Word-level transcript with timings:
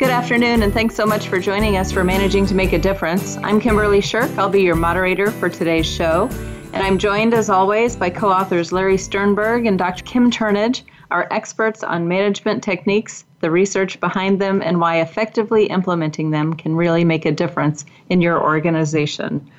Good 0.00 0.08
afternoon, 0.08 0.62
and 0.62 0.72
thanks 0.72 0.94
so 0.94 1.04
much 1.04 1.28
for 1.28 1.38
joining 1.38 1.76
us 1.76 1.92
for 1.92 2.02
Managing 2.02 2.46
to 2.46 2.54
Make 2.54 2.72
a 2.72 2.78
Difference. 2.78 3.36
I'm 3.42 3.60
Kimberly 3.60 4.00
Shirk. 4.00 4.30
I'll 4.38 4.48
be 4.48 4.62
your 4.62 4.74
moderator 4.74 5.30
for 5.30 5.50
today's 5.50 5.84
show. 5.84 6.26
And 6.72 6.82
I'm 6.82 6.96
joined, 6.96 7.34
as 7.34 7.50
always, 7.50 7.96
by 7.96 8.08
co 8.08 8.30
authors 8.30 8.72
Larry 8.72 8.96
Sternberg 8.96 9.66
and 9.66 9.78
Dr. 9.78 10.02
Kim 10.04 10.30
Turnage, 10.30 10.84
our 11.10 11.28
experts 11.30 11.84
on 11.84 12.08
management 12.08 12.62
techniques, 12.62 13.26
the 13.40 13.50
research 13.50 14.00
behind 14.00 14.40
them, 14.40 14.62
and 14.62 14.80
why 14.80 15.02
effectively 15.02 15.66
implementing 15.66 16.30
them 16.30 16.54
can 16.54 16.76
really 16.76 17.04
make 17.04 17.26
a 17.26 17.30
difference 17.30 17.84
in 18.08 18.22
your 18.22 18.42
organization. 18.42 19.50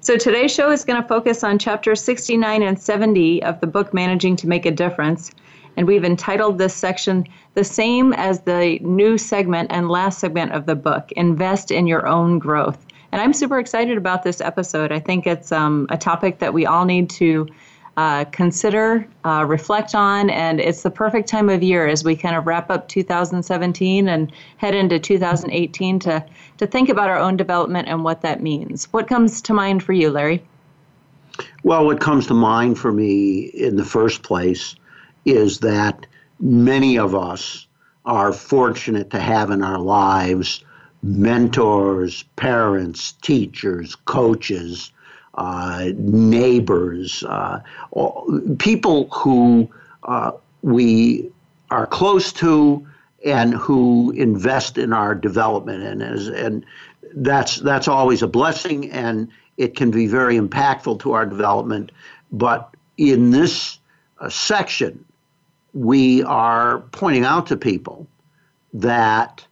So 0.00 0.16
today's 0.16 0.50
show 0.50 0.70
is 0.70 0.86
going 0.86 1.02
to 1.02 1.06
focus 1.06 1.44
on 1.44 1.58
chapters 1.58 2.02
69 2.02 2.62
and 2.62 2.80
70 2.80 3.42
of 3.42 3.60
the 3.60 3.66
book 3.66 3.92
Managing 3.92 4.34
to 4.36 4.48
Make 4.48 4.64
a 4.64 4.70
Difference. 4.70 5.30
And 5.80 5.86
we've 5.86 6.04
entitled 6.04 6.58
this 6.58 6.74
section 6.74 7.26
the 7.54 7.64
same 7.64 8.12
as 8.12 8.40
the 8.40 8.78
new 8.82 9.16
segment 9.16 9.72
and 9.72 9.88
last 9.88 10.18
segment 10.18 10.52
of 10.52 10.66
the 10.66 10.74
book 10.74 11.10
Invest 11.12 11.70
in 11.70 11.86
Your 11.86 12.06
Own 12.06 12.38
Growth. 12.38 12.84
And 13.12 13.22
I'm 13.22 13.32
super 13.32 13.58
excited 13.58 13.96
about 13.96 14.22
this 14.22 14.42
episode. 14.42 14.92
I 14.92 15.00
think 15.00 15.26
it's 15.26 15.50
um, 15.52 15.86
a 15.88 15.96
topic 15.96 16.38
that 16.40 16.52
we 16.52 16.66
all 16.66 16.84
need 16.84 17.08
to 17.08 17.48
uh, 17.96 18.26
consider, 18.26 19.08
uh, 19.24 19.46
reflect 19.48 19.94
on, 19.94 20.28
and 20.28 20.60
it's 20.60 20.82
the 20.82 20.90
perfect 20.90 21.30
time 21.30 21.48
of 21.48 21.62
year 21.62 21.86
as 21.86 22.04
we 22.04 22.14
kind 22.14 22.36
of 22.36 22.46
wrap 22.46 22.70
up 22.70 22.86
2017 22.88 24.06
and 24.06 24.30
head 24.58 24.74
into 24.74 24.98
2018 24.98 25.98
to, 26.00 26.22
to 26.58 26.66
think 26.66 26.90
about 26.90 27.08
our 27.08 27.18
own 27.18 27.38
development 27.38 27.88
and 27.88 28.04
what 28.04 28.20
that 28.20 28.42
means. 28.42 28.84
What 28.92 29.08
comes 29.08 29.40
to 29.40 29.54
mind 29.54 29.82
for 29.82 29.94
you, 29.94 30.10
Larry? 30.10 30.44
Well, 31.62 31.86
what 31.86 32.00
comes 32.00 32.26
to 32.26 32.34
mind 32.34 32.78
for 32.78 32.92
me 32.92 33.44
in 33.54 33.76
the 33.76 33.84
first 33.86 34.22
place 34.22 34.74
is 35.24 35.58
that 35.60 36.06
many 36.38 36.98
of 36.98 37.14
us 37.14 37.66
are 38.04 38.32
fortunate 38.32 39.10
to 39.10 39.20
have 39.20 39.50
in 39.50 39.62
our 39.62 39.78
lives 39.78 40.64
mentors, 41.02 42.24
parents, 42.36 43.12
teachers, 43.22 43.94
coaches, 43.94 44.92
uh, 45.34 45.90
neighbors, 45.96 47.24
uh, 47.24 47.60
people 48.58 49.08
who 49.10 49.68
uh, 50.04 50.32
we 50.62 51.30
are 51.70 51.86
close 51.86 52.32
to 52.32 52.86
and 53.24 53.54
who 53.54 54.10
invest 54.12 54.76
in 54.76 54.92
our 54.92 55.14
development 55.14 55.82
and 55.82 56.02
as, 56.02 56.28
and 56.28 56.64
that's 57.14 57.56
that's 57.56 57.88
always 57.88 58.22
a 58.22 58.26
blessing 58.26 58.90
and 58.90 59.28
it 59.56 59.76
can 59.76 59.90
be 59.90 60.06
very 60.06 60.38
impactful 60.38 61.00
to 61.00 61.12
our 61.12 61.26
development. 61.26 61.92
But 62.32 62.74
in 62.96 63.30
this 63.30 63.78
uh, 64.18 64.28
section 64.28 65.04
we 65.72 66.22
are 66.24 66.80
pointing 66.92 67.24
out 67.24 67.46
to 67.46 67.56
people 67.56 68.08
that 68.72 69.46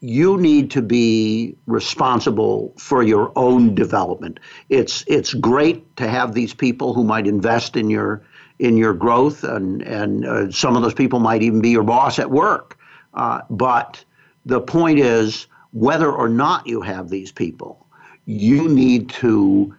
you 0.00 0.36
need 0.36 0.70
to 0.70 0.82
be 0.82 1.56
responsible 1.66 2.72
for 2.78 3.02
your 3.02 3.32
own 3.34 3.74
development. 3.74 4.38
It's 4.68 5.04
it's 5.06 5.34
great 5.34 5.96
to 5.96 6.08
have 6.08 6.34
these 6.34 6.54
people 6.54 6.92
who 6.94 7.02
might 7.02 7.26
invest 7.26 7.76
in 7.76 7.90
your 7.90 8.22
in 8.58 8.76
your 8.76 8.94
growth, 8.94 9.42
and 9.42 9.82
and 9.82 10.26
uh, 10.26 10.50
some 10.50 10.76
of 10.76 10.82
those 10.82 10.94
people 10.94 11.18
might 11.18 11.42
even 11.42 11.60
be 11.60 11.70
your 11.70 11.82
boss 11.82 12.18
at 12.18 12.30
work. 12.30 12.78
Uh, 13.14 13.40
but 13.48 14.04
the 14.44 14.60
point 14.60 14.98
is, 14.98 15.46
whether 15.72 16.12
or 16.12 16.28
not 16.28 16.66
you 16.66 16.82
have 16.82 17.08
these 17.08 17.32
people, 17.32 17.86
you 18.26 18.68
need 18.68 19.08
to 19.08 19.74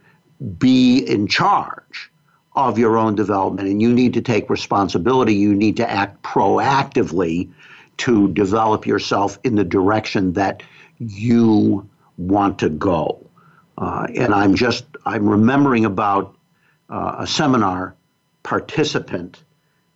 be 0.58 1.00
in 1.00 1.28
charge 1.28 2.12
of 2.58 2.80
your 2.80 2.98
own 2.98 3.14
development 3.14 3.70
and 3.70 3.82
you 3.82 3.94
need 3.94 4.16
to 4.16 4.22
take 4.22 4.50
responsibility. 4.50 5.36
You 5.36 5.54
need 5.54 5.78
to 5.78 5.90
act 5.90 6.24
proactively 6.24 7.52
to 7.98 8.30
develop 8.30 8.88
yourself 8.88 9.38
in 9.44 9.56
the 9.56 9.64
direction 9.64 10.34
that 10.34 10.64
you 10.98 11.88
want 12.18 12.60
to 12.60 12.70
go. 12.70 13.24
Uh, 13.78 14.08
and 14.16 14.34
I'm 14.34 14.56
just, 14.56 14.86
I'm 15.06 15.30
remembering 15.30 15.86
about 15.86 16.36
uh, 16.90 17.18
a 17.20 17.28
seminar 17.28 17.96
participant 18.42 19.44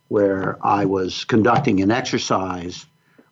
where 0.06 0.56
I 0.64 0.84
was 0.84 1.24
conducting 1.24 1.80
an 1.80 1.90
exercise 1.90 2.86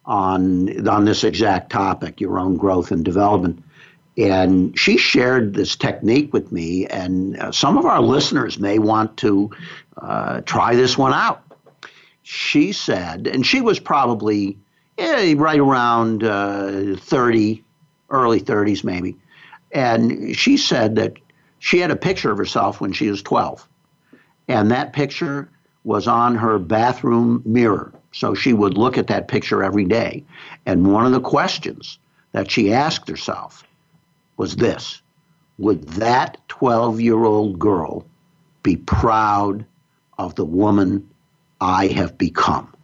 on, 0.04 0.88
on 0.88 1.04
this 1.04 1.22
exact 1.22 1.70
topic, 1.70 2.20
your 2.20 2.40
own 2.40 2.56
growth 2.56 2.90
and 2.90 3.04
development. 3.04 3.62
And 4.20 4.78
she 4.78 4.98
shared 4.98 5.54
this 5.54 5.76
technique 5.76 6.32
with 6.34 6.52
me, 6.52 6.86
and 6.86 7.38
uh, 7.38 7.52
some 7.52 7.78
of 7.78 7.86
our 7.86 8.02
listeners 8.02 8.58
may 8.58 8.78
want 8.78 9.16
to 9.18 9.50
uh, 9.96 10.42
try 10.42 10.74
this 10.74 10.98
one 10.98 11.14
out. 11.14 11.42
She 12.22 12.72
said, 12.72 13.26
and 13.26 13.46
she 13.46 13.62
was 13.62 13.80
probably 13.80 14.58
eh, 14.98 15.34
right 15.38 15.58
around 15.58 16.22
uh, 16.22 16.96
30, 16.96 17.64
early 18.10 18.40
30s 18.40 18.84
maybe. 18.84 19.16
And 19.72 20.36
she 20.36 20.58
said 20.58 20.96
that 20.96 21.14
she 21.58 21.78
had 21.78 21.90
a 21.90 21.96
picture 21.96 22.30
of 22.30 22.36
herself 22.36 22.78
when 22.78 22.92
she 22.92 23.08
was 23.08 23.22
12. 23.22 23.66
And 24.48 24.70
that 24.70 24.92
picture 24.92 25.50
was 25.84 26.06
on 26.06 26.36
her 26.36 26.58
bathroom 26.58 27.42
mirror. 27.46 27.92
So 28.12 28.34
she 28.34 28.52
would 28.52 28.76
look 28.76 28.98
at 28.98 29.06
that 29.06 29.28
picture 29.28 29.62
every 29.62 29.86
day. 29.86 30.24
And 30.66 30.92
one 30.92 31.06
of 31.06 31.12
the 31.12 31.20
questions 31.20 31.98
that 32.32 32.50
she 32.50 32.72
asked 32.72 33.08
herself 33.08 33.64
was 34.40 34.56
this 34.56 35.02
Would 35.58 35.86
that 36.00 36.38
12 36.48 36.98
year 37.02 37.24
old 37.24 37.58
girl 37.58 38.06
be 38.62 38.76
proud 38.76 39.66
of 40.16 40.34
the 40.34 40.46
woman 40.46 41.06
I 41.60 41.88
have 41.88 42.16
become? 42.16 42.74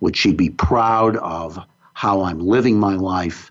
Would 0.00 0.14
she 0.14 0.34
be 0.34 0.50
proud 0.50 1.16
of 1.16 1.58
how 1.94 2.20
I'm 2.24 2.40
living 2.40 2.78
my 2.78 2.96
life 2.96 3.50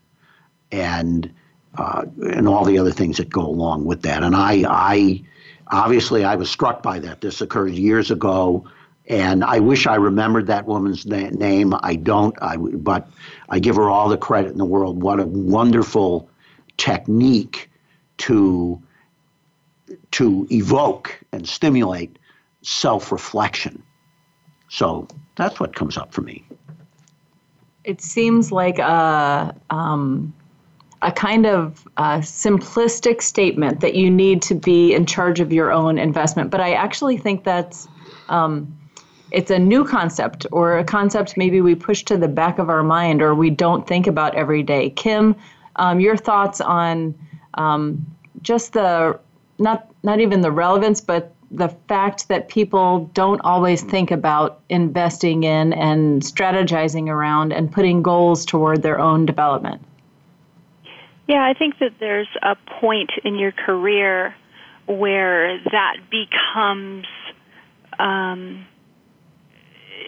and 0.71 1.33
uh, 1.75 2.05
and 2.21 2.47
all 2.47 2.65
the 2.65 2.77
other 2.77 2.91
things 2.91 3.17
that 3.17 3.29
go 3.29 3.41
along 3.47 3.85
with 3.85 4.03
that? 4.03 4.21
And 4.21 4.35
I, 4.35 4.63
I 4.69 5.23
obviously 5.71 6.23
I 6.23 6.35
was 6.35 6.51
struck 6.51 6.83
by 6.83 6.99
that. 6.99 7.21
This 7.21 7.41
occurred 7.41 7.73
years 7.73 8.11
ago, 8.11 8.69
and 9.07 9.43
I 9.43 9.57
wish 9.57 9.87
I 9.87 9.95
remembered 9.95 10.45
that 10.47 10.67
woman's 10.67 11.07
na- 11.07 11.31
name. 11.31 11.73
I 11.81 11.95
don't. 11.95 12.35
I 12.43 12.57
but 12.57 13.09
I 13.49 13.57
give 13.57 13.75
her 13.77 13.89
all 13.89 14.07
the 14.07 14.19
credit 14.19 14.51
in 14.51 14.59
the 14.59 14.65
world. 14.65 15.01
What 15.01 15.19
a 15.19 15.25
wonderful 15.25 16.29
technique 16.77 17.69
to 18.17 18.81
to 20.11 20.47
evoke 20.49 21.19
and 21.31 21.47
stimulate 21.47 22.17
self-reflection. 22.61 23.83
So 24.69 25.07
that's 25.35 25.59
what 25.59 25.75
comes 25.75 25.97
up 25.97 26.13
for 26.13 26.21
me. 26.21 26.45
It 27.83 28.01
seems 28.01 28.51
like 28.51 28.79
a 28.79 29.55
um, 29.69 30.33
a 31.01 31.11
kind 31.11 31.45
of 31.45 31.87
uh, 31.97 32.17
simplistic 32.17 33.21
statement 33.21 33.79
that 33.81 33.93
you 33.93 34.09
need 34.09 34.41
to 34.41 34.55
be 34.55 34.93
in 34.93 35.05
charge 35.05 35.39
of 35.39 35.53
your 35.53 35.71
own 35.71 35.99
investment, 35.99 36.49
but 36.49 36.61
I 36.61 36.73
actually 36.73 37.17
think 37.17 37.43
that's 37.43 37.87
um, 38.29 38.75
it's 39.31 39.51
a 39.51 39.59
new 39.59 39.83
concept 39.83 40.47
or 40.51 40.77
a 40.77 40.83
concept 40.83 41.37
maybe 41.37 41.61
we 41.61 41.75
push 41.75 42.03
to 42.05 42.17
the 42.17 42.27
back 42.27 42.57
of 42.57 42.69
our 42.69 42.83
mind 42.83 43.21
or 43.21 43.35
we 43.35 43.49
don't 43.49 43.85
think 43.85 44.07
about 44.07 44.33
every 44.33 44.63
day. 44.63 44.89
Kim, 44.91 45.35
um, 45.75 45.99
your 45.99 46.17
thoughts 46.17 46.61
on 46.61 47.15
um, 47.55 48.05
just 48.41 48.73
the 48.73 49.19
not 49.57 49.89
not 50.03 50.19
even 50.19 50.41
the 50.41 50.51
relevance, 50.51 51.01
but 51.01 51.33
the 51.51 51.69
fact 51.87 52.27
that 52.27 52.49
people 52.49 53.09
don't 53.13 53.39
always 53.41 53.81
think 53.81 54.11
about 54.11 54.61
investing 54.69 55.43
in 55.43 55.73
and 55.73 56.21
strategizing 56.21 57.07
around 57.07 57.53
and 57.53 57.71
putting 57.71 58.01
goals 58.01 58.45
toward 58.45 58.81
their 58.81 58.99
own 58.99 59.25
development. 59.25 59.81
Yeah, 61.27 61.43
I 61.43 61.53
think 61.53 61.79
that 61.79 61.93
there's 61.99 62.27
a 62.41 62.55
point 62.79 63.11
in 63.23 63.35
your 63.35 63.51
career 63.51 64.35
where 64.85 65.59
that 65.71 65.97
becomes 66.11 67.05
um, 67.97 68.65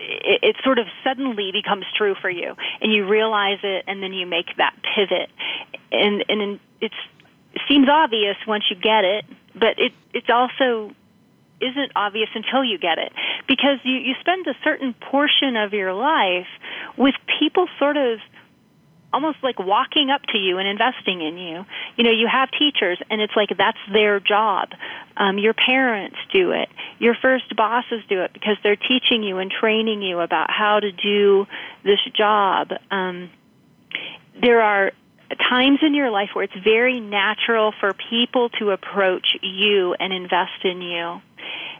it, 0.07 0.39
it, 0.43 0.55
sort 0.63 0.79
of 0.79 0.87
suddenly 1.03 1.51
becomes 1.51 1.85
true 1.95 2.15
for 2.19 2.29
you, 2.29 2.55
and 2.81 2.93
you 2.93 3.07
realize 3.07 3.59
it, 3.63 3.83
and 3.87 4.01
then 4.01 4.13
you 4.13 4.25
make 4.25 4.55
that 4.57 4.75
pivot, 4.95 5.29
and 5.91 6.23
and 6.29 6.59
it's 6.81 6.95
it 7.53 7.61
seems 7.67 7.89
obvious 7.89 8.37
once 8.47 8.63
you 8.69 8.75
get 8.75 9.03
it, 9.03 9.25
but 9.53 9.77
it 9.77 9.91
it's 10.13 10.29
also 10.29 10.93
isn't 11.59 11.91
obvious 11.95 12.29
until 12.35 12.63
you 12.63 12.77
get 12.77 12.97
it. 12.97 13.11
Because 13.47 13.79
you 13.83 13.97
you 13.97 14.13
spend 14.19 14.47
a 14.47 14.55
certain 14.63 14.93
portion 14.93 15.55
of 15.57 15.73
your 15.73 15.93
life 15.93 16.47
with 16.97 17.15
people 17.39 17.67
sort 17.79 17.97
of 17.97 18.19
almost 19.13 19.37
like 19.41 19.57
walking 19.59 20.09
up 20.09 20.21
to 20.33 20.37
you 20.37 20.57
and 20.57 20.67
investing 20.67 21.21
in 21.21 21.37
you. 21.37 21.65
You 21.95 22.03
know, 22.03 22.11
you 22.11 22.27
have 22.31 22.49
teachers, 22.51 22.99
and 23.09 23.21
it's 23.21 23.33
like 23.35 23.49
that's 23.57 23.77
their 23.91 24.19
job. 24.19 24.69
Um, 25.15 25.37
your 25.37 25.53
parents 25.53 26.17
do 26.33 26.51
it. 26.51 26.69
Your 26.99 27.15
first 27.21 27.55
bosses 27.55 28.01
do 28.09 28.21
it 28.21 28.33
because 28.33 28.57
they're 28.63 28.75
teaching 28.75 29.23
you 29.23 29.37
and 29.37 29.49
training 29.49 30.01
you 30.01 30.19
about 30.19 30.51
how 30.51 30.79
to 30.79 30.91
do 30.91 31.47
this 31.83 31.99
job. 32.15 32.71
Um, 32.91 33.29
there 34.41 34.61
are 34.61 34.91
times 35.49 35.79
in 35.81 35.93
your 35.93 36.09
life 36.09 36.29
where 36.33 36.43
it's 36.43 36.63
very 36.63 36.99
natural 36.99 37.73
for 37.79 37.93
people 38.09 38.49
to 38.59 38.71
approach 38.71 39.37
you 39.41 39.93
and 39.99 40.13
invest 40.13 40.63
in 40.63 40.81
you. 40.81 41.21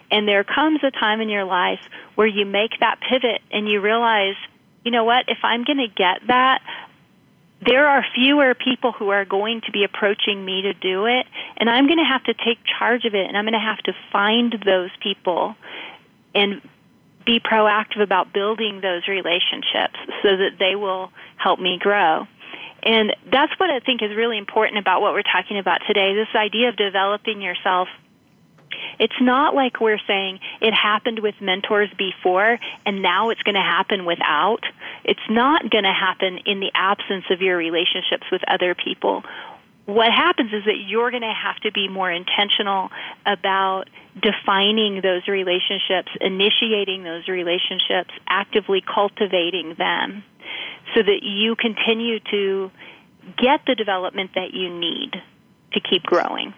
And 0.09 0.27
there 0.27 0.43
comes 0.43 0.79
a 0.83 0.91
time 0.91 1.21
in 1.21 1.29
your 1.29 1.45
life 1.45 1.79
where 2.15 2.27
you 2.27 2.45
make 2.45 2.79
that 2.79 2.99
pivot 3.01 3.41
and 3.51 3.67
you 3.67 3.81
realize, 3.81 4.35
you 4.83 4.91
know 4.91 5.03
what, 5.03 5.25
if 5.27 5.39
I'm 5.43 5.63
going 5.63 5.79
to 5.79 5.87
get 5.87 6.27
that, 6.27 6.61
there 7.65 7.87
are 7.87 8.05
fewer 8.13 8.53
people 8.53 8.91
who 8.91 9.09
are 9.09 9.25
going 9.25 9.61
to 9.61 9.71
be 9.71 9.83
approaching 9.83 10.45
me 10.45 10.61
to 10.61 10.73
do 10.73 11.05
it, 11.05 11.25
and 11.57 11.69
I'm 11.69 11.87
going 11.87 11.97
to 11.97 12.05
have 12.05 12.23
to 12.25 12.33
take 12.33 12.59
charge 12.77 13.05
of 13.05 13.15
it, 13.15 13.27
and 13.27 13.37
I'm 13.37 13.45
going 13.45 13.53
to 13.53 13.59
have 13.59 13.79
to 13.83 13.93
find 14.11 14.53
those 14.65 14.91
people 15.01 15.55
and 16.35 16.61
be 17.25 17.39
proactive 17.39 18.01
about 18.01 18.31
building 18.31 18.81
those 18.81 19.07
relationships 19.07 19.99
so 20.23 20.37
that 20.37 20.57
they 20.59 20.75
will 20.75 21.11
help 21.35 21.59
me 21.59 21.77
grow. 21.79 22.27
And 22.83 23.15
that's 23.29 23.51
what 23.59 23.69
I 23.69 23.79
think 23.79 24.01
is 24.01 24.15
really 24.15 24.37
important 24.37 24.77
about 24.77 25.01
what 25.01 25.13
we're 25.13 25.23
talking 25.23 25.57
about 25.57 25.81
today 25.87 26.13
this 26.13 26.33
idea 26.35 26.69
of 26.69 26.77
developing 26.77 27.41
yourself 27.41 27.89
it's 28.99 29.19
not 29.21 29.55
like 29.55 29.79
we're 29.79 29.99
saying 30.07 30.39
it 30.61 30.73
happened 30.73 31.19
with 31.19 31.35
mentors 31.41 31.89
before 31.97 32.59
and 32.85 33.01
now 33.01 33.29
it's 33.29 33.41
going 33.43 33.55
to 33.55 33.61
happen 33.61 34.05
without. 34.05 34.63
It's 35.03 35.19
not 35.29 35.69
going 35.69 35.83
to 35.83 35.93
happen 35.93 36.39
in 36.45 36.59
the 36.59 36.71
absence 36.73 37.25
of 37.29 37.41
your 37.41 37.57
relationships 37.57 38.25
with 38.31 38.41
other 38.47 38.75
people. 38.75 39.23
What 39.85 40.11
happens 40.11 40.51
is 40.51 40.65
that 40.65 40.75
you're 40.85 41.11
going 41.11 41.23
to 41.23 41.33
have 41.33 41.55
to 41.61 41.71
be 41.71 41.87
more 41.87 42.11
intentional 42.11 42.89
about 43.25 43.89
defining 44.21 45.01
those 45.01 45.27
relationships, 45.27 46.11
initiating 46.19 47.03
those 47.03 47.27
relationships, 47.29 48.11
actively 48.27 48.81
cultivating 48.81 49.75
them 49.77 50.23
so 50.93 51.01
that 51.03 51.19
you 51.23 51.55
continue 51.55 52.19
to 52.31 52.71
get 53.37 53.61
the 53.65 53.75
development 53.75 54.31
that 54.35 54.53
you 54.53 54.69
need 54.69 55.13
to 55.73 55.79
keep 55.79 56.03
growing. 56.03 56.53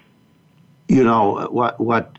You 0.87 1.03
know 1.03 1.47
what 1.51 1.79
what 1.79 2.17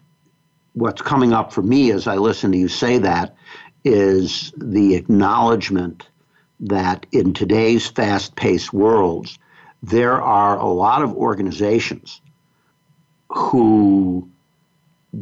what's 0.75 1.03
coming 1.03 1.33
up 1.33 1.53
for 1.53 1.63
me 1.63 1.91
as 1.91 2.07
I 2.07 2.17
listen 2.17 2.53
to 2.53 2.59
you 2.59 2.69
say 2.69 2.99
that 2.99 3.35
is 3.85 4.53
the 4.57 4.95
acknowledgement 4.95 6.09
that 6.61 7.07
in 7.13 7.33
today's 7.33 7.87
fast 7.87 8.37
paced 8.37 8.73
worlds, 8.73 9.39
there 9.83 10.21
are 10.21 10.59
a 10.59 10.67
lot 10.67 11.03
of 11.03 11.15
organizations 11.15 12.21
who 13.31 14.29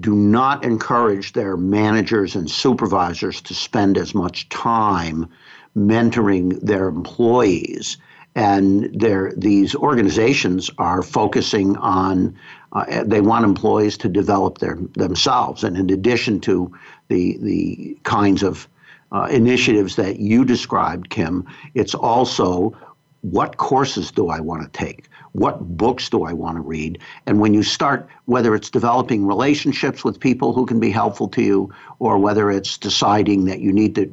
do 0.01 0.15
not 0.15 0.65
encourage 0.65 1.33
their 1.33 1.57
managers 1.57 2.35
and 2.35 2.51
supervisors 2.51 3.41
to 3.43 3.55
spend 3.55 3.97
as 3.97 4.15
much 4.15 4.49
time 4.49 5.29
mentoring 5.77 6.61
their 6.61 6.89
employees 6.89 7.97
and 8.39 9.01
these 9.37 9.75
organizations 9.75 10.71
are 10.79 11.03
focusing 11.03 11.77
on 11.79 12.39
uh, 12.73 13.03
they 13.05 13.21
want 13.21 13.45
employees 13.45 13.97
to 13.99 14.09
develop 14.09 14.59
their 14.59 14.79
themselves. 14.93 15.65
And 15.65 15.77
in 15.77 15.91
addition 15.91 16.41
to 16.43 16.73
the 17.09 17.37
the 17.39 17.99
kinds 18.05 18.45
of 18.45 18.69
uh, 19.11 19.27
initiatives 19.31 19.97
that 19.97 20.21
you 20.21 20.45
described 20.45 21.09
kim 21.11 21.47
it's 21.75 21.95
also 21.95 22.77
what 23.23 23.57
courses 23.57 24.13
do 24.13 24.29
i 24.29 24.39
want 24.39 24.63
to 24.63 24.79
take? 24.79 25.09
What 25.33 25.61
books 25.61 26.09
do 26.09 26.23
i 26.23 26.33
want 26.33 26.59
to 26.59 26.61
read? 26.61 27.01
And 27.27 27.41
when 27.41 27.55
you 27.55 27.65
start 27.65 28.09
whether 28.27 28.55
it's 28.55 28.71
developing 28.71 29.27
relationships 29.27 30.05
with 30.05 30.21
people 30.21 30.53
who 30.53 30.65
can 30.65 30.79
be 30.79 30.91
helpful 30.91 31.29
to 31.31 31.43
you 31.43 31.75
or 31.99 32.19
whether 32.19 32.53
it's 32.53 32.79
deciding 32.79 33.47
that 33.47 33.59
you 33.59 33.73
need 33.73 33.97
to 33.97 34.09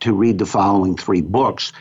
to 0.00 0.12
read 0.12 0.38
the 0.38 0.46
following 0.46 0.96
three 0.96 1.20
books. 1.20 1.72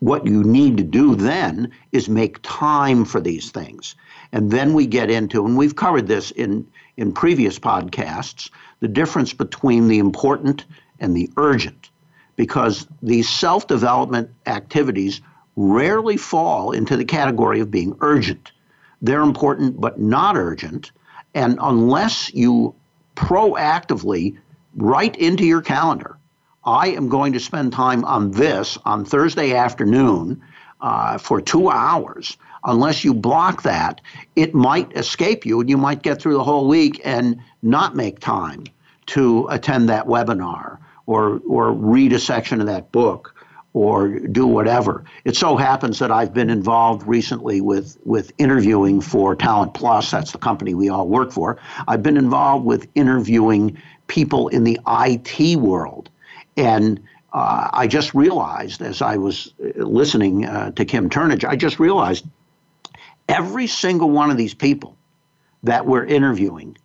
What 0.00 0.26
you 0.26 0.42
need 0.44 0.76
to 0.76 0.82
do 0.82 1.14
then 1.14 1.72
is 1.92 2.08
make 2.08 2.38
time 2.42 3.04
for 3.04 3.20
these 3.20 3.50
things. 3.50 3.94
And 4.32 4.50
then 4.50 4.74
we 4.74 4.86
get 4.86 5.10
into, 5.10 5.44
and 5.46 5.56
we've 5.56 5.76
covered 5.76 6.06
this 6.06 6.30
in, 6.30 6.66
in 6.96 7.12
previous 7.12 7.58
podcasts, 7.58 8.50
the 8.80 8.88
difference 8.88 9.32
between 9.32 9.88
the 9.88 9.98
important 9.98 10.64
and 11.00 11.16
the 11.16 11.30
urgent. 11.36 11.90
Because 12.36 12.86
these 13.02 13.28
self 13.28 13.66
development 13.66 14.30
activities 14.46 15.22
rarely 15.56 16.18
fall 16.18 16.72
into 16.72 16.96
the 16.96 17.04
category 17.04 17.60
of 17.60 17.70
being 17.70 17.96
urgent. 18.00 18.52
They're 19.00 19.22
important 19.22 19.80
but 19.80 19.98
not 19.98 20.36
urgent. 20.36 20.92
And 21.34 21.58
unless 21.62 22.32
you 22.34 22.74
proactively 23.14 24.36
write 24.76 25.16
into 25.16 25.44
your 25.44 25.62
calendar 25.62 26.18
I 26.66 26.88
am 26.88 27.08
going 27.08 27.32
to 27.32 27.40
spend 27.40 27.72
time 27.72 28.04
on 28.04 28.32
this 28.32 28.76
on 28.84 29.04
Thursday 29.04 29.54
afternoon 29.54 30.42
uh, 30.80 31.16
for 31.16 31.40
two 31.40 31.70
hours. 31.70 32.36
Unless 32.64 33.04
you 33.04 33.14
block 33.14 33.62
that, 33.62 34.00
it 34.34 34.52
might 34.52 34.92
escape 34.96 35.46
you 35.46 35.60
and 35.60 35.70
you 35.70 35.76
might 35.76 36.02
get 36.02 36.20
through 36.20 36.34
the 36.34 36.42
whole 36.42 36.66
week 36.66 37.00
and 37.04 37.40
not 37.62 37.94
make 37.94 38.18
time 38.18 38.64
to 39.06 39.46
attend 39.48 39.88
that 39.88 40.06
webinar 40.06 40.78
or, 41.06 41.40
or 41.48 41.72
read 41.72 42.12
a 42.12 42.18
section 42.18 42.60
of 42.60 42.66
that 42.66 42.90
book 42.90 43.32
or 43.72 44.18
do 44.18 44.44
whatever. 44.46 45.04
It 45.24 45.36
so 45.36 45.56
happens 45.56 46.00
that 46.00 46.10
I've 46.10 46.34
been 46.34 46.50
involved 46.50 47.06
recently 47.06 47.60
with, 47.60 47.96
with 48.04 48.32
interviewing 48.38 49.00
for 49.00 49.36
Talent 49.36 49.74
Plus. 49.74 50.10
That's 50.10 50.32
the 50.32 50.38
company 50.38 50.74
we 50.74 50.88
all 50.88 51.06
work 51.06 51.30
for. 51.30 51.58
I've 51.86 52.02
been 52.02 52.16
involved 52.16 52.64
with 52.64 52.88
interviewing 52.96 53.80
people 54.08 54.48
in 54.48 54.64
the 54.64 54.80
IT 54.88 55.56
world 55.58 56.10
and 56.56 57.00
uh, 57.32 57.68
I 57.72 57.86
just 57.86 58.14
realized 58.14 58.82
as 58.82 59.02
I 59.02 59.16
was 59.16 59.52
listening 59.58 60.46
uh, 60.46 60.70
to 60.72 60.84
Kim 60.84 61.10
Turnage, 61.10 61.44
I 61.44 61.56
just 61.56 61.78
realized 61.78 62.24
every 63.28 63.66
single 63.66 64.10
one 64.10 64.30
of 64.30 64.36
these 64.36 64.54
people 64.54 64.96
that 65.62 65.86
we're 65.86 66.04
interviewing 66.04 66.76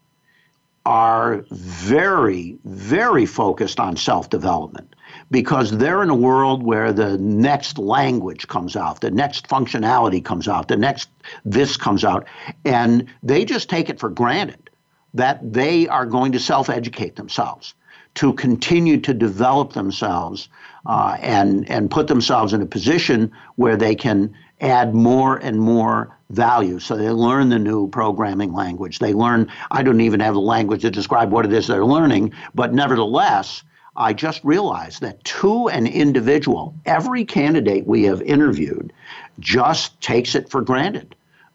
are 0.85 1.45
very, 1.51 2.57
very 2.65 3.25
focused 3.25 3.79
on 3.79 3.95
self 3.95 4.29
development 4.29 4.95
because 5.29 5.71
they're 5.77 6.01
in 6.01 6.09
a 6.09 6.15
world 6.15 6.63
where 6.63 6.91
the 6.91 7.17
next 7.17 7.77
language 7.77 8.47
comes 8.47 8.75
out, 8.75 8.99
the 9.01 9.11
next 9.11 9.47
functionality 9.47 10.23
comes 10.23 10.47
out, 10.47 10.67
the 10.67 10.77
next 10.77 11.09
this 11.45 11.77
comes 11.77 12.03
out, 12.03 12.27
and 12.65 13.05
they 13.21 13.45
just 13.45 13.69
take 13.69 13.89
it 13.89 13.99
for 13.99 14.09
granted 14.09 14.69
that 15.13 15.53
they 15.53 15.87
are 15.87 16.05
going 16.05 16.31
to 16.31 16.39
self 16.39 16.69
educate 16.69 17.15
themselves 17.15 17.75
to 18.15 18.33
continue 18.33 18.99
to 18.99 19.13
develop 19.13 19.73
themselves 19.73 20.49
uh, 20.85 21.17
and 21.21 21.69
and 21.69 21.89
put 21.89 22.07
themselves 22.07 22.53
in 22.53 22.61
a 22.61 22.65
position 22.65 23.31
where 23.55 23.77
they 23.77 23.95
can 23.95 24.33
add 24.59 24.93
more 24.93 25.37
and 25.37 25.59
more 25.59 26.15
value. 26.29 26.79
So 26.79 26.95
they 26.95 27.09
learn 27.09 27.49
the 27.49 27.59
new 27.59 27.87
programming 27.89 28.53
language. 28.53 28.99
They 28.99 29.13
learn. 29.13 29.51
I 29.71 29.83
don't 29.83 30.01
even 30.01 30.19
have 30.19 30.33
the 30.33 30.41
language 30.41 30.81
to 30.81 30.91
describe 30.91 31.31
what 31.31 31.45
it 31.45 31.53
is 31.53 31.67
they're 31.67 31.85
learning, 31.85 32.33
but 32.55 32.73
nevertheless. 32.73 33.63
I 33.93 34.13
just 34.13 34.41
realized 34.45 35.01
that 35.01 35.21
to 35.25 35.67
an 35.67 35.85
individual, 35.85 36.73
every 36.85 37.25
candidate 37.25 37.85
we 37.85 38.03
have 38.03 38.21
interviewed 38.21 38.93
just 39.41 39.99
takes 39.99 40.33
it 40.33 40.49
for 40.49 40.61
granted 40.61 41.13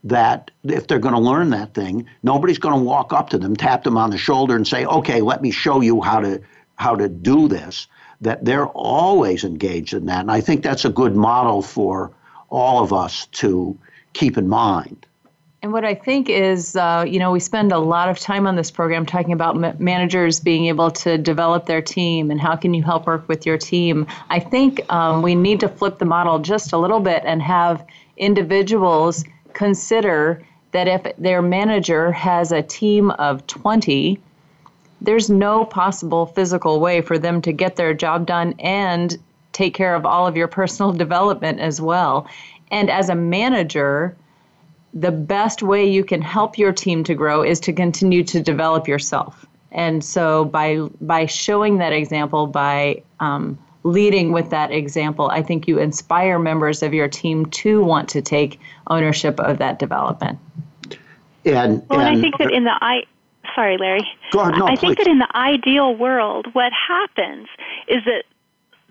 that 0.09 0.51
if 0.65 0.87
they're 0.87 0.99
going 0.99 1.15
to 1.15 1.21
learn 1.21 1.51
that 1.51 1.75
thing, 1.75 2.07
nobody's 2.23 2.59
going 2.59 2.79
to 2.79 2.83
walk 2.83 3.13
up 3.13 3.31
to 3.31 3.39
them, 3.39 3.57
tap 3.57 3.85
them 3.85 3.97
on 3.97 4.11
the 4.11 4.19
shoulder, 4.19 4.57
and 4.57 4.67
say, 4.67 4.85
"Okay, 4.87 5.21
let 5.21 5.43
me 5.43 5.51
show 5.51 5.81
you 5.81 6.01
how 6.01 6.21
to 6.21 6.41
how 6.77 6.95
to 6.95 7.09
do 7.09 7.49
this." 7.49 7.87
That 8.21 8.45
they're 8.45 8.69
always 8.69 9.45
engaged 9.45 9.93
in 9.93 10.07
that, 10.07 10.21
and 10.21 10.31
I 10.31 10.41
think 10.41 10.63
that's 10.63 10.85
a 10.85 10.91
good 10.91 11.15
model 11.15 11.61
for 11.61 12.13
all 12.49 12.83
of 12.83 12.93
us 12.93 13.27
to 13.27 13.77
keep 14.13 14.39
in 14.39 14.49
mind. 14.49 15.07
And 15.63 15.73
what 15.73 15.85
I 15.85 15.95
think 15.95 16.29
is, 16.29 16.77
uh, 16.77 17.05
you 17.09 17.19
know, 17.19 17.33
we 17.33 17.41
spend 17.41 17.73
a 17.73 17.79
lot 17.79 18.09
of 18.09 18.19
time 18.21 18.47
on 18.47 18.55
this 18.55 18.71
program 18.71 19.05
talking 19.05 19.33
about 19.33 19.57
ma- 19.57 19.73
managers 19.79 20.39
being 20.39 20.67
able 20.67 20.91
to 20.93 21.19
develop 21.19 21.67
their 21.67 21.83
team 21.83 22.31
and 22.31 22.41
how 22.41 22.55
can 22.55 22.73
you 22.73 22.83
help 22.83 23.07
work 23.07 23.27
with 23.29 23.45
your 23.45 23.59
team. 23.59 24.07
I 24.31 24.39
think 24.39 24.81
um, 24.93 25.23
we 25.23 25.35
need 25.35 25.59
to 25.61 25.69
flip 25.69 25.99
the 25.99 26.05
model 26.05 26.39
just 26.39 26.73
a 26.73 26.79
little 26.79 27.01
bit 27.01 27.23
and 27.25 27.43
have 27.43 27.85
individuals 28.17 29.25
consider 29.57 30.43
that 30.73 30.87
if 30.87 31.17
their 31.17 31.41
manager 31.41 32.13
has 32.13 32.53
a 32.53 32.63
team 32.63 33.11
of 33.13 33.45
20, 33.47 34.21
there's 35.01 35.31
no 35.31 35.65
possible 35.65 36.27
physical 36.27 36.79
way 36.79 37.01
for 37.01 37.19
them 37.19 37.41
to 37.41 37.53
get 37.53 37.77
their 37.77 37.95
job 37.95 38.27
done 38.27 38.55
and 38.59 39.19
take 39.53 39.75
care 39.75 39.95
of 39.95 40.05
all 40.05 40.27
of 40.27 40.37
your 40.37 40.47
personal 40.47 40.93
development 41.05 41.59
as 41.59 41.81
well. 41.81 42.29
And 42.71 42.91
as 42.91 43.09
a 43.09 43.15
manager, 43.15 44.15
the 44.93 45.13
best 45.13 45.63
way 45.63 45.89
you 45.89 46.05
can 46.05 46.21
help 46.21 46.59
your 46.59 46.73
team 46.73 47.03
to 47.05 47.15
grow 47.15 47.43
is 47.43 47.59
to 47.61 47.73
continue 47.73 48.23
to 48.25 48.43
develop 48.43 48.87
yourself. 48.87 49.47
And 49.73 50.05
so 50.05 50.45
by 50.45 50.79
by 51.01 51.27
showing 51.27 51.79
that 51.79 51.93
example, 51.93 52.47
by 52.47 53.03
um, 53.21 53.59
leading 53.87 54.33
with 54.33 54.51
that 54.51 54.73
example, 54.73 55.31
I 55.31 55.43
think 55.43 55.69
you 55.69 55.79
inspire 55.79 56.39
members 56.39 56.83
of 56.83 56.93
your 56.93 57.09
team 57.09 57.47
to 57.47 57.83
want 57.85 58.09
to 58.11 58.21
take 58.21 58.59
ownership 58.89 59.39
of 59.41 59.59
that 59.59 59.79
development. 59.79 60.39
And, 61.45 61.87
well, 61.89 62.01
and, 62.01 62.09
and 62.09 62.19
I 62.19 62.21
think 62.21 62.39
that 62.39 62.53
in 62.53 62.65
the 62.65 62.77
I 62.81 63.05
sorry, 63.55 63.79
Larry. 63.79 64.07
Go 64.33 64.41
ahead. 64.41 64.59
No, 64.59 64.67
I 64.67 64.71
please. 64.71 64.81
think 64.81 64.99
that 64.99 65.07
in 65.07 65.19
the 65.19 65.37
ideal 65.37 65.95
world, 65.95 66.53
what 66.53 66.73
happens 66.73 67.47
is 67.89 68.05
that 68.05 68.25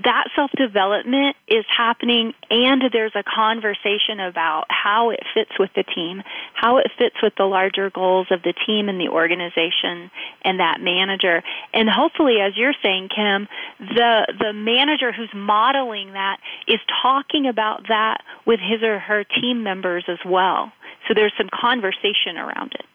that 0.03 0.25
self 0.35 0.51
development 0.57 1.37
is 1.47 1.63
happening 1.69 2.33
and 2.51 2.83
there's 2.91 3.15
a 3.15 3.23
conversation 3.23 4.19
about 4.19 4.65
how 4.69 5.09
it 5.11 5.21
fits 5.33 5.51
with 5.57 5.69
the 5.73 5.83
team, 5.83 6.21
how 6.53 6.77
it 6.77 6.87
fits 6.97 7.15
with 7.23 7.33
the 7.37 7.45
larger 7.45 7.89
goals 7.89 8.27
of 8.29 8.43
the 8.43 8.53
team 8.65 8.89
and 8.89 8.99
the 8.99 9.07
organization 9.07 10.11
and 10.43 10.59
that 10.59 10.81
manager. 10.81 11.41
And 11.73 11.89
hopefully 11.89 12.41
as 12.41 12.57
you're 12.57 12.75
saying, 12.83 13.09
Kim, 13.15 13.47
the 13.79 14.33
the 14.37 14.53
manager 14.53 15.13
who's 15.13 15.31
modeling 15.33 16.11
that 16.13 16.39
is 16.67 16.79
talking 17.01 17.47
about 17.47 17.87
that 17.87 18.21
with 18.45 18.59
his 18.59 18.83
or 18.83 18.99
her 18.99 19.23
team 19.23 19.63
members 19.63 20.03
as 20.09 20.19
well. 20.25 20.73
So 21.07 21.13
there's 21.13 21.33
some 21.37 21.49
conversation 21.53 22.37
around 22.37 22.73
it. 22.73 22.85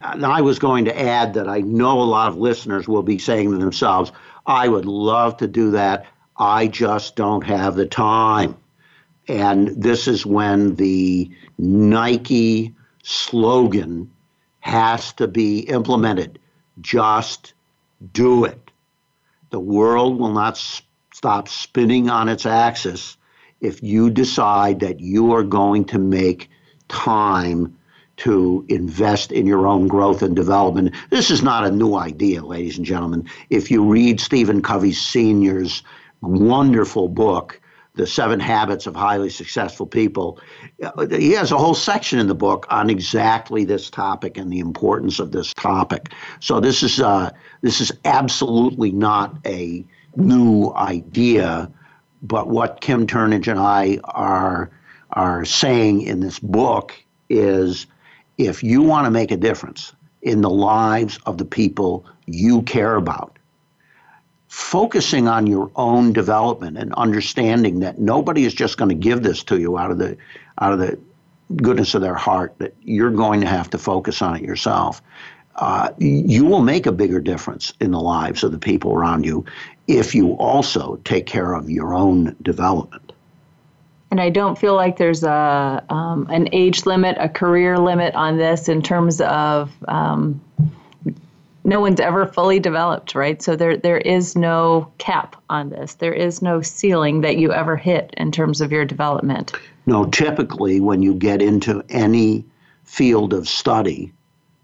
And 0.00 0.26
I 0.26 0.42
was 0.42 0.58
going 0.58 0.86
to 0.86 0.98
add 0.98 1.34
that 1.34 1.48
I 1.48 1.60
know 1.60 2.00
a 2.00 2.04
lot 2.04 2.28
of 2.28 2.36
listeners 2.36 2.86
will 2.86 3.02
be 3.02 3.18
saying 3.18 3.50
to 3.50 3.56
themselves, 3.56 4.12
I 4.46 4.68
would 4.68 4.84
love 4.84 5.38
to 5.38 5.46
do 5.46 5.72
that. 5.72 6.06
I 6.36 6.66
just 6.66 7.16
don't 7.16 7.44
have 7.44 7.76
the 7.76 7.86
time. 7.86 8.56
And 9.28 9.68
this 9.68 10.08
is 10.08 10.26
when 10.26 10.74
the 10.76 11.30
Nike 11.58 12.74
slogan 13.02 14.10
has 14.60 15.12
to 15.14 15.28
be 15.28 15.60
implemented 15.60 16.38
just 16.80 17.54
do 18.12 18.44
it. 18.44 18.70
The 19.50 19.60
world 19.60 20.18
will 20.18 20.32
not 20.32 20.56
stop 21.12 21.48
spinning 21.48 22.10
on 22.10 22.28
its 22.28 22.46
axis 22.46 23.16
if 23.60 23.82
you 23.82 24.10
decide 24.10 24.80
that 24.80 25.00
you 25.00 25.32
are 25.32 25.44
going 25.44 25.84
to 25.86 25.98
make 25.98 26.50
time 26.88 27.76
to 28.16 28.64
invest 28.68 29.32
in 29.32 29.46
your 29.46 29.66
own 29.66 29.88
growth 29.88 30.22
and 30.22 30.36
development. 30.36 30.94
This 31.10 31.30
is 31.30 31.42
not 31.42 31.64
a 31.64 31.70
new 31.70 31.94
idea, 31.94 32.44
ladies 32.44 32.76
and 32.76 32.86
gentlemen. 32.86 33.28
If 33.50 33.70
you 33.70 33.84
read 33.84 34.20
Stephen 34.20 34.62
Covey 34.62 34.92
Sr.'s 34.92 35.82
wonderful 36.26 37.08
book, 37.08 37.60
The 37.94 38.06
Seven 38.06 38.40
Habits 38.40 38.86
of 38.86 38.94
Highly 38.94 39.30
Successful 39.30 39.86
People, 39.86 40.40
he 41.10 41.32
has 41.32 41.52
a 41.52 41.58
whole 41.58 41.74
section 41.74 42.18
in 42.18 42.26
the 42.26 42.34
book 42.34 42.66
on 42.70 42.90
exactly 42.90 43.64
this 43.64 43.90
topic 43.90 44.36
and 44.36 44.52
the 44.52 44.58
importance 44.58 45.18
of 45.18 45.32
this 45.32 45.52
topic. 45.54 46.10
So 46.40 46.60
this 46.60 46.82
is 46.82 47.00
uh, 47.00 47.30
this 47.60 47.80
is 47.80 47.92
absolutely 48.04 48.90
not 48.92 49.36
a 49.46 49.84
new 50.16 50.72
idea, 50.74 51.70
but 52.22 52.48
what 52.48 52.80
Kim 52.80 53.06
Turnage 53.06 53.48
and 53.48 53.60
I 53.60 53.98
are 54.04 54.70
are 55.10 55.44
saying 55.44 56.02
in 56.02 56.20
this 56.20 56.38
book 56.38 56.92
is 57.28 57.86
if 58.38 58.62
you 58.62 58.82
want 58.82 59.06
to 59.06 59.10
make 59.10 59.30
a 59.30 59.36
difference 59.36 59.92
in 60.22 60.40
the 60.40 60.50
lives 60.50 61.18
of 61.26 61.38
the 61.38 61.44
people 61.44 62.04
you 62.26 62.62
care 62.62 62.96
about, 62.96 63.38
focusing 64.54 65.26
on 65.26 65.48
your 65.48 65.68
own 65.74 66.12
development 66.12 66.78
and 66.78 66.94
understanding 66.94 67.80
that 67.80 67.98
nobody 67.98 68.44
is 68.44 68.54
just 68.54 68.78
going 68.78 68.88
to 68.88 68.94
give 68.94 69.20
this 69.20 69.42
to 69.42 69.58
you 69.58 69.76
out 69.76 69.90
of 69.90 69.98
the 69.98 70.16
out 70.60 70.72
of 70.72 70.78
the 70.78 70.96
goodness 71.56 71.96
of 71.96 72.00
their 72.00 72.14
heart 72.14 72.54
that 72.58 72.72
you're 72.80 73.10
going 73.10 73.40
to 73.40 73.48
have 73.48 73.68
to 73.68 73.78
focus 73.78 74.22
on 74.22 74.36
it 74.36 74.42
yourself. 74.42 75.02
Uh, 75.56 75.90
you 75.98 76.44
will 76.44 76.62
make 76.62 76.86
a 76.86 76.92
bigger 76.92 77.20
difference 77.20 77.72
in 77.80 77.90
the 77.90 78.00
lives 78.00 78.44
of 78.44 78.52
the 78.52 78.58
people 78.58 78.92
around 78.92 79.24
you 79.24 79.44
if 79.88 80.14
you 80.14 80.34
also 80.34 81.00
take 81.04 81.26
care 81.26 81.52
of 81.52 81.68
your 81.68 81.92
own 81.92 82.36
development. 82.40 83.12
And 84.12 84.20
I 84.20 84.30
don't 84.30 84.56
feel 84.56 84.76
like 84.76 84.98
there's 84.98 85.24
a 85.24 85.84
um, 85.90 86.28
an 86.30 86.48
age 86.52 86.86
limit, 86.86 87.16
a 87.18 87.28
career 87.28 87.76
limit 87.76 88.14
on 88.14 88.36
this 88.36 88.68
in 88.68 88.82
terms 88.82 89.20
of 89.20 89.72
um, 89.88 90.40
no 91.64 91.80
one's 91.80 92.00
ever 92.00 92.26
fully 92.26 92.60
developed, 92.60 93.14
right? 93.14 93.42
So 93.42 93.56
there 93.56 93.76
there 93.76 93.98
is 93.98 94.36
no 94.36 94.92
cap 94.98 95.42
on 95.48 95.70
this. 95.70 95.94
There 95.94 96.12
is 96.12 96.42
no 96.42 96.60
ceiling 96.60 97.22
that 97.22 97.38
you 97.38 97.52
ever 97.52 97.76
hit 97.76 98.12
in 98.16 98.30
terms 98.30 98.60
of 98.60 98.70
your 98.70 98.84
development. 98.84 99.52
No, 99.86 100.04
typically 100.04 100.80
when 100.80 101.02
you 101.02 101.14
get 101.14 101.40
into 101.40 101.82
any 101.88 102.44
field 102.84 103.32
of 103.32 103.48
study, 103.48 104.12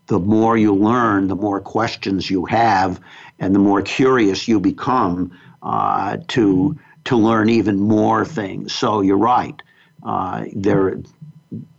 the 0.07 0.19
more 0.19 0.57
you 0.57 0.75
learn, 0.75 1.29
the 1.29 1.37
more 1.37 1.61
questions 1.61 2.31
you 2.31 2.45
have, 2.47 3.01
and 3.39 3.55
the 3.55 3.59
more 3.59 3.81
curious 3.81 4.47
you 4.47 4.61
become 4.61 5.33
uh, 5.63 6.19
to 6.29 6.79
to 7.05 7.17
learn 7.17 7.49
even 7.49 7.81
more 7.81 8.25
things. 8.27 8.75
So 8.75 9.01
you're 9.01 9.17
right. 9.17 9.61
Uh, 10.03 10.45
there, 10.55 11.01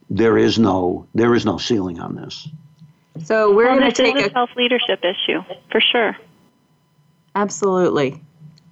there 0.09 0.37
is 0.37 0.57
no 0.57 1.07
there 1.13 1.35
is 1.35 1.45
no 1.45 1.57
ceiling 1.57 1.99
on 1.99 2.15
this. 2.15 2.47
So 3.23 3.53
we're 3.53 3.67
well, 3.67 3.79
going 3.79 3.91
to 3.91 4.03
take 4.03 4.15
a 4.15 4.31
self 4.31 4.49
leadership 4.55 5.03
issue 5.03 5.43
for 5.69 5.81
sure. 5.81 6.17
Absolutely. 7.35 8.21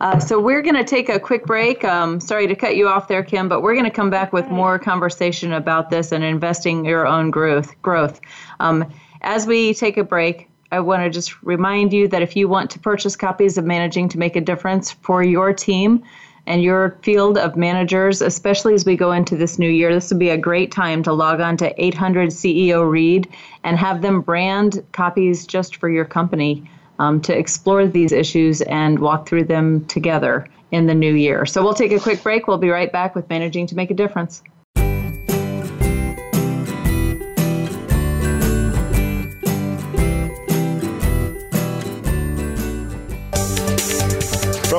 Uh, 0.02 0.18
so 0.18 0.40
we're 0.40 0.62
going 0.62 0.76
to 0.76 0.84
take 0.84 1.10
a 1.10 1.20
quick 1.20 1.46
break. 1.46 1.84
Um, 1.84 2.22
sorry 2.22 2.48
to 2.48 2.56
cut 2.56 2.78
you 2.78 2.88
off 2.88 3.10
there, 3.10 3.24
Kim, 3.24 3.50
but 3.50 3.62
we're 3.62 3.74
going 3.74 3.86
to 3.86 3.92
come 3.92 4.10
back 4.10 4.32
with 4.32 4.48
more 4.50 4.80
conversation 4.80 5.52
about 5.52 5.90
this 5.90 6.14
and 6.14 6.24
investing 6.24 6.86
your 6.86 7.06
own 7.06 7.32
growth. 7.32 7.80
Growth. 7.82 8.22
Um, 8.62 8.90
as 9.22 9.46
we 9.46 9.74
take 9.74 9.98
a 9.98 10.04
break, 10.06 10.50
I 10.72 10.80
want 10.80 11.04
to 11.04 11.10
just 11.10 11.42
remind 11.44 11.92
you 11.92 12.08
that 12.08 12.22
if 12.22 12.36
you 12.36 12.48
want 12.48 12.70
to 12.72 12.80
purchase 12.80 13.18
copies 13.18 13.58
of 13.58 13.66
Managing 13.66 14.08
to 14.10 14.18
Make 14.18 14.38
a 14.38 14.42
Difference 14.42 14.92
for 14.92 15.22
your 15.22 15.52
team, 15.52 16.04
and 16.46 16.64
your 16.64 16.98
field 17.02 17.38
of 17.38 17.56
managers, 17.56 18.22
especially 18.22 18.74
as 18.74 18.86
we 18.86 18.96
go 18.96 19.12
into 19.12 19.36
this 19.36 19.60
new 19.60 19.70
year, 19.70 19.94
this 19.94 20.10
would 20.10 20.20
be 20.20 20.30
a 20.30 20.38
great 20.38 20.72
time 20.72 21.04
to 21.04 21.14
log 21.14 21.40
on 21.40 21.58
to 21.58 21.84
800 21.84 22.30
CEO 22.30 22.90
Read 22.90 23.28
and 23.64 23.78
have 23.78 24.02
them 24.02 24.22
brand 24.22 24.84
copies 24.92 25.46
just 25.46 25.76
for 25.76 25.90
your 25.90 26.06
company 26.06 26.70
um, 27.00 27.22
to 27.22 27.38
explore 27.38 27.88
these 27.88 28.12
issues 28.12 28.62
and 28.62 29.00
walk 29.00 29.28
through 29.28 29.46
them 29.46 29.86
together 29.86 30.48
in 30.72 30.86
the 30.86 30.94
new 30.94 31.14
year. 31.14 31.46
So 31.46 31.64
we'll 31.64 31.74
take 31.74 31.92
a 31.92 32.00
quick 32.00 32.22
break. 32.22 32.48
We'll 32.48 32.58
be 32.58 32.70
right 32.70 32.92
back 32.92 33.16
with 33.16 33.30
Managing 33.30 33.68
to 33.68 33.76
Make 33.76 33.92
a 33.92 33.96
Difference. 33.96 34.44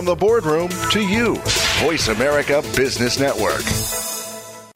From 0.00 0.06
the 0.06 0.16
boardroom 0.16 0.70
to 0.92 1.00
you, 1.06 1.36
Voice 1.84 2.08
America 2.08 2.62
Business 2.74 3.20
Network. 3.20 3.60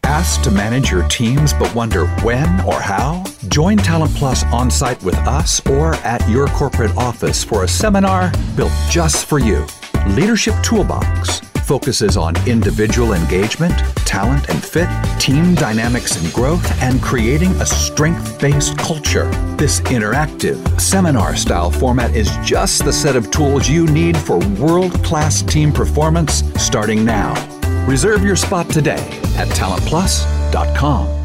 Asked 0.03 0.45
to 0.45 0.51
manage 0.51 0.91
your 0.91 1.09
teams 1.09 1.55
but 1.55 1.75
wonder 1.75 2.07
when 2.19 2.61
or 2.67 2.79
how? 2.79 3.25
Join 3.49 3.79
Talent 3.79 4.15
Plus 4.17 4.45
on 4.53 4.71
site 4.71 5.03
with 5.03 5.15
us 5.21 5.67
or 5.67 5.95
at 6.05 6.29
your 6.29 6.47
corporate 6.49 6.95
office 6.99 7.43
for 7.43 7.65
a 7.65 7.69
seminar 7.69 8.33
built 8.55 8.73
just 8.91 9.25
for 9.25 9.39
you. 9.39 9.67
Leadership 10.09 10.57
Toolbox 10.63 11.41
focuses 11.65 12.17
on 12.17 12.35
individual 12.49 13.15
engagement, 13.15 13.75
talent 14.05 14.49
and 14.49 14.63
fit, 14.63 14.89
team 15.19 15.55
dynamics 15.55 16.23
and 16.23 16.33
growth, 16.33 16.65
and 16.83 17.03
creating 17.03 17.51
a 17.61 17.67
strength 17.67 18.41
based 18.41 18.77
culture. 18.79 19.29
This 19.57 19.81
interactive, 19.81 20.81
seminar 20.81 21.37
style 21.37 21.71
format 21.71 22.15
is 22.15 22.31
just 22.45 22.85
the 22.85 22.93
set 22.93 23.17
of 23.17 23.31
tools 23.31 23.69
you 23.69 23.87
need 23.87 24.17
for 24.17 24.39
world 24.61 24.93
class 25.03 25.43
team 25.43 25.73
performance 25.73 26.43
starting 26.57 27.05
now. 27.05 27.35
Reserve 27.87 28.25
your 28.25 28.37
spot 28.37 28.69
today 28.69 29.09
at 29.37 29.49
talentplus.com. 29.49 31.24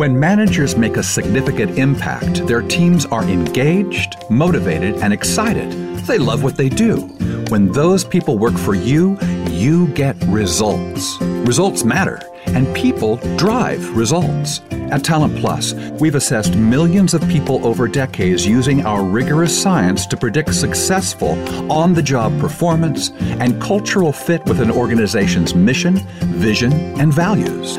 When 0.00 0.18
managers 0.18 0.78
make 0.78 0.96
a 0.96 1.02
significant 1.02 1.78
impact, 1.78 2.46
their 2.46 2.62
teams 2.62 3.04
are 3.04 3.22
engaged, 3.22 4.16
motivated, 4.30 4.94
and 4.94 5.12
excited. 5.12 5.70
They 6.06 6.16
love 6.16 6.42
what 6.42 6.56
they 6.56 6.70
do. 6.70 7.00
When 7.50 7.70
those 7.72 8.02
people 8.02 8.38
work 8.38 8.56
for 8.56 8.74
you, 8.74 9.18
you 9.50 9.88
get 9.88 10.16
results. 10.24 11.20
Results 11.20 11.84
matter, 11.84 12.18
and 12.46 12.74
people 12.74 13.16
drive 13.36 13.94
results. 13.94 14.62
At 14.70 15.04
Talent 15.04 15.36
Plus, 15.36 15.74
we've 16.00 16.14
assessed 16.14 16.56
millions 16.56 17.12
of 17.12 17.20
people 17.28 17.66
over 17.66 17.86
decades 17.86 18.46
using 18.46 18.86
our 18.86 19.04
rigorous 19.04 19.52
science 19.62 20.06
to 20.06 20.16
predict 20.16 20.54
successful 20.54 21.32
on 21.70 21.92
the 21.92 22.02
job 22.02 22.40
performance 22.40 23.10
and 23.20 23.60
cultural 23.60 24.14
fit 24.14 24.42
with 24.46 24.62
an 24.62 24.70
organization's 24.70 25.54
mission, 25.54 25.98
vision, 26.38 26.72
and 26.98 27.12
values. 27.12 27.78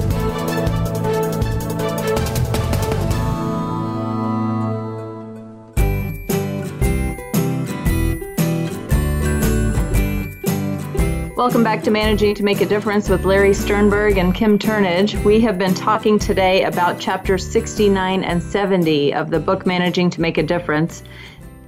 Welcome 11.51 11.65
back 11.65 11.83
to 11.83 11.91
Managing 11.91 12.33
to 12.35 12.43
Make 12.43 12.61
a 12.61 12.65
Difference 12.65 13.09
with 13.09 13.25
Larry 13.25 13.53
Sternberg 13.53 14.17
and 14.17 14.33
Kim 14.33 14.57
Turnage. 14.57 15.21
We 15.25 15.41
have 15.41 15.59
been 15.59 15.73
talking 15.73 16.17
today 16.17 16.63
about 16.63 16.97
chapters 16.97 17.45
69 17.45 18.23
and 18.23 18.41
70 18.41 19.13
of 19.13 19.31
the 19.31 19.39
book 19.41 19.65
Managing 19.65 20.09
to 20.11 20.21
Make 20.21 20.37
a 20.37 20.43
Difference. 20.43 21.03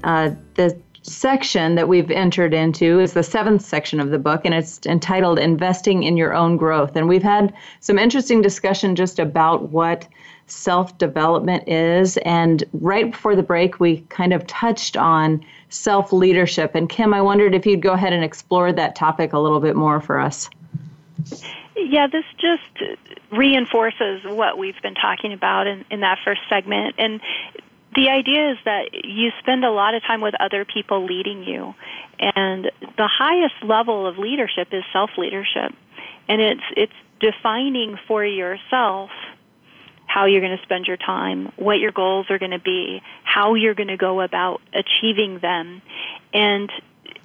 Uh, 0.06 0.30
the 0.54 0.82
section 1.02 1.76
that 1.76 1.90
we've 1.90 2.10
entered 2.12 2.54
into 2.54 3.02
is 3.02 3.12
the 3.12 3.24
seventh 3.24 3.62
section 3.62 4.00
of 4.00 4.10
the 4.10 4.18
book, 4.18 4.44
and 4.46 4.54
it's 4.54 4.80
entitled 4.86 5.38
Investing 5.38 6.04
in 6.04 6.16
Your 6.16 6.34
Own 6.34 6.56
Growth. 6.56 6.96
And 6.96 7.10
we've 7.10 7.22
had 7.22 7.54
some 7.82 8.00
interesting 8.00 8.42
discussion 8.42 8.96
just 8.96 9.20
about 9.20 9.72
what 9.72 10.08
self 10.48 10.98
development 10.98 11.68
is. 11.68 12.18
And 12.18 12.64
right 12.74 13.12
before 13.12 13.36
the 13.36 13.44
break, 13.44 13.80
we 13.80 14.02
kind 14.10 14.34
of 14.34 14.46
touched 14.48 14.98
on 14.98 15.44
self 15.70 16.14
leadership. 16.14 16.76
And 16.76 16.90
Kim, 16.90 17.14
I 17.14 17.22
wondered 17.22 17.56
if 17.56 17.66
you'd 17.66 17.82
go 17.82 17.94
ahead 17.94 18.14
and 18.14 18.24
explore 18.24 18.72
that 18.74 18.96
topic 18.96 19.34
a 19.34 19.40
little 19.40 19.60
bit 19.60 19.76
more 19.76 20.02
for 20.02 20.20
us. 20.20 20.50
Yeah, 21.76 22.08
this 22.08 22.26
just 22.38 23.00
reinforces 23.32 24.24
what 24.24 24.58
we've 24.58 24.80
been 24.82 24.96
talking 24.96 25.34
about 25.34 25.68
in, 25.68 25.86
in 25.90 26.02
that 26.02 26.20
first 26.24 26.42
segment. 26.50 26.96
And 26.98 27.20
the 27.96 28.10
idea 28.10 28.52
is 28.52 28.58
that 28.66 29.06
you 29.06 29.32
spend 29.40 29.64
a 29.66 29.72
lot 29.72 29.94
of 29.96 30.04
time 30.04 30.22
with 30.22 30.34
other 30.40 30.66
people 30.66 31.06
leading 31.06 31.44
you. 31.44 31.74
And 32.20 32.72
the 32.98 33.08
highest 33.08 33.56
level 33.64 34.08
of 34.08 34.18
leadership 34.18 34.70
is 34.72 34.84
self 34.92 35.12
leadership. 35.18 35.74
And 36.28 36.42
it's, 36.42 36.64
it's 36.78 36.94
defining 37.20 37.98
for 38.08 38.24
yourself 38.24 39.10
how 40.14 40.26
you're 40.26 40.42
going 40.42 40.56
to 40.56 40.64
spend 40.64 40.86
your 40.86 40.98
time, 40.98 41.52
what 41.56 41.80
your 41.80 41.92
goals 41.92 42.28
are 42.30 42.38
going 42.38 42.52
to 42.52 42.60
be, 42.60 43.02
how 43.24 43.56
you're 43.56 43.74
going 43.74 43.88
to 43.88 43.98
go 43.98 44.22
about 44.22 44.62
achieving 44.72 45.40
them. 45.40 45.82
And 46.34 46.72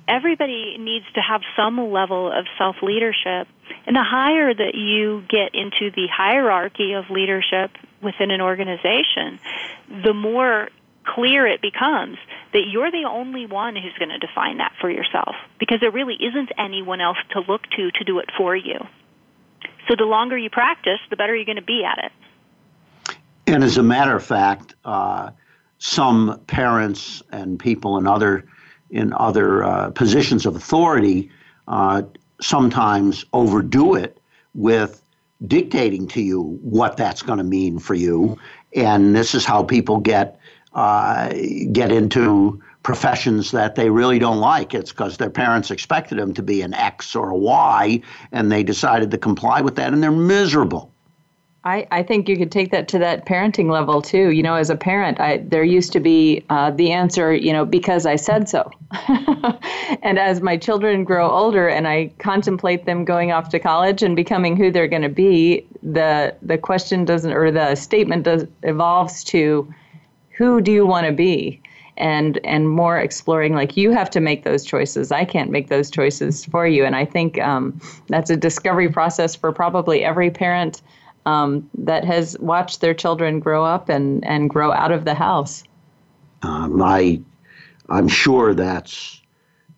everybody 0.06 0.78
needs 0.78 1.04
to 1.14 1.20
have 1.20 1.42
some 1.54 1.92
level 1.92 2.32
of 2.32 2.46
self 2.56 2.76
leadership. 2.82 3.46
And 3.86 3.94
the 3.94 4.02
higher 4.02 4.54
that 4.54 4.74
you 4.74 5.22
get 5.28 5.54
into 5.54 5.90
the 5.94 6.06
hierarchy 6.10 6.94
of 6.94 7.10
leadership 7.10 7.72
within 8.02 8.30
an 8.30 8.40
organization, 8.40 9.38
the 10.02 10.14
more 10.14 10.70
clear 11.04 11.46
it 11.46 11.60
becomes 11.60 12.16
that 12.54 12.62
you're 12.70 12.90
the 12.90 13.04
only 13.06 13.44
one 13.44 13.76
who's 13.76 13.96
going 13.98 14.08
to 14.08 14.18
define 14.18 14.58
that 14.58 14.72
for 14.80 14.90
yourself 14.90 15.36
because 15.58 15.80
there 15.80 15.90
really 15.90 16.16
isn't 16.20 16.52
anyone 16.56 17.02
else 17.02 17.18
to 17.32 17.40
look 17.40 17.62
to 17.76 17.90
to 17.90 18.04
do 18.04 18.18
it 18.18 18.30
for 18.36 18.56
you. 18.56 18.78
So 19.88 19.94
the 19.96 20.04
longer 20.04 20.38
you 20.38 20.48
practice, 20.48 21.00
the 21.10 21.16
better 21.16 21.34
you're 21.36 21.46
going 21.46 21.56
to 21.56 21.62
be 21.62 21.84
at 21.84 22.02
it. 22.02 22.12
And 23.48 23.64
as 23.64 23.78
a 23.78 23.82
matter 23.82 24.14
of 24.14 24.22
fact, 24.22 24.74
uh, 24.84 25.30
some 25.78 26.40
parents 26.46 27.22
and 27.32 27.58
people 27.58 27.96
in 27.96 28.06
other 28.06 28.44
in 28.90 29.12
other 29.14 29.64
uh, 29.64 29.90
positions 29.90 30.46
of 30.46 30.56
authority 30.56 31.30
uh, 31.66 32.02
sometimes 32.40 33.24
overdo 33.32 33.94
it 33.94 34.18
with 34.54 35.02
dictating 35.46 36.08
to 36.08 36.22
you 36.22 36.58
what 36.62 36.96
that's 36.96 37.22
going 37.22 37.38
to 37.38 37.44
mean 37.44 37.78
for 37.78 37.94
you, 37.94 38.38
and 38.74 39.14
this 39.14 39.34
is 39.34 39.44
how 39.44 39.62
people 39.62 39.98
get 39.98 40.38
uh, 40.74 41.32
get 41.72 41.90
into 41.90 42.62
professions 42.82 43.50
that 43.50 43.74
they 43.74 43.90
really 43.90 44.18
don't 44.18 44.40
like. 44.40 44.74
It's 44.74 44.90
because 44.90 45.16
their 45.16 45.30
parents 45.30 45.70
expected 45.70 46.18
them 46.18 46.34
to 46.34 46.42
be 46.42 46.62
an 46.62 46.74
X 46.74 47.16
or 47.16 47.30
a 47.30 47.36
Y, 47.36 48.02
and 48.30 48.52
they 48.52 48.62
decided 48.62 49.10
to 49.12 49.18
comply 49.18 49.60
with 49.62 49.76
that, 49.76 49.92
and 49.92 50.02
they're 50.02 50.10
miserable. 50.10 50.92
I, 51.68 51.86
I 51.90 52.02
think 52.02 52.30
you 52.30 52.38
could 52.38 52.50
take 52.50 52.70
that 52.70 52.88
to 52.88 52.98
that 53.00 53.26
parenting 53.26 53.70
level 53.70 54.00
too. 54.00 54.30
You 54.30 54.42
know, 54.42 54.54
as 54.54 54.70
a 54.70 54.76
parent, 54.76 55.20
I, 55.20 55.36
there 55.36 55.62
used 55.62 55.92
to 55.92 56.00
be 56.00 56.42
uh, 56.48 56.70
the 56.70 56.92
answer, 56.92 57.34
you 57.34 57.52
know, 57.52 57.66
because 57.66 58.06
I 58.06 58.16
said 58.16 58.48
so. 58.48 58.70
and 60.02 60.18
as 60.18 60.40
my 60.40 60.56
children 60.56 61.04
grow 61.04 61.30
older 61.30 61.68
and 61.68 61.86
I 61.86 62.10
contemplate 62.18 62.86
them 62.86 63.04
going 63.04 63.32
off 63.32 63.50
to 63.50 63.58
college 63.58 64.02
and 64.02 64.16
becoming 64.16 64.56
who 64.56 64.70
they're 64.70 64.88
going 64.88 65.02
to 65.02 65.10
be, 65.10 65.66
the 65.82 66.34
the 66.40 66.56
question 66.56 67.04
doesn't 67.04 67.32
or 67.32 67.50
the 67.50 67.74
statement 67.74 68.22
does 68.22 68.46
evolves 68.62 69.22
to, 69.24 69.72
who 70.30 70.62
do 70.62 70.72
you 70.72 70.86
want 70.86 71.06
to 71.06 71.12
be? 71.12 71.60
and 71.98 72.38
and 72.44 72.70
more 72.70 72.96
exploring 72.96 73.56
like 73.56 73.76
you 73.76 73.90
have 73.90 74.08
to 74.08 74.20
make 74.20 74.44
those 74.44 74.64
choices 74.64 75.10
i 75.10 75.24
can't 75.24 75.50
make 75.50 75.68
those 75.68 75.90
choices 75.90 76.44
for 76.44 76.64
you 76.64 76.84
and 76.84 76.94
i 76.94 77.04
think 77.04 77.40
um, 77.40 77.76
that's 78.06 78.30
a 78.30 78.36
discovery 78.36 78.88
process 78.88 79.34
for 79.34 79.50
probably 79.50 80.04
every 80.04 80.30
parent 80.30 80.80
um, 81.28 81.68
that 81.76 82.04
has 82.04 82.38
watched 82.38 82.80
their 82.80 82.94
children 82.94 83.38
grow 83.38 83.62
up 83.64 83.90
and, 83.90 84.24
and 84.24 84.48
grow 84.48 84.72
out 84.72 84.92
of 84.92 85.04
the 85.04 85.14
house. 85.14 85.62
Um, 86.42 86.80
I, 86.82 87.20
I'm 87.88 88.08
sure 88.08 88.54
that's 88.54 89.20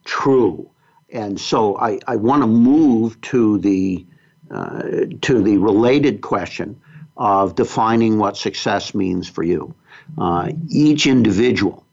true. 0.04 0.70
And 1.12 1.40
so 1.40 1.76
I, 1.78 1.98
I 2.06 2.16
want 2.16 2.42
to 2.42 2.46
move 2.46 3.20
to 3.22 3.58
the, 3.58 4.06
uh, 4.50 4.82
to 5.22 5.42
the 5.42 5.56
related 5.56 6.20
question 6.20 6.80
of 7.16 7.56
defining 7.56 8.18
what 8.18 8.36
success 8.36 8.94
means 8.94 9.28
for 9.28 9.42
you. 9.42 9.74
Uh, 10.18 10.52
each 10.68 11.06
individual 11.06 11.84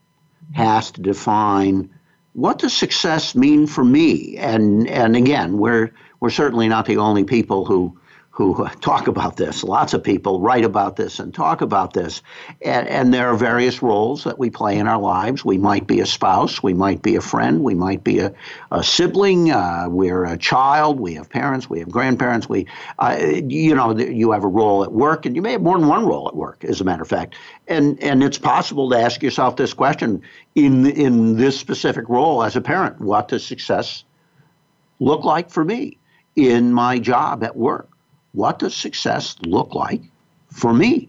has 0.52 0.92
to 0.92 1.00
define 1.00 1.90
what 2.34 2.58
does 2.58 2.72
success 2.72 3.34
mean 3.34 3.66
for 3.66 3.84
me. 3.84 4.36
And, 4.36 4.86
and 4.88 5.16
again, 5.16 5.58
we're, 5.58 5.90
we're 6.20 6.30
certainly 6.30 6.68
not 6.68 6.86
the 6.86 6.98
only 6.98 7.24
people 7.24 7.64
who 7.64 7.98
who 8.38 8.68
talk 8.80 9.08
about 9.08 9.36
this. 9.36 9.64
Lots 9.64 9.94
of 9.94 10.04
people 10.04 10.40
write 10.40 10.64
about 10.64 10.94
this 10.94 11.18
and 11.18 11.34
talk 11.34 11.60
about 11.60 11.92
this. 11.92 12.22
And, 12.62 12.86
and, 12.86 13.12
there 13.12 13.30
are 13.30 13.36
various 13.36 13.82
roles 13.82 14.22
that 14.24 14.38
we 14.38 14.48
play 14.48 14.78
in 14.78 14.86
our 14.86 15.00
lives. 15.00 15.44
We 15.44 15.58
might 15.58 15.88
be 15.88 15.98
a 15.98 16.06
spouse, 16.06 16.62
we 16.62 16.72
might 16.72 17.02
be 17.02 17.16
a 17.16 17.20
friend, 17.20 17.64
we 17.64 17.74
might 17.74 18.04
be 18.04 18.20
a, 18.20 18.32
a 18.70 18.84
sibling, 18.84 19.50
uh, 19.50 19.86
we're 19.88 20.24
a 20.24 20.38
child, 20.38 21.00
we 21.00 21.14
have 21.14 21.28
parents, 21.28 21.68
we 21.68 21.80
have 21.80 21.90
grandparents. 21.90 22.48
We, 22.48 22.66
uh, 23.00 23.18
you 23.18 23.74
know, 23.74 23.98
you 23.98 24.30
have 24.30 24.44
a 24.44 24.48
role 24.48 24.84
at 24.84 24.92
work, 24.92 25.26
and 25.26 25.34
you 25.34 25.42
may 25.42 25.52
have 25.52 25.62
more 25.62 25.76
than 25.76 25.88
one 25.88 26.06
role 26.06 26.28
at 26.28 26.36
work, 26.36 26.64
as 26.64 26.80
a 26.80 26.84
matter 26.84 27.02
of 27.02 27.08
fact. 27.08 27.34
And 27.66 28.00
and 28.00 28.22
it's 28.22 28.38
possible 28.38 28.88
to 28.90 29.00
ask 29.00 29.20
yourself 29.20 29.56
this 29.56 29.74
question 29.74 30.22
in 30.54 30.86
in 30.86 31.36
this 31.36 31.58
specific 31.58 32.08
role 32.08 32.44
as 32.44 32.54
a 32.54 32.60
parent: 32.60 33.00
What 33.00 33.26
does 33.26 33.44
success 33.44 34.04
look 35.00 35.24
like 35.24 35.50
for 35.50 35.64
me 35.64 35.98
in 36.36 36.72
my 36.72 37.00
job 37.00 37.42
at 37.42 37.56
work? 37.56 37.90
What 38.32 38.58
does 38.58 38.74
success 38.74 39.36
look 39.42 39.74
like 39.74 40.02
for 40.50 40.72
me? 40.72 41.08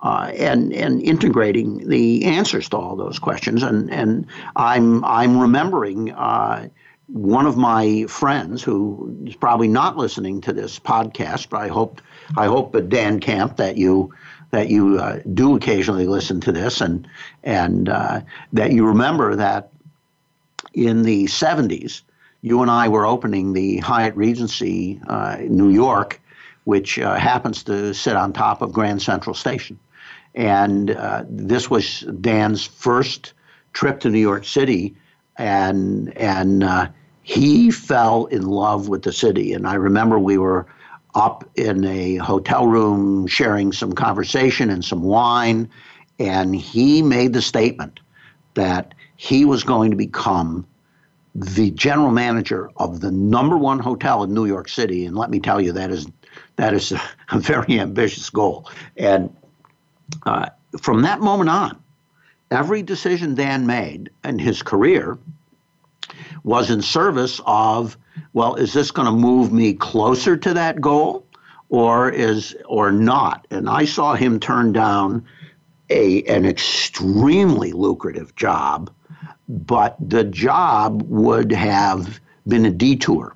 uh, 0.00 0.30
and 0.36 0.72
and 0.72 1.02
integrating 1.02 1.88
the 1.88 2.24
answers 2.24 2.68
to 2.68 2.76
all 2.76 2.96
those 2.96 3.18
questions. 3.18 3.62
And 3.62 3.90
and 3.90 4.26
I'm 4.56 5.04
I'm 5.04 5.40
remembering 5.40 6.12
uh, 6.12 6.68
one 7.08 7.46
of 7.46 7.56
my 7.56 8.04
friends 8.08 8.62
who 8.62 9.16
is 9.26 9.34
probably 9.34 9.68
not 9.68 9.96
listening 9.96 10.40
to 10.42 10.52
this 10.52 10.78
podcast, 10.78 11.48
but 11.48 11.60
I 11.60 11.68
hope 11.68 12.00
I 12.36 12.46
hope 12.46 12.74
uh, 12.74 12.80
Dan 12.80 13.20
Camp 13.20 13.56
that 13.56 13.76
you 13.76 14.14
that 14.50 14.68
you 14.68 14.98
uh, 14.98 15.20
do 15.34 15.56
occasionally 15.56 16.06
listen 16.06 16.40
to 16.42 16.52
this 16.52 16.80
and 16.80 17.08
and 17.42 17.88
uh, 17.88 18.20
that 18.52 18.72
you 18.72 18.86
remember 18.86 19.34
that 19.36 19.70
in 20.74 21.02
the 21.02 21.24
70s 21.24 22.02
you 22.40 22.62
and 22.62 22.70
I 22.70 22.88
were 22.88 23.04
opening 23.04 23.52
the 23.52 23.78
Hyatt 23.78 24.14
Regency 24.14 25.00
uh, 25.08 25.38
New 25.40 25.70
York, 25.70 26.20
which 26.68 26.98
uh, 26.98 27.14
happens 27.14 27.62
to 27.62 27.94
sit 27.94 28.14
on 28.14 28.30
top 28.30 28.60
of 28.60 28.72
Grand 28.72 29.00
Central 29.00 29.32
Station. 29.32 29.78
And 30.34 30.90
uh, 30.90 31.24
this 31.26 31.70
was 31.70 32.00
Dan's 32.20 32.66
first 32.66 33.32
trip 33.72 34.00
to 34.00 34.10
New 34.10 34.20
York 34.20 34.44
City, 34.44 34.94
and 35.38 36.14
and 36.18 36.62
uh, 36.62 36.88
he 37.22 37.70
fell 37.70 38.26
in 38.26 38.42
love 38.42 38.90
with 38.90 39.02
the 39.02 39.14
city. 39.14 39.54
And 39.54 39.66
I 39.66 39.76
remember 39.76 40.18
we 40.18 40.36
were 40.36 40.66
up 41.14 41.42
in 41.54 41.86
a 41.86 42.16
hotel 42.16 42.66
room 42.66 43.26
sharing 43.26 43.72
some 43.72 43.94
conversation 43.94 44.68
and 44.68 44.84
some 44.84 45.00
wine, 45.00 45.70
and 46.18 46.54
he 46.54 47.00
made 47.00 47.32
the 47.32 47.40
statement 47.40 48.00
that 48.52 48.92
he 49.16 49.46
was 49.46 49.64
going 49.64 49.90
to 49.90 49.96
become 49.96 50.66
the 51.34 51.70
general 51.70 52.10
manager 52.10 52.70
of 52.76 53.00
the 53.00 53.10
number 53.10 53.56
one 53.56 53.78
hotel 53.78 54.22
in 54.22 54.34
New 54.34 54.44
York 54.44 54.68
City. 54.68 55.06
And 55.06 55.16
let 55.16 55.30
me 55.30 55.40
tell 55.40 55.62
you, 55.62 55.72
that 55.72 55.90
is 55.90 56.06
that 56.58 56.74
is 56.74 56.92
a, 56.92 57.00
a 57.30 57.38
very 57.38 57.80
ambitious 57.80 58.28
goal. 58.28 58.70
And 58.96 59.34
uh, 60.26 60.50
from 60.80 61.02
that 61.02 61.20
moment 61.20 61.48
on, 61.48 61.82
every 62.50 62.82
decision 62.82 63.34
Dan 63.34 63.66
made 63.66 64.10
in 64.22 64.38
his 64.38 64.62
career 64.62 65.18
was 66.44 66.70
in 66.70 66.82
service 66.82 67.40
of, 67.46 67.96
well, 68.32 68.54
is 68.54 68.72
this 68.72 68.90
going 68.90 69.06
to 69.06 69.12
move 69.12 69.52
me 69.52 69.72
closer 69.72 70.36
to 70.36 70.54
that 70.54 70.80
goal, 70.80 71.24
or 71.68 72.10
is 72.10 72.56
or 72.66 72.92
not? 72.92 73.46
And 73.50 73.68
I 73.68 73.84
saw 73.84 74.14
him 74.14 74.40
turn 74.40 74.72
down 74.72 75.24
a 75.90 76.22
an 76.24 76.44
extremely 76.44 77.72
lucrative 77.72 78.34
job 78.36 78.90
but 79.48 79.96
the 79.98 80.24
job 80.24 81.02
would 81.08 81.50
have 81.52 82.20
been 82.46 82.66
a 82.66 82.70
detour 82.70 83.34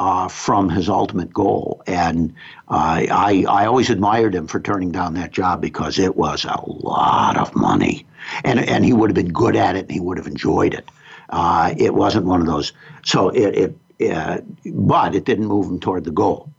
uh, 0.00 0.26
from 0.28 0.70
his 0.70 0.88
ultimate 0.88 1.32
goal. 1.32 1.82
And 1.86 2.34
I, 2.68 3.44
I 3.46 3.66
always 3.66 3.90
admired 3.90 4.34
him 4.34 4.46
for 4.48 4.58
turning 4.58 4.90
down 4.90 5.14
that 5.14 5.30
job 5.30 5.60
because 5.60 5.98
it 5.98 6.16
was 6.16 6.44
a 6.44 6.60
lot 6.66 7.36
of 7.36 7.54
money. 7.54 8.06
And, 8.42 8.58
and 8.58 8.84
he 8.84 8.94
would 8.94 9.10
have 9.10 9.14
been 9.14 9.32
good 9.32 9.56
at 9.56 9.76
it 9.76 9.80
and 9.80 9.92
he 9.92 10.00
would 10.00 10.16
have 10.16 10.26
enjoyed 10.26 10.74
it. 10.74 10.88
Uh, 11.28 11.74
it 11.76 11.94
wasn't 11.94 12.24
one 12.24 12.40
of 12.40 12.46
those. 12.46 12.72
So 13.04 13.28
it, 13.28 13.76
it 14.00 14.10
uh, 14.10 14.40
but 14.64 15.14
it 15.14 15.26
didn't 15.26 15.44
move 15.46 15.66
him 15.66 15.78
toward 15.78 16.04
the 16.04 16.10
goal 16.10 16.50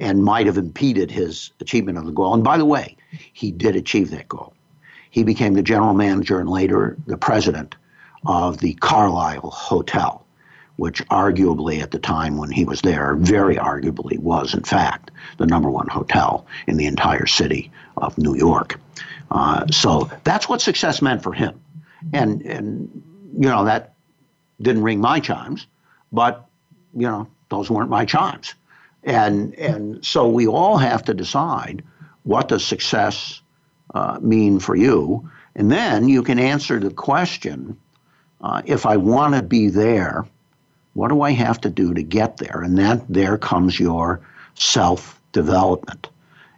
and 0.00 0.24
might 0.24 0.46
have 0.46 0.58
impeded 0.58 1.10
his 1.10 1.52
achievement 1.60 1.96
of 1.96 2.06
the 2.06 2.12
goal. 2.12 2.34
And 2.34 2.42
by 2.42 2.58
the 2.58 2.64
way, 2.64 2.96
he 3.32 3.52
did 3.52 3.76
achieve 3.76 4.10
that 4.10 4.28
goal. 4.28 4.52
He 5.10 5.22
became 5.22 5.54
the 5.54 5.62
general 5.62 5.94
manager 5.94 6.40
and 6.40 6.48
later 6.48 6.96
the 7.06 7.16
president 7.16 7.76
of 8.26 8.58
the 8.58 8.74
Carlyle 8.74 9.50
Hotel, 9.50 10.26
which 10.80 11.06
arguably 11.08 11.82
at 11.82 11.90
the 11.90 11.98
time 11.98 12.38
when 12.38 12.50
he 12.50 12.64
was 12.64 12.80
there, 12.80 13.14
very 13.14 13.56
arguably 13.56 14.18
was 14.18 14.54
in 14.54 14.62
fact 14.62 15.10
the 15.36 15.44
number 15.44 15.70
one 15.70 15.86
hotel 15.88 16.46
in 16.66 16.78
the 16.78 16.86
entire 16.86 17.26
city 17.26 17.70
of 17.98 18.16
New 18.16 18.34
York. 18.34 18.80
Uh, 19.30 19.66
so 19.70 20.10
that's 20.24 20.48
what 20.48 20.62
success 20.62 21.02
meant 21.02 21.22
for 21.22 21.34
him. 21.34 21.60
And, 22.14 22.40
and, 22.46 23.02
you 23.34 23.50
know, 23.50 23.66
that 23.66 23.92
didn't 24.62 24.82
ring 24.82 25.02
my 25.02 25.20
chimes, 25.20 25.66
but, 26.12 26.46
you 26.94 27.06
know, 27.06 27.28
those 27.50 27.70
weren't 27.70 27.90
my 27.90 28.06
chimes. 28.06 28.54
And, 29.04 29.54
and 29.56 30.02
so 30.02 30.28
we 30.30 30.46
all 30.46 30.78
have 30.78 31.04
to 31.04 31.12
decide 31.12 31.84
what 32.22 32.48
does 32.48 32.64
success 32.64 33.42
uh, 33.92 34.18
mean 34.22 34.58
for 34.58 34.74
you? 34.74 35.28
And 35.54 35.70
then 35.70 36.08
you 36.08 36.22
can 36.22 36.38
answer 36.38 36.80
the 36.80 36.90
question 36.90 37.78
uh, 38.40 38.62
if 38.64 38.86
I 38.86 38.96
want 38.96 39.34
to 39.34 39.42
be 39.42 39.68
there, 39.68 40.24
what 41.00 41.08
do 41.08 41.22
I 41.22 41.30
have 41.30 41.58
to 41.62 41.70
do 41.70 41.94
to 41.94 42.02
get 42.02 42.36
there? 42.36 42.60
And 42.60 42.76
that 42.76 43.02
there 43.08 43.38
comes 43.38 43.80
your 43.80 44.20
self 44.54 45.18
development. 45.32 46.10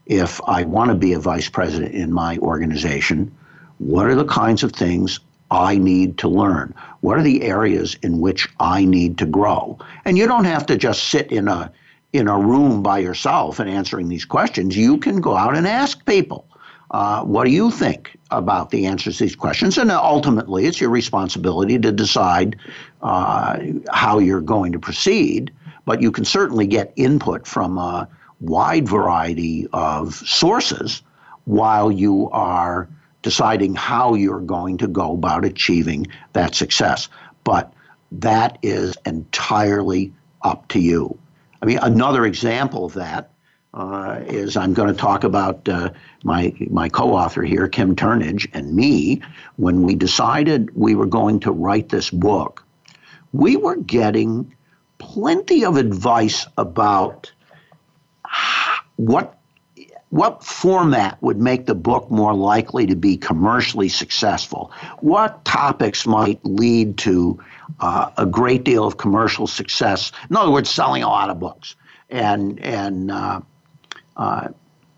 If 0.06 0.40
I 0.48 0.64
want 0.64 0.90
to 0.90 0.96
be 0.96 1.12
a 1.12 1.20
vice 1.20 1.48
president 1.48 1.94
in 1.94 2.12
my 2.12 2.38
organization, 2.38 3.32
what 3.78 4.06
are 4.06 4.16
the 4.16 4.24
kinds 4.24 4.64
of 4.64 4.72
things 4.72 5.20
I 5.52 5.76
need 5.76 6.18
to 6.18 6.28
learn? 6.28 6.74
What 7.02 7.18
are 7.18 7.22
the 7.22 7.44
areas 7.44 7.96
in 8.02 8.18
which 8.18 8.48
I 8.58 8.84
need 8.84 9.16
to 9.18 9.26
grow? 9.26 9.78
And 10.04 10.18
you 10.18 10.26
don't 10.26 10.46
have 10.46 10.66
to 10.66 10.76
just 10.76 11.04
sit 11.04 11.30
in 11.30 11.46
a 11.46 11.70
in 12.12 12.26
a 12.26 12.36
room 12.36 12.82
by 12.82 12.98
yourself 12.98 13.60
and 13.60 13.70
answering 13.70 14.08
these 14.08 14.24
questions. 14.24 14.76
You 14.76 14.98
can 14.98 15.20
go 15.20 15.36
out 15.36 15.56
and 15.56 15.68
ask 15.68 16.04
people. 16.04 16.48
Uh, 16.92 17.24
what 17.24 17.44
do 17.44 17.50
you 17.50 17.70
think 17.70 18.18
about 18.30 18.70
the 18.70 18.86
answers 18.86 19.16
to 19.16 19.24
these 19.24 19.34
questions? 19.34 19.78
And 19.78 19.90
ultimately, 19.90 20.66
it's 20.66 20.80
your 20.80 20.90
responsibility 20.90 21.78
to 21.78 21.90
decide 21.90 22.56
uh, 23.00 23.58
how 23.90 24.18
you're 24.18 24.42
going 24.42 24.72
to 24.72 24.78
proceed. 24.78 25.52
But 25.86 26.02
you 26.02 26.12
can 26.12 26.24
certainly 26.24 26.66
get 26.66 26.92
input 26.96 27.46
from 27.46 27.78
a 27.78 28.08
wide 28.40 28.86
variety 28.86 29.66
of 29.72 30.14
sources 30.14 31.02
while 31.44 31.90
you 31.90 32.28
are 32.30 32.88
deciding 33.22 33.74
how 33.74 34.14
you're 34.14 34.40
going 34.40 34.76
to 34.78 34.86
go 34.86 35.14
about 35.14 35.44
achieving 35.44 36.06
that 36.34 36.54
success. 36.54 37.08
But 37.42 37.72
that 38.12 38.58
is 38.62 38.96
entirely 39.06 40.12
up 40.42 40.68
to 40.68 40.78
you. 40.78 41.18
I 41.62 41.66
mean, 41.66 41.78
another 41.80 42.26
example 42.26 42.84
of 42.84 42.94
that 42.94 43.31
uh, 43.74 44.20
is 44.26 44.56
I'm 44.56 44.74
going 44.74 44.88
to 44.88 45.00
talk 45.00 45.24
about 45.24 45.68
uh, 45.68 45.90
my 46.24 46.54
my 46.70 46.88
co-author 46.88 47.42
here, 47.42 47.68
Kim 47.68 47.96
Turnage, 47.96 48.48
and 48.52 48.74
me. 48.74 49.22
When 49.56 49.82
we 49.82 49.94
decided 49.94 50.74
we 50.76 50.94
were 50.94 51.06
going 51.06 51.40
to 51.40 51.52
write 51.52 51.88
this 51.88 52.10
book, 52.10 52.64
we 53.32 53.56
were 53.56 53.76
getting 53.76 54.54
plenty 54.98 55.64
of 55.64 55.76
advice 55.76 56.46
about 56.58 57.32
what 58.96 59.38
what 60.10 60.44
format 60.44 61.16
would 61.22 61.38
make 61.38 61.64
the 61.64 61.74
book 61.74 62.10
more 62.10 62.34
likely 62.34 62.84
to 62.84 62.94
be 62.94 63.16
commercially 63.16 63.88
successful? 63.88 64.70
What 65.00 65.42
topics 65.46 66.06
might 66.06 66.44
lead 66.44 66.98
to 66.98 67.42
uh, 67.80 68.10
a 68.18 68.26
great 68.26 68.64
deal 68.64 68.84
of 68.84 68.98
commercial 68.98 69.46
success? 69.46 70.12
In 70.28 70.36
other 70.36 70.50
words, 70.50 70.68
selling 70.68 71.02
a 71.02 71.08
lot 71.08 71.30
of 71.30 71.40
books. 71.40 71.76
And 72.10 72.60
and 72.60 73.10
uh, 73.10 73.40
uh, 74.16 74.48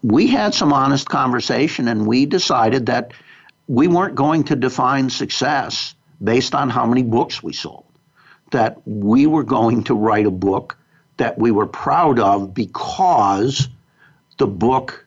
we 0.03 0.27
had 0.27 0.55
some 0.55 0.72
honest 0.72 1.09
conversation 1.09 1.88
and 1.88 2.07
we 2.07 2.27
decided 2.27 2.87
that 2.87 3.12
we 3.66 3.88
weren't 3.88 4.14
going 4.14 4.44
to 4.44 4.57
define 4.57 5.09
success 5.09 5.94
based 6.22 6.55
on 6.55 6.68
how 6.68 6.87
many 6.87 7.03
books 7.03 7.42
we 7.42 7.53
sold, 7.53 7.87
that 8.50 8.87
we 8.87 9.27
were 9.27 9.44
going 9.44 9.85
to 9.85 9.94
write 9.94 10.27
a 10.27 10.31
book 10.31 10.77
that 11.16 11.38
we 11.38 11.50
were 11.50 11.66
proud 11.66 12.18
of 12.18 12.53
because 12.53 13.68
the 14.38 14.46
book 14.46 15.07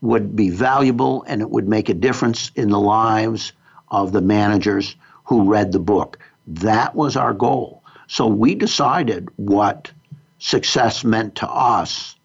would 0.00 0.34
be 0.34 0.50
valuable 0.50 1.24
and 1.28 1.40
it 1.40 1.50
would 1.50 1.68
make 1.68 1.88
a 1.88 1.94
difference 1.94 2.50
in 2.56 2.68
the 2.70 2.80
lives 2.80 3.52
of 3.88 4.12
the 4.12 4.20
managers 4.20 4.96
who 5.24 5.50
read 5.50 5.70
the 5.70 5.78
book. 5.78 6.18
That 6.46 6.94
was 6.94 7.16
our 7.16 7.32
goal. 7.32 7.82
So 8.08 8.26
we 8.26 8.54
decided 8.54 9.28
what 9.36 9.92
success 10.38 11.04
meant 11.04 11.36
to 11.36 11.48
us 11.48 12.16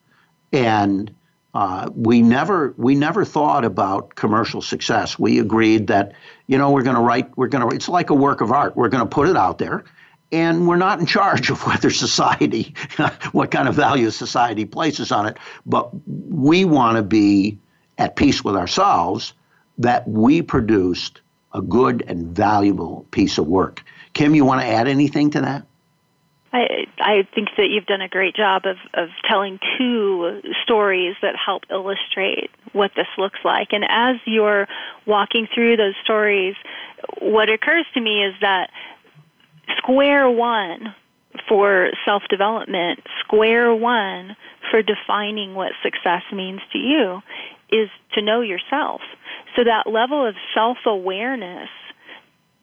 and 0.52 1.14
uh, 1.58 1.90
we 1.96 2.22
never 2.22 2.76
we 2.78 2.94
never 2.94 3.26
thought 3.26 3.66
about 3.66 4.14
commercial 4.14 4.62
success. 4.62 5.18
We 5.18 5.40
agreed 5.40 5.88
that 5.88 6.14
you 6.46 6.56
know 6.56 6.70
we're 6.70 6.84
going 6.84 6.98
to 6.98 7.02
write 7.02 7.36
we're 7.36 7.48
going 7.48 7.68
to 7.68 7.76
it's 7.76 7.90
like 7.90 8.12
a 8.12 8.14
work 8.14 8.42
of 8.42 8.52
art. 8.52 8.76
We're 8.76 8.90
going 8.90 9.02
to 9.02 9.10
put 9.10 9.28
it 9.28 9.36
out 9.36 9.58
there, 9.58 9.84
and 10.32 10.68
we're 10.68 10.78
not 10.78 11.00
in 11.00 11.08
charge 11.08 11.50
of 11.54 11.66
whether 11.66 11.90
society 11.90 12.76
what 13.32 13.50
kind 13.50 13.68
of 13.68 13.74
value 13.74 14.12
society 14.12 14.66
places 14.66 15.12
on 15.12 15.26
it. 15.26 15.38
But 15.66 15.90
we 16.06 16.64
want 16.64 16.98
to 16.98 17.02
be 17.02 17.58
at 17.98 18.16
peace 18.16 18.44
with 18.44 18.56
ourselves 18.56 19.34
that 19.80 20.08
we 20.08 20.44
produced 20.44 21.22
a 21.56 21.62
good 21.64 22.04
and 22.06 22.36
valuable 22.36 23.08
piece 23.10 23.40
of 23.40 23.48
work. 23.48 23.84
Kim, 24.14 24.36
you 24.36 24.46
want 24.46 24.62
to 24.62 24.68
add 24.68 24.88
anything 24.88 25.32
to 25.32 25.42
that? 25.42 25.66
I, 26.54 26.88
I 27.00 27.28
think 27.36 27.50
that 27.58 27.70
you've 27.70 27.86
done 27.86 28.02
a 28.02 28.08
great 28.08 28.36
job 28.36 28.64
of, 28.66 28.78
of 28.94 29.10
telling 29.30 29.60
two 29.78 30.42
stories 30.64 31.16
that 31.22 31.36
help 31.36 31.64
illustrate 31.70 32.50
what 32.74 32.92
this 32.96 33.08
looks 33.18 33.40
like. 33.44 33.70
And 33.74 33.84
as 33.88 34.16
you're 34.26 34.68
walking 35.06 35.48
through 35.54 35.78
those 35.78 35.96
stories, 36.04 36.56
what 37.20 37.50
occurs 37.50 37.86
to 37.94 38.02
me 38.02 38.24
is 38.24 38.34
that 38.42 38.70
square 39.78 40.30
one 40.30 40.96
for 41.48 41.90
self 42.06 42.24
development, 42.30 43.00
square 43.20 43.76
one 43.76 44.36
for 44.72 44.82
defining 44.82 45.54
what 45.54 45.74
success 45.84 46.24
means 46.34 46.62
to 46.72 46.78
you 46.78 47.22
is 47.70 47.90
to 48.14 48.22
know 48.22 48.42
yourself. 48.42 49.02
So 49.56 49.64
that 49.64 49.88
level 49.88 50.26
of 50.26 50.36
self 50.54 50.78
awareness 50.86 51.70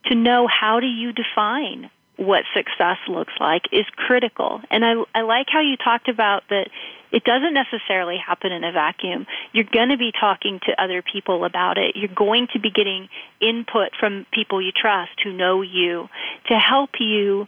to 0.06 0.14
know 0.14 0.46
how 0.48 0.80
do 0.80 0.86
you 0.86 1.12
define 1.12 1.90
what 2.16 2.44
success 2.54 2.98
looks 3.08 3.32
like 3.40 3.62
is 3.72 3.84
critical. 3.96 4.60
And 4.70 4.84
I, 4.84 4.94
I 5.14 5.22
like 5.22 5.46
how 5.50 5.60
you 5.60 5.76
talked 5.76 6.08
about 6.08 6.44
that 6.48 6.68
it 7.10 7.22
doesn't 7.22 7.54
necessarily 7.54 8.16
happen 8.18 8.50
in 8.50 8.64
a 8.64 8.72
vacuum. 8.72 9.26
You're 9.52 9.64
going 9.64 9.90
to 9.90 9.96
be 9.96 10.12
talking 10.18 10.60
to 10.66 10.82
other 10.82 11.00
people 11.00 11.44
about 11.44 11.78
it. 11.78 11.94
You're 11.96 12.08
going 12.08 12.48
to 12.52 12.58
be 12.58 12.70
getting 12.70 13.08
input 13.40 13.90
from 13.98 14.26
people 14.32 14.60
you 14.60 14.72
trust 14.72 15.12
who 15.22 15.32
know 15.32 15.62
you 15.62 16.08
to 16.48 16.58
help 16.58 16.90
you 16.98 17.46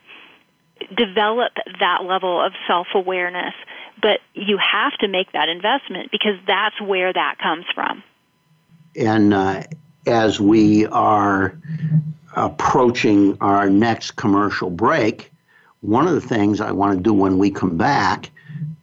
develop 0.95 1.53
that 1.81 2.05
level 2.05 2.41
of 2.45 2.53
self 2.69 2.89
awareness. 2.95 3.55
But 4.01 4.21
you 4.35 4.59
have 4.59 4.93
to 4.99 5.09
make 5.09 5.33
that 5.33 5.49
investment 5.49 6.13
because 6.13 6.39
that's 6.47 6.81
where 6.81 7.13
that 7.13 7.39
comes 7.39 7.65
from. 7.75 8.05
And 8.95 9.35
uh, 9.35 9.65
as 10.07 10.39
we 10.39 10.87
are 10.87 11.59
approaching 12.37 13.37
our 13.41 13.69
next 13.69 14.13
commercial 14.13 14.71
break, 14.71 15.33
one 15.81 16.07
of 16.07 16.15
the 16.15 16.21
things 16.21 16.61
I 16.61 16.71
want 16.71 16.97
to 16.97 17.03
do 17.03 17.13
when 17.13 17.39
we 17.39 17.51
come 17.51 17.77
back 17.77 18.31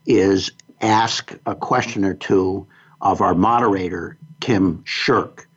is 0.06 0.52
ask 0.82 1.38
a 1.46 1.56
question 1.56 2.04
or 2.04 2.14
two 2.14 2.68
of 3.02 3.22
our 3.22 3.36
moderator, 3.36 4.18
Kim 4.40 4.82
Shirk, 4.86 5.48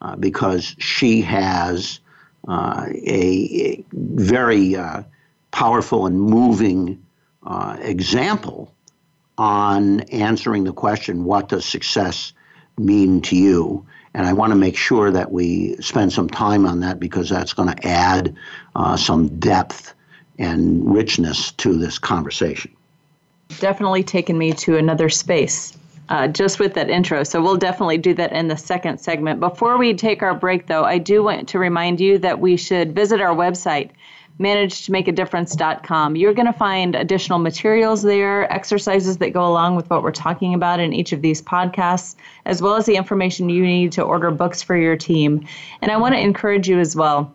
uh, 0.00 0.16
because 0.16 0.76
she 0.78 1.20
has 1.22 2.00
uh, 2.48 2.86
a, 2.88 2.94
a, 3.06 3.84
very 3.92 4.76
uh, 4.76 5.02
powerful 5.50 6.06
and 6.06 6.20
moving 6.20 7.04
uh, 7.42 7.76
example 7.80 8.72
on 9.36 10.00
answering 10.00 10.64
the 10.64 10.72
question, 10.72 11.24
What 11.24 11.48
does 11.48 11.64
success 11.64 12.32
mean 12.78 13.20
to 13.22 13.36
you? 13.36 13.86
And 14.14 14.26
I 14.26 14.32
want 14.32 14.50
to 14.50 14.56
make 14.56 14.76
sure 14.76 15.10
that 15.10 15.30
we 15.30 15.76
spend 15.76 16.12
some 16.12 16.28
time 16.28 16.66
on 16.66 16.80
that 16.80 16.98
because 16.98 17.28
that's 17.28 17.52
going 17.52 17.72
to 17.74 17.86
add 17.86 18.36
uh, 18.74 18.96
some 18.96 19.38
depth 19.38 19.94
and 20.38 20.92
richness 20.92 21.52
to 21.52 21.76
this 21.76 21.98
conversation. 21.98 22.74
Definitely 23.60 24.02
taken 24.02 24.36
me 24.36 24.52
to 24.54 24.76
another 24.76 25.08
space 25.08 25.76
uh, 26.10 26.26
just 26.26 26.58
with 26.58 26.74
that 26.74 26.90
intro. 26.90 27.22
So 27.22 27.40
we'll 27.40 27.56
definitely 27.56 27.98
do 27.98 28.14
that 28.14 28.32
in 28.32 28.48
the 28.48 28.56
second 28.56 28.98
segment. 28.98 29.38
Before 29.38 29.78
we 29.78 29.94
take 29.94 30.22
our 30.22 30.34
break, 30.34 30.66
though, 30.66 30.84
I 30.84 30.98
do 30.98 31.22
want 31.22 31.48
to 31.50 31.58
remind 31.58 32.00
you 32.00 32.18
that 32.18 32.40
we 32.40 32.56
should 32.56 32.94
visit 32.94 33.20
our 33.20 33.34
website 33.34 33.90
managetomakeadifference.com. 34.38 36.16
You're 36.16 36.34
going 36.34 36.46
to 36.46 36.52
find 36.52 36.94
additional 36.94 37.38
materials 37.38 38.02
there, 38.02 38.50
exercises 38.52 39.18
that 39.18 39.30
go 39.30 39.46
along 39.46 39.76
with 39.76 39.90
what 39.90 40.02
we're 40.02 40.12
talking 40.12 40.54
about 40.54 40.80
in 40.80 40.92
each 40.92 41.12
of 41.12 41.20
these 41.20 41.42
podcasts, 41.42 42.16
as 42.46 42.62
well 42.62 42.76
as 42.76 42.86
the 42.86 42.96
information 42.96 43.50
you 43.50 43.62
need 43.64 43.92
to 43.92 44.02
order 44.02 44.30
books 44.30 44.62
for 44.62 44.76
your 44.76 44.96
team. 44.96 45.46
And 45.82 45.90
I 45.90 45.96
want 45.98 46.14
to 46.14 46.20
encourage 46.20 46.68
you 46.68 46.78
as 46.78 46.96
well. 46.96 47.34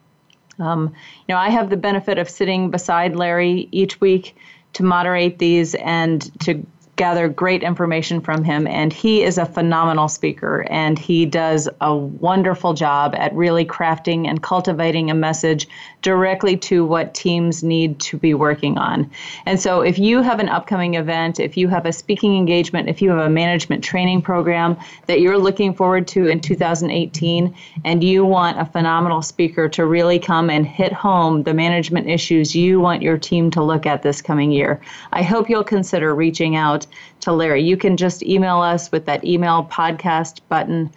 Um, 0.60 0.94
you 1.28 1.34
know, 1.34 1.38
I 1.38 1.50
have 1.50 1.70
the 1.70 1.78
benefit 1.78 2.18
of 2.18 2.30
sitting 2.30 2.72
beside 2.72 3.16
Larry 3.16 3.68
each 3.72 4.00
week 4.00 4.36
to 4.74 4.84
moderate 4.84 5.38
these 5.38 5.76
and 5.76 6.22
to 6.42 6.66
gather 6.96 7.28
great 7.28 7.62
information 7.62 8.22
from 8.22 8.44
him. 8.44 8.68
And 8.68 8.94
he 8.94 9.24
is 9.24 9.38
a 9.38 9.46
phenomenal 9.46 10.08
speaker, 10.08 10.66
and 10.70 10.98
he 10.98 11.26
does 11.26 11.68
a 11.82 11.96
wonderful 11.96 12.74
job 12.74 13.16
at 13.18 13.34
really 13.34 13.66
crafting 13.66 14.28
and 14.28 14.42
cultivating 14.42 15.12
a 15.12 15.16
message 15.16 15.68
directly 16.06 16.56
to 16.56 16.86
what 16.86 17.16
teams 17.16 17.64
need 17.64 18.00
to 18.00 18.16
be 18.16 18.36
working 18.36 18.78
on. 18.78 19.10
And 19.48 19.60
so, 19.60 19.82
if 19.82 19.98
you 19.98 20.22
have 20.22 20.40
an 20.40 20.50
upcoming 20.50 20.94
event, 20.94 21.40
if 21.40 21.58
you 21.58 21.68
have 21.68 21.88
a 21.88 21.92
speaking 21.92 22.38
engagement, 22.38 22.88
if 22.88 23.02
you 23.02 23.10
have 23.10 23.26
a 23.26 23.30
management 23.30 23.84
training 23.84 24.22
program 24.22 24.78
that 25.08 25.20
you're 25.20 25.40
looking 25.40 25.74
forward 25.74 26.08
to 26.10 26.28
in 26.28 26.42
2018, 26.42 27.56
and 27.84 28.04
you 28.04 28.24
want 28.24 28.60
a 28.60 28.66
phenomenal 28.66 29.24
speaker 29.24 29.68
to 29.68 29.88
really 29.88 30.20
come 30.20 30.52
and 30.52 30.68
hit 30.68 30.94
home 30.94 31.42
the 31.42 31.56
management 31.56 32.08
issues 32.08 32.56
you 32.56 32.80
want 32.80 33.02
your 33.02 33.18
team 33.18 33.50
to 33.50 33.64
look 33.64 33.88
at 33.88 34.04
this 34.04 34.22
coming 34.22 34.52
year, 34.52 34.80
I 35.12 35.24
hope 35.24 35.50
you'll 35.50 35.64
consider 35.64 36.14
reaching 36.14 36.56
out 36.56 36.86
to 37.22 37.32
Larry. 37.32 37.64
You 37.64 37.78
can 37.78 37.98
just 37.98 38.22
email 38.22 38.60
us 38.60 38.92
with 38.92 39.06
that 39.08 39.26
email 39.26 39.64
podcast 39.72 40.42
button 40.50 40.92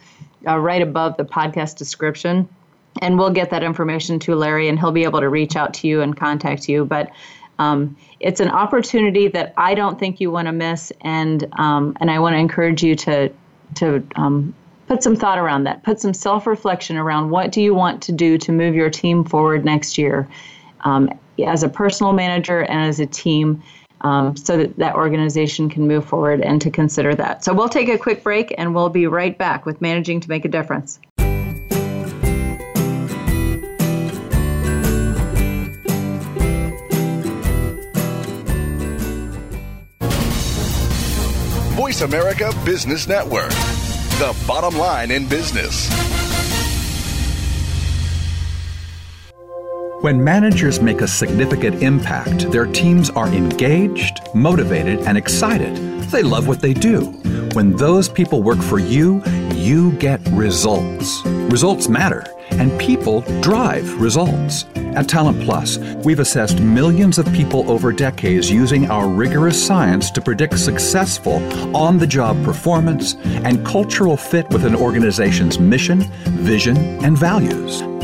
uh, 0.47 0.59
right 0.59 0.83
above 0.83 1.17
the 1.17 1.25
podcast 1.25 1.77
description, 1.77 2.47
and 3.01 3.19
we'll 3.19 3.31
get 3.31 3.51
that 3.51 3.63
information 3.63 4.19
to 4.21 4.35
Larry, 4.35 4.69
and 4.69 4.79
he'll 4.79 4.93
be 4.93 5.05
able 5.05 5.21
to 5.21 5.29
reach 5.29 5.57
out 5.57 5.75
to 5.75 5.89
you 5.89 6.01
and 6.01 6.17
contact 6.17 6.69
you. 6.69 6.85
But 6.85 7.11
um, 7.59 7.97
it's 8.21 8.41
an 8.41 8.51
opportunity 8.51 9.29
that 9.29 9.53
I 9.57 9.75
don't 9.75 9.99
think 9.99 10.21
you 10.21 10.31
want 10.31 10.47
to 10.47 10.53
miss, 10.53 10.93
and 11.01 11.47
um, 11.59 11.97
and 12.01 12.11
I 12.11 12.19
want 12.19 12.35
to 12.35 12.39
encourage 12.39 12.83
you 12.83 12.95
to 12.97 13.33
to 13.77 14.07
um, 14.17 14.55
put 14.87 15.03
some 15.03 15.17
thought 15.17 15.39
around 15.39 15.65
that. 15.65 15.83
Put 15.83 16.01
some 16.01 16.15
self 16.15 16.47
reflection 16.47 16.97
around 16.97 17.31
what 17.31 17.53
do 17.53 17.61
you 17.61 17.75
want 17.75 18.03
to 18.05 18.13
do 18.13 18.39
to 18.39 18.53
move 18.53 18.75
your 18.75 18.91
team 18.91 19.25
forward 19.25 19.65
next 19.65 19.99
year, 19.99 20.29
um, 20.83 21.11
as 21.45 21.63
a 21.63 21.69
personal 21.69 22.13
manager 22.13 22.61
and 22.61 22.89
as 22.89 23.01
a 23.01 23.07
team 23.07 23.63
um, 24.01 24.37
so 24.37 24.57
that 24.57 24.77
that 24.77 24.95
organization 24.95 25.69
can 25.69 25.87
move 25.87 26.05
forward 26.05 26.41
and 26.41 26.61
to 26.63 26.71
consider 26.71 27.15
that. 27.15 27.45
So 27.45 27.53
we'll 27.53 27.69
take 27.69 27.89
a 27.89 27.99
quick 27.99 28.23
break 28.23 28.55
and 28.57 28.75
we'll 28.75 28.89
be 28.89 29.07
right 29.07 29.37
back 29.37 29.67
with 29.67 29.81
Managing 29.81 30.21
to 30.21 30.29
Make 30.29 30.45
a 30.45 30.49
Difference. 30.49 31.01
Voice 41.89 42.03
America 42.03 42.53
Business 42.67 43.09
Network, 43.09 43.49
the 44.19 44.37
bottom 44.47 44.79
line 44.79 45.11
in 45.11 45.27
business. 45.27 45.89
When 50.03 50.23
managers 50.23 50.83
make 50.83 51.01
a 51.01 51.09
significant 51.09 51.83
impact, 51.83 52.51
their 52.51 52.67
teams 52.67 53.09
are 53.09 53.29
engaged, 53.29 54.21
motivated, 54.35 55.01
and 55.07 55.17
excited. 55.17 55.77
They 56.11 56.23
love 56.23 56.47
what 56.47 56.61
they 56.61 56.75
do. 56.75 57.07
When 57.55 57.75
those 57.77 58.11
people 58.11 58.43
work 58.43 58.61
for 58.61 58.79
you, 58.79 59.23
you 59.55 59.93
get 59.93 60.21
results. 60.33 61.25
Results 61.25 61.89
matter, 61.89 62.23
and 62.51 62.79
people 62.79 63.23
drive 63.41 63.99
results. 63.99 64.67
At 64.99 65.07
Talent 65.07 65.41
Plus, 65.45 65.79
we've 66.03 66.19
assessed 66.19 66.59
millions 66.59 67.19
of 67.19 67.33
people 67.33 67.71
over 67.71 67.93
decades 67.93 68.51
using 68.51 68.91
our 68.91 69.07
rigorous 69.07 69.65
science 69.65 70.11
to 70.11 70.21
predict 70.21 70.59
successful 70.59 71.37
on 71.77 71.99
the 71.99 72.07
job 72.07 72.45
performance 72.45 73.15
and 73.45 73.65
cultural 73.65 74.17
fit 74.17 74.49
with 74.51 74.65
an 74.65 74.75
organization's 74.75 75.61
mission, 75.61 76.01
vision, 76.43 76.77
and 77.05 77.17
values. 77.17 77.88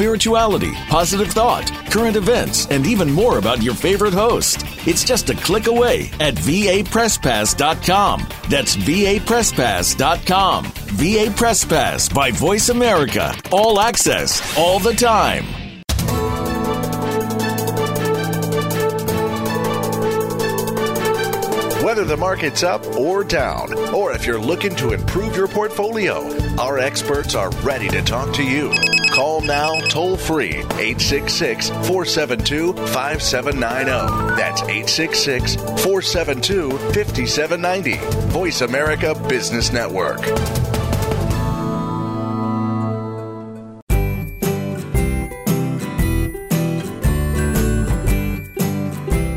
spirituality, 0.00 0.72
positive 0.88 1.28
thought, 1.28 1.70
current 1.90 2.16
events, 2.16 2.66
and 2.68 2.86
even 2.86 3.12
more 3.12 3.36
about 3.36 3.62
your 3.62 3.74
favorite 3.74 4.14
host. 4.14 4.64
It's 4.88 5.04
just 5.04 5.28
a 5.28 5.34
click 5.34 5.66
away 5.66 6.10
at 6.20 6.36
vapresspass.com. 6.36 8.26
That's 8.48 8.76
vapresspass.com. 8.76 10.64
VA 10.64 11.30
Press 11.36 11.66
Pass 11.66 12.08
by 12.08 12.30
Voice 12.30 12.70
America. 12.70 13.34
All 13.52 13.78
access, 13.78 14.56
all 14.56 14.78
the 14.78 14.94
time. 14.94 15.44
Whether 21.84 22.06
the 22.06 22.16
market's 22.16 22.62
up 22.62 22.86
or 22.96 23.22
down, 23.22 23.74
or 23.90 24.12
if 24.12 24.24
you're 24.24 24.40
looking 24.40 24.74
to 24.76 24.94
improve 24.94 25.36
your 25.36 25.48
portfolio, 25.48 26.34
our 26.56 26.78
experts 26.78 27.34
are 27.34 27.50
ready 27.62 27.88
to 27.88 28.00
talk 28.00 28.32
to 28.36 28.42
you. 28.42 28.72
Call 29.20 29.42
now 29.42 29.78
toll 29.80 30.16
free 30.16 30.60
866 30.78 31.68
472 31.68 32.72
5790. 32.72 34.34
That's 34.34 34.62
866 34.62 35.56
472 35.56 36.70
5790. 36.70 37.96
Voice 38.30 38.62
America 38.62 39.14
Business 39.28 39.74
Network. 39.74 40.20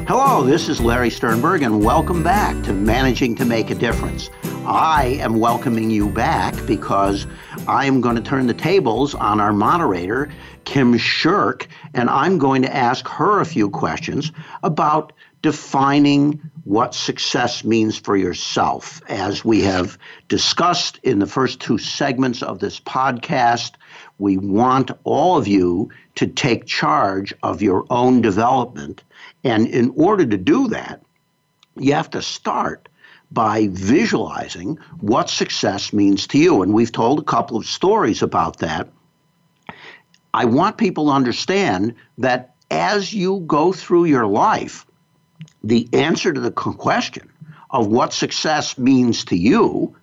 Hello, 0.08 0.46
this 0.46 0.69
is 0.69 0.80
Larry 0.80 1.10
Sternberg, 1.10 1.62
and 1.62 1.84
welcome 1.84 2.24
back 2.24 2.63
to 2.63 2.72
Managing 2.72 3.36
to 3.36 3.43
Make 3.43 3.69
a 3.69 3.76
Difference. 3.76 4.30
I 4.65 5.17
am 5.19 5.39
welcoming 5.39 5.89
you 5.89 6.08
back 6.08 6.56
because 6.65 7.28
I 7.67 7.86
am 7.86 8.02
going 8.02 8.15
to 8.15 8.21
turn 8.21 8.47
the 8.47 8.54
tables 8.54 9.15
on 9.15 9.39
our 9.39 9.54
moderator, 9.54 10.32
Kim 10.65 10.97
Shirk, 10.97 11.67
and 11.93 12.10
I'm 12.10 12.38
going 12.38 12.62
to 12.63 12.76
ask 12.76 13.08
her 13.08 13.39
a 13.39 13.45
few 13.45 13.69
questions 13.69 14.32
about 14.63 15.13
defining 15.41 16.41
what 16.63 16.95
success 16.95 17.63
means 17.63 17.97
for 17.97 18.15
yourself. 18.15 19.02
As 19.10 19.43
we 19.43 19.62
have 19.62 19.97
discussed 20.28 20.99
in 21.04 21.19
the 21.19 21.28
first 21.28 21.60
two 21.60 21.78
segments 21.78 22.41
of 22.41 22.60
this 22.60 22.80
podcast, 22.80 23.73
we 24.19 24.38
want 24.38 24.91
all 25.04 25.38
of 25.38 25.47
you 25.47 25.89
to 26.15 26.28
take 26.28 26.65
charge 26.65 27.34
of 27.43 27.62
your 27.62 27.86
own 27.89 28.21
development 28.21 29.04
and 29.43 29.67
in 29.67 29.93
order 29.95 30.26
to 30.26 30.38
do 30.38 30.67
that, 30.69 31.02
you 31.78 31.93
have 31.93 32.10
to 32.12 32.21
start 32.21 32.88
by 33.34 33.67
visualizing 33.72 34.78
what 35.00 35.30
success 35.30 35.91
means 35.91 36.28
to 36.28 36.38
you. 36.38 36.62
And 36.62 36.74
we've 36.74 36.91
told 36.91 37.19
a 37.19 37.24
couple 37.24 37.58
of 37.58 37.65
stories 37.65 38.22
about 38.22 38.60
that. 38.60 38.89
I 40.34 40.46
want 40.46 40.78
people 40.78 41.08
to 41.08 41.12
understand 41.12 41.96
that 42.19 42.56
as 42.69 43.13
you 43.13 43.43
go 43.48 43.74
through 43.74 44.06
your 44.06 44.28
life, 44.28 44.86
the 45.63 45.88
answer 45.93 46.32
to 46.32 46.39
the 46.39 46.52
question 46.52 47.30
of 47.69 47.88
what 47.88 48.13
success 48.13 48.78
means 48.78 49.26
to 49.26 49.36
you 49.36 49.96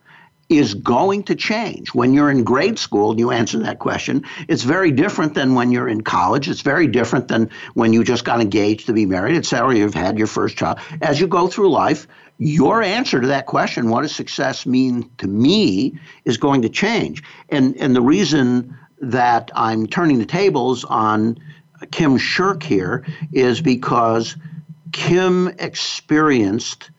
is 0.50 0.74
going 0.74 1.22
to 1.22 1.36
change. 1.36 1.94
When 1.94 2.12
you're 2.12 2.30
in 2.30 2.42
grade 2.42 2.78
school 2.78 3.12
and 3.12 3.20
you 3.20 3.30
answer 3.30 3.60
that 3.60 3.78
question, 3.78 4.24
it's 4.48 4.64
very 4.64 4.90
different 4.90 5.34
than 5.34 5.54
when 5.54 5.70
you're 5.70 5.88
in 5.88 6.02
college. 6.02 6.48
It's 6.48 6.60
very 6.60 6.88
different 6.88 7.28
than 7.28 7.50
when 7.74 7.92
you 7.92 8.02
just 8.02 8.24
got 8.24 8.40
engaged 8.40 8.86
to 8.86 8.92
be 8.92 9.06
married, 9.06 9.36
et 9.36 9.46
cetera, 9.46 9.76
you've 9.76 9.94
had 9.94 10.18
your 10.18 10.26
first 10.26 10.56
child. 10.56 10.80
As 11.00 11.20
you 11.20 11.28
go 11.28 11.46
through 11.46 11.70
life, 11.70 12.08
your 12.38 12.82
answer 12.82 13.20
to 13.20 13.28
that 13.28 13.46
question, 13.46 13.90
what 13.90 14.02
does 14.02 14.14
success 14.14 14.66
mean 14.66 15.08
to 15.18 15.28
me, 15.28 15.98
is 16.24 16.36
going 16.36 16.62
to 16.62 16.68
change. 16.68 17.22
And, 17.48 17.76
and 17.76 17.94
the 17.94 18.02
reason 18.02 18.76
that 19.00 19.52
I'm 19.54 19.86
turning 19.86 20.18
the 20.18 20.26
tables 20.26 20.84
on 20.84 21.38
Kim 21.92 22.18
Shirk 22.18 22.62
here 22.64 23.06
is 23.32 23.60
because 23.60 24.36
Kim 24.90 25.48
experienced 25.58 26.90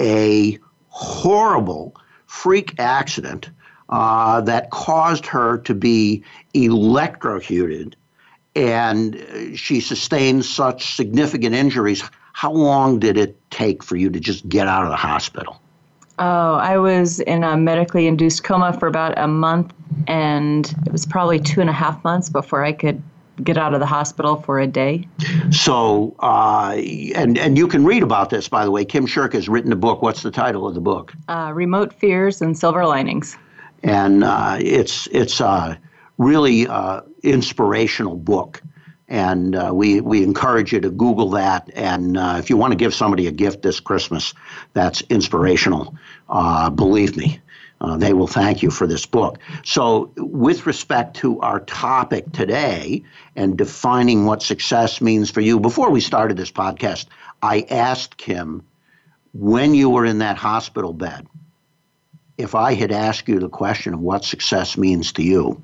a 0.00 0.58
horrible 0.88 1.94
freak 2.26 2.78
accident 2.78 3.50
uh, 3.88 4.40
that 4.42 4.70
caused 4.70 5.26
her 5.26 5.58
to 5.58 5.74
be 5.74 6.22
electrocuted 6.54 7.96
and 8.56 9.54
she 9.54 9.80
sustained 9.80 10.44
such 10.44 10.94
significant 10.94 11.54
injuries. 11.54 12.02
How 12.32 12.50
long 12.50 12.98
did 12.98 13.18
it 13.18 13.38
take 13.50 13.82
for 13.82 13.96
you 13.96 14.10
to 14.10 14.18
just 14.18 14.48
get 14.48 14.66
out 14.66 14.82
of 14.82 14.88
the 14.88 14.96
hospital? 14.96 15.60
Oh, 16.18 16.54
I 16.54 16.78
was 16.78 17.20
in 17.20 17.44
a 17.44 17.58
medically 17.58 18.06
induced 18.06 18.42
coma 18.42 18.72
for 18.72 18.86
about 18.86 19.18
a 19.18 19.28
month, 19.28 19.74
and 20.06 20.66
it 20.86 20.92
was 20.92 21.04
probably 21.04 21.38
two 21.38 21.60
and 21.60 21.68
a 21.68 21.74
half 21.74 22.02
months 22.02 22.30
before 22.30 22.64
I 22.64 22.72
could 22.72 23.02
get 23.42 23.58
out 23.58 23.74
of 23.74 23.80
the 23.80 23.86
hospital 23.86 24.36
for 24.36 24.58
a 24.58 24.66
day. 24.66 25.08
So, 25.50 26.14
uh, 26.20 26.74
and 27.14 27.38
and 27.38 27.58
you 27.58 27.68
can 27.68 27.84
read 27.84 28.02
about 28.02 28.30
this, 28.30 28.48
by 28.48 28.64
the 28.64 28.70
way. 28.70 28.84
Kim 28.84 29.06
Shirk 29.06 29.34
has 29.34 29.48
written 29.48 29.72
a 29.72 29.76
book. 29.76 30.02
What's 30.02 30.22
the 30.22 30.30
title 30.30 30.66
of 30.66 30.74
the 30.74 30.80
book? 30.80 31.12
Uh, 31.28 31.52
Remote 31.54 31.92
Fears 31.92 32.42
and 32.42 32.56
Silver 32.56 32.86
Linings. 32.86 33.36
And 33.82 34.24
uh, 34.24 34.58
it's 34.60 35.06
it's 35.12 35.40
a 35.40 35.78
really 36.18 36.66
uh, 36.66 37.02
inspirational 37.22 38.16
book. 38.16 38.62
And 39.08 39.54
uh, 39.54 39.70
we, 39.72 40.00
we 40.00 40.24
encourage 40.24 40.72
you 40.72 40.80
to 40.80 40.90
Google 40.90 41.30
that. 41.30 41.70
And 41.74 42.16
uh, 42.16 42.36
if 42.40 42.50
you 42.50 42.56
want 42.56 42.72
to 42.72 42.76
give 42.76 42.92
somebody 42.92 43.28
a 43.28 43.30
gift 43.30 43.62
this 43.62 43.78
Christmas 43.78 44.34
that's 44.72 45.00
inspirational, 45.02 45.94
believe 46.74 47.16
me, 47.16 47.40
uh, 47.80 47.96
they 47.96 48.12
will 48.12 48.26
thank 48.26 48.62
you 48.62 48.70
for 48.70 48.86
this 48.86 49.04
book. 49.06 49.38
So, 49.64 50.10
with 50.16 50.66
respect 50.66 51.16
to 51.16 51.40
our 51.40 51.60
topic 51.60 52.32
today 52.32 53.02
and 53.34 53.56
defining 53.56 54.24
what 54.24 54.42
success 54.42 55.00
means 55.00 55.30
for 55.30 55.40
you, 55.40 55.60
before 55.60 55.90
we 55.90 56.00
started 56.00 56.36
this 56.36 56.50
podcast, 56.50 57.06
I 57.42 57.66
asked 57.70 58.16
Kim 58.16 58.62
when 59.34 59.74
you 59.74 59.90
were 59.90 60.06
in 60.06 60.18
that 60.18 60.38
hospital 60.38 60.92
bed 60.92 61.26
if 62.38 62.54
I 62.54 62.74
had 62.74 62.92
asked 62.92 63.28
you 63.28 63.38
the 63.38 63.48
question 63.48 63.94
of 63.94 64.00
what 64.00 64.24
success 64.24 64.76
means 64.76 65.12
to 65.12 65.22
you. 65.22 65.62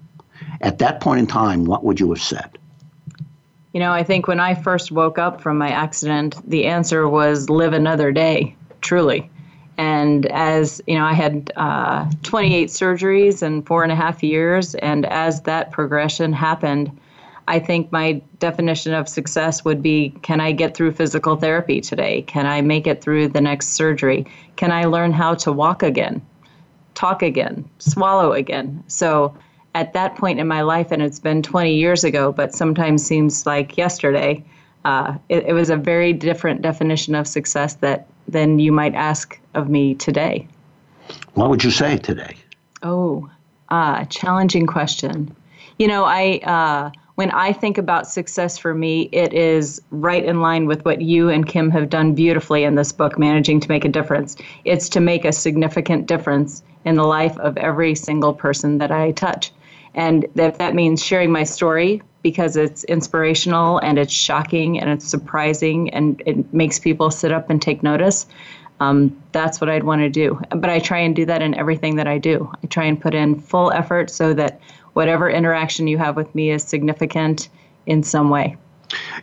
At 0.61 0.79
that 0.79 1.01
point 1.01 1.21
in 1.21 1.27
time, 1.27 1.65
what 1.65 1.85
would 1.85 2.01
you 2.01 2.11
have 2.11 2.23
said? 2.23 2.59
You 3.73 3.81
know, 3.81 3.93
I 3.93 4.03
think 4.03 4.27
when 4.27 4.41
I 4.41 4.55
first 4.55 4.91
woke 4.93 5.19
up 5.19 5.41
from 5.41 5.57
my 5.57 5.71
accident, 5.71 6.37
the 6.49 6.67
answer 6.67 7.09
was 7.09 7.49
live 7.49 7.73
another 7.73 8.13
day, 8.13 8.55
truly. 8.81 9.31
And 9.83 10.27
as 10.27 10.81
you 10.87 10.95
know, 10.95 11.05
I 11.05 11.13
had 11.13 11.53
uh, 11.57 12.09
28 12.23 12.69
surgeries 12.69 13.43
in 13.43 13.63
four 13.63 13.83
and 13.83 13.91
a 13.91 13.97
half 13.97 14.23
years. 14.23 14.77
And 14.77 15.05
as 15.07 15.43
that 15.43 15.73
progression 15.73 16.33
happened, 16.33 16.97
I 17.49 17.59
think 17.59 17.91
my 17.91 18.23
definition 18.39 18.95
of 18.95 19.09
success 19.09 19.65
would 19.65 19.83
be 19.83 20.15
can 20.23 20.41
I 20.41 20.53
get 20.53 20.77
through 20.77 20.93
physical 20.93 21.35
therapy 21.35 21.81
today? 21.81 22.23
Can 22.23 22.47
I 22.47 22.61
make 22.61 22.87
it 22.87 23.03
through 23.03 23.29
the 23.29 23.41
next 23.41 23.71
surgery? 23.71 24.25
Can 24.55 24.71
I 24.71 24.85
learn 24.85 25.11
how 25.11 25.35
to 25.35 25.51
walk 25.51 25.83
again, 25.83 26.23
talk 26.95 27.21
again, 27.21 27.69
swallow 27.81 28.35
again? 28.35 28.85
So 28.87 29.37
at 29.75 29.95
that 29.95 30.15
point 30.15 30.39
in 30.39 30.47
my 30.47 30.63
life, 30.63 30.93
and 30.93 31.03
it's 31.03 31.19
been 31.19 31.43
20 31.43 31.75
years 31.75 32.05
ago, 32.05 32.31
but 32.31 32.55
sometimes 32.55 33.05
seems 33.05 33.47
like 33.47 33.77
yesterday, 33.77 34.45
uh, 34.85 35.17
it, 35.29 35.47
it 35.47 35.53
was 35.55 35.71
a 35.71 35.77
very 35.77 36.13
different 36.13 36.63
definition 36.63 37.17
of 37.17 37.27
success 37.27 37.75
that 37.75 38.07
than 38.29 38.59
you 38.59 38.73
might 38.73 38.95
ask 38.95 39.39
of 39.55 39.69
me 39.69 39.95
today. 39.95 40.47
What 41.35 41.51
would 41.51 41.65
you 41.65 41.71
say 41.71 41.99
today? 41.99 42.37
Oh, 42.83 43.31
uh, 43.69 44.05
challenging 44.07 44.67
question. 44.67 45.35
You 45.79 45.89
know, 45.89 46.05
I 46.05 46.41
uh, 46.45 46.91
when 47.15 47.31
I 47.31 47.53
think 47.53 47.79
about 47.79 48.07
success 48.07 48.57
for 48.57 48.75
me, 48.75 49.09
it 49.13 49.33
is 49.33 49.81
right 49.91 50.25
in 50.25 50.41
line 50.41 50.67
with 50.67 50.85
what 50.85 51.03
you 51.03 51.29
and 51.29 51.47
Kim 51.47 51.71
have 51.71 51.91
done 51.91 52.15
beautifully 52.15 52.65
in 52.65 52.75
this 52.75 52.93
book, 52.93 53.19
Managing 53.19 53.61
to 53.61 53.69
Make 53.69 53.85
a 53.85 53.89
Difference. 53.89 54.37
It's 54.65 54.89
to 54.91 55.01
make 55.01 55.25
a 55.25 55.33
significant 55.33 56.07
difference 56.07 56.63
in 56.85 56.95
the 56.95 57.05
life 57.05 57.37
of 57.39 57.57
every 57.59 57.95
single 57.95 58.33
person 58.33 58.79
that 58.79 58.91
I 58.91 59.13
touch. 59.13 59.53
And 59.95 60.27
if 60.37 60.59
that 60.59 60.75
means 60.75 61.05
sharing 61.05 61.31
my 61.31 61.45
story 61.45 62.03
because 62.23 62.57
it's 62.57 62.85
inspirational 62.85 63.79
and 63.79 63.99
it's 63.99 64.13
shocking 64.13 64.81
and 64.81 64.89
it's 64.91 65.07
surprising 65.07 65.91
and 65.91 66.23
it 66.25 66.53
makes 66.53 66.79
people 66.79 67.11
sit 67.11 67.33
up 67.33 67.51
and 67.51 67.61
take 67.61 67.83
notice, 67.83 68.27
um, 68.81 69.23
that's 69.33 69.61
what 69.61 69.71
I'd 69.71 69.85
want 69.85 70.01
to 70.03 70.09
do. 70.09 70.41
But 70.51 70.71
I 70.71 70.79
try 70.79 70.99
and 70.99 71.15
do 71.15 71.25
that 71.27 71.43
in 71.43 71.55
everything 71.55 71.97
that 71.97 72.09
I 72.09 72.19
do. 72.19 72.51
I 72.63 72.67
try 72.67 72.85
and 72.85 73.01
put 73.01 73.15
in 73.15 73.41
full 73.41 73.71
effort 73.73 74.11
so 74.11 74.35
that 74.35 74.61
whatever 74.95 75.31
interaction 75.31 75.87
you 75.87 75.99
have 75.99 76.17
with 76.17 76.35
me 76.35 76.51
is 76.51 76.63
significant 76.63 77.49
in 77.87 78.03
some 78.03 78.31
way. 78.31 78.57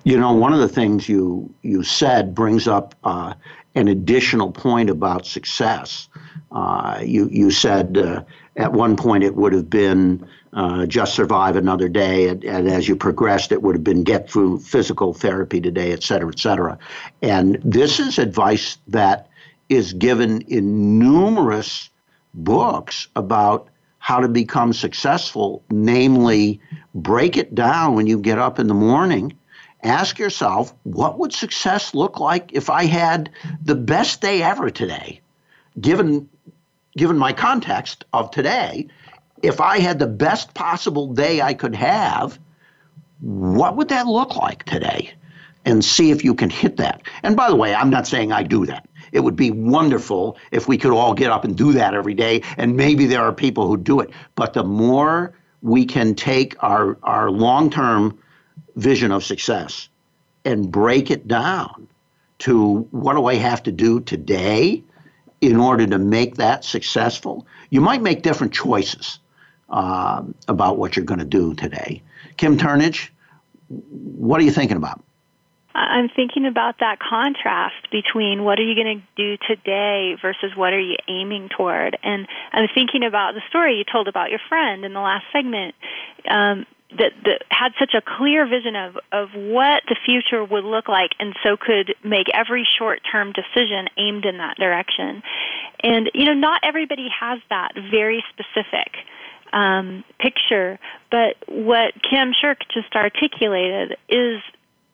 You 0.03 0.17
know, 0.19 0.33
one 0.33 0.53
of 0.53 0.59
the 0.59 0.67
things 0.67 1.07
you 1.07 1.53
you 1.61 1.83
said 1.83 2.33
brings 2.33 2.67
up 2.67 2.95
uh, 3.03 3.33
an 3.75 3.87
additional 3.87 4.51
point 4.51 4.89
about 4.89 5.25
success. 5.25 6.07
Uh, 6.51 7.01
you 7.03 7.29
you 7.31 7.51
said 7.51 7.97
uh, 7.97 8.23
at 8.55 8.73
one 8.73 8.95
point 8.95 9.23
it 9.23 9.35
would 9.35 9.53
have 9.53 9.69
been 9.69 10.25
uh, 10.53 10.85
just 10.85 11.13
survive 11.13 11.55
another 11.55 11.87
day. 11.87 12.27
And, 12.27 12.43
and, 12.43 12.67
as 12.67 12.87
you 12.87 12.95
progressed, 12.95 13.51
it 13.51 13.61
would 13.61 13.75
have 13.75 13.83
been 13.83 14.03
get 14.03 14.29
through 14.29 14.59
physical 14.59 15.13
therapy 15.13 15.61
today, 15.61 15.91
et 15.91 16.03
cetera, 16.03 16.29
et 16.29 16.39
cetera. 16.39 16.77
And 17.21 17.59
this 17.63 17.99
is 17.99 18.17
advice 18.17 18.77
that 18.87 19.27
is 19.69 19.93
given 19.93 20.41
in 20.41 20.97
numerous 20.97 21.89
books 22.33 23.07
about 23.15 23.69
how 23.99 24.19
to 24.19 24.27
become 24.27 24.73
successful, 24.73 25.61
namely, 25.69 26.59
break 26.95 27.37
it 27.37 27.53
down 27.53 27.95
when 27.95 28.07
you 28.07 28.17
get 28.17 28.39
up 28.39 28.57
in 28.57 28.67
the 28.67 28.73
morning. 28.73 29.33
Ask 29.83 30.17
yourself, 30.17 30.73
what 30.83 31.19
would 31.19 31.33
success 31.33 31.93
look 31.93 32.19
like 32.19 32.51
if 32.53 32.69
I 32.69 32.85
had 32.85 33.29
the 33.63 33.75
best 33.75 34.21
day 34.21 34.41
ever 34.41 34.69
today? 34.69 35.21
Given, 35.79 36.27
given 36.97 37.17
my 37.17 37.33
context 37.33 38.03
of 38.11 38.31
today, 38.31 38.87
if 39.41 39.61
I 39.61 39.79
had 39.79 39.99
the 39.99 40.07
best 40.07 40.53
possible 40.53 41.13
day 41.13 41.41
I 41.41 41.53
could 41.53 41.75
have, 41.75 42.39
what 43.21 43.75
would 43.77 43.89
that 43.89 44.07
look 44.07 44.35
like 44.35 44.63
today? 44.63 45.13
And 45.65 45.83
see 45.83 46.11
if 46.11 46.23
you 46.23 46.33
can 46.33 46.49
hit 46.49 46.77
that. 46.77 47.01
And 47.21 47.35
by 47.35 47.49
the 47.49 47.55
way, 47.55 47.73
I'm 47.73 47.89
not 47.89 48.07
saying 48.07 48.31
I 48.31 48.43
do 48.43 48.65
that. 48.65 48.87
It 49.11 49.21
would 49.21 49.35
be 49.35 49.51
wonderful 49.51 50.37
if 50.51 50.67
we 50.67 50.77
could 50.77 50.91
all 50.91 51.13
get 51.13 51.31
up 51.31 51.43
and 51.43 51.55
do 51.55 51.73
that 51.73 51.93
every 51.93 52.13
day. 52.13 52.43
And 52.57 52.75
maybe 52.75 53.05
there 53.05 53.23
are 53.23 53.33
people 53.33 53.67
who 53.67 53.77
do 53.77 53.99
it. 53.99 54.11
But 54.35 54.53
the 54.53 54.63
more 54.63 55.33
we 55.61 55.85
can 55.85 56.15
take 56.15 56.55
our, 56.63 56.97
our 57.03 57.29
long 57.29 57.69
term 57.69 58.19
vision 58.75 59.11
of 59.11 59.23
success 59.23 59.89
and 60.45 60.71
break 60.71 61.11
it 61.11 61.27
down 61.27 61.87
to 62.39 62.87
what 62.91 63.15
do 63.15 63.25
I 63.25 63.35
have 63.35 63.63
to 63.63 63.71
do 63.71 63.99
today 63.99 64.83
in 65.41 65.57
order 65.57 65.85
to 65.87 65.97
make 65.97 66.35
that 66.35 66.63
successful, 66.63 67.45
you 67.69 67.81
might 67.81 68.01
make 68.01 68.21
different 68.23 68.53
choices 68.53 69.19
uh, 69.69 70.23
about 70.47 70.77
what 70.77 70.95
you're 70.95 71.05
going 71.05 71.19
to 71.19 71.25
do 71.25 71.53
today. 71.53 72.01
Kim 72.37 72.57
Turnage, 72.57 73.09
what 73.69 74.39
are 74.39 74.43
you 74.43 74.51
thinking 74.51 74.77
about? 74.77 75.01
I'm 75.75 76.09
thinking 76.09 76.45
about 76.45 76.79
that 76.79 76.99
contrast 76.99 77.89
between 77.91 78.43
what 78.43 78.59
are 78.59 78.63
you 78.63 78.75
going 78.75 78.99
to 78.99 79.05
do 79.15 79.37
today 79.47 80.17
versus 80.21 80.51
what 80.55 80.73
are 80.73 80.79
you 80.79 80.97
aiming 81.07 81.49
toward. 81.55 81.97
And 82.03 82.27
I'm 82.51 82.67
thinking 82.73 83.03
about 83.03 83.35
the 83.35 83.41
story 83.49 83.77
you 83.77 83.83
told 83.83 84.07
about 84.07 84.29
your 84.29 84.41
friend 84.49 84.83
in 84.83 84.93
the 84.93 84.99
last 84.99 85.25
segment. 85.31 85.75
Um, 86.27 86.65
that, 86.97 87.11
that 87.23 87.43
had 87.51 87.73
such 87.77 87.93
a 87.93 88.01
clear 88.01 88.47
vision 88.47 88.75
of, 88.75 88.97
of 89.11 89.29
what 89.35 89.83
the 89.87 89.95
future 90.05 90.43
would 90.43 90.63
look 90.63 90.87
like 90.87 91.11
and 91.19 91.35
so 91.43 91.55
could 91.55 91.93
make 92.03 92.27
every 92.33 92.67
short 92.77 93.01
term 93.11 93.31
decision 93.31 93.87
aimed 93.97 94.25
in 94.25 94.39
that 94.39 94.57
direction. 94.57 95.21
And, 95.81 96.09
you 96.15 96.25
know, 96.25 96.33
not 96.33 96.61
everybody 96.63 97.07
has 97.09 97.39
that 97.51 97.73
very 97.75 98.23
specific 98.29 98.95
um, 99.53 100.03
picture, 100.19 100.79
but 101.11 101.35
what 101.47 101.93
Kim 102.09 102.33
Shirk 102.39 102.59
just 102.73 102.95
articulated 102.95 103.97
is 104.07 104.41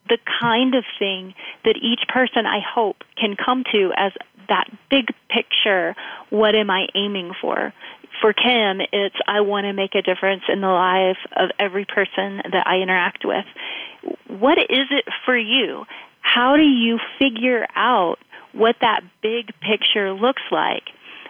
the 0.08 0.18
kind 0.40 0.74
of 0.74 0.84
thing 0.98 1.34
that 1.64 1.76
each 1.76 2.08
person 2.08 2.46
I 2.46 2.60
hope 2.60 3.02
can 3.16 3.36
come 3.36 3.64
to 3.72 3.92
as 3.96 4.12
that 4.48 4.66
big 4.90 5.08
picture 5.28 5.96
what 6.30 6.54
am 6.54 6.70
I 6.70 6.86
aiming 6.94 7.32
for? 7.40 7.72
For 8.20 8.32
Kim, 8.32 8.80
it's 8.92 9.16
I 9.26 9.40
want 9.40 9.64
to 9.64 9.72
make 9.72 9.94
a 9.94 10.02
difference 10.02 10.42
in 10.48 10.60
the 10.60 10.68
life 10.68 11.18
of 11.36 11.50
every 11.58 11.84
person 11.84 12.42
that 12.50 12.66
I 12.66 12.78
interact 12.78 13.24
with. 13.24 13.44
What 14.28 14.58
is 14.58 14.86
it 14.90 15.04
for 15.24 15.36
you? 15.36 15.84
How 16.20 16.56
do 16.56 16.62
you 16.62 16.98
figure 17.18 17.66
out 17.74 18.18
what 18.52 18.76
that 18.80 19.02
big 19.22 19.52
picture 19.60 20.12
looks 20.12 20.42
like? 20.50 20.84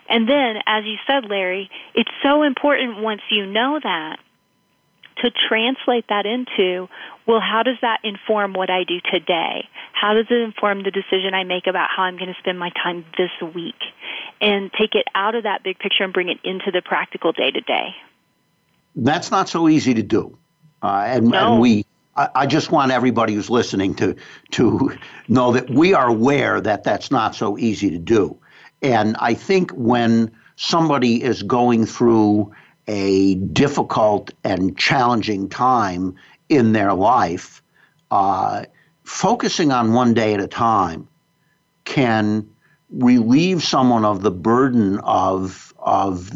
And 0.09 0.28
then, 0.28 0.57
as 0.66 0.84
you 0.84 0.96
said, 1.07 1.24
Larry, 1.28 1.70
it's 1.94 2.11
so 2.22 2.42
important 2.42 3.02
once 3.02 3.22
you 3.30 3.46
know 3.46 3.80
that 3.82 4.18
to 5.18 5.30
translate 5.48 6.07
that 6.09 6.26
into, 6.26 6.88
well, 7.26 7.40
how 7.40 7.62
does 7.62 7.78
that 7.80 8.00
inform 8.04 8.52
what 8.52 8.70
I 8.70 8.84
do 8.84 9.00
today? 9.11 9.68
How 9.92 10.14
does 10.14 10.26
it 10.30 10.40
inform 10.40 10.82
the 10.82 10.90
decision 10.90 11.32
I 11.32 11.44
make 11.44 11.66
about 11.66 11.88
how 11.94 12.02
I'm 12.02 12.16
going 12.16 12.32
to 12.32 12.38
spend 12.38 12.59
my 12.59 12.70
time 12.70 13.04
this 13.16 13.30
week? 13.54 13.74
And 14.40 14.70
take 14.78 14.94
it 14.94 15.07
out 15.14 15.34
of 15.34 15.44
that 15.44 15.62
big 15.62 15.78
picture 15.78 16.04
and 16.04 16.12
bring 16.12 16.28
it 16.28 16.38
into 16.44 16.70
the 16.70 16.82
practical 16.82 17.32
day 17.32 17.50
to 17.50 17.61
day. 17.62 17.94
That's 18.94 19.30
not 19.30 19.48
so 19.48 19.68
easy 19.68 19.94
to 19.94 20.02
do. 20.02 20.36
Uh, 20.82 21.04
and, 21.07 21.28
no. 21.28 21.52
and 21.52 21.61
we, 21.62 21.86
I, 22.16 22.28
I 22.34 22.46
just 22.46 22.70
want 22.70 22.92
everybody 22.92 23.34
who's 23.34 23.48
listening 23.48 23.94
to, 23.94 24.14
to 24.52 24.98
know 25.28 25.52
that 25.52 25.70
we 25.70 25.94
are 25.94 26.09
aware 26.09 26.61
that 26.61 26.84
that's 26.84 27.11
not 27.11 27.34
so 27.34 27.57
easy 27.57 27.90
to 27.90 27.98
do. 27.98 28.38
And 28.83 29.16
I 29.18 29.35
think 29.35 29.70
when 29.72 30.31
somebody 30.57 31.22
is 31.22 31.43
going 31.43 31.87
through 31.87 32.53
a 32.87 33.35
difficult 33.35 34.33
and 34.45 34.77
challenging 34.77 35.49
time 35.49 36.14
in 36.49 36.72
their 36.72 36.95
life, 36.95 37.62
uh, 38.11 38.64
focusing 39.05 39.72
on 39.72 39.93
one 39.93 40.14
day 40.14 40.35
at 40.35 40.41
a 40.41 40.49
time 40.49 41.09
can 41.85 42.49
relieve 42.91 43.62
someone 43.62 44.05
of 44.05 44.22
the 44.22 44.31
burden 44.31 44.99
of 45.01 45.74
of 45.79 46.31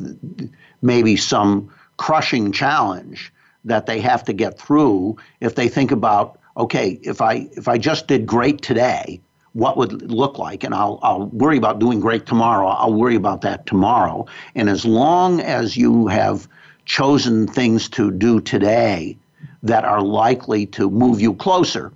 maybe 0.83 1.17
some 1.17 1.73
crushing 1.97 2.53
challenge 2.53 3.33
that 3.65 3.87
they 3.87 4.01
have 4.01 4.25
to 4.25 4.33
get 4.33 4.59
through 4.59 5.17
if 5.41 5.55
they 5.55 5.69
think 5.69 5.91
about 5.91 6.39
okay 6.57 6.99
if 7.03 7.21
i 7.21 7.49
if 7.53 7.69
i 7.69 7.79
just 7.79 8.07
did 8.09 8.27
great 8.27 8.63
today 8.63 9.21
what 9.53 9.77
would 9.77 10.11
look 10.11 10.39
like 10.39 10.65
and 10.65 10.75
I'll, 10.75 10.99
I'll 11.03 11.27
worry 11.27 11.57
about 11.57 11.79
doing 11.81 12.01
great 12.01 12.27
tomorrow 12.27 12.69
i'll 12.69 12.95
worry 12.95 13.17
about 13.17 13.41
that 13.43 13.67
tomorrow. 13.67 14.27
And 14.55 14.69
as 14.69 14.85
long 14.85 15.41
as 15.41 15.77
you 15.77 16.07
have 16.07 16.49
chosen 16.85 17.47
things 17.47 17.89
to 17.91 18.11
do 18.11 18.41
today 18.41 19.17
that 19.63 19.85
are 19.85 20.03
likely 20.03 20.67
to 20.67 20.91
move 20.91 21.21
you 21.21 21.35
closer 21.35 21.93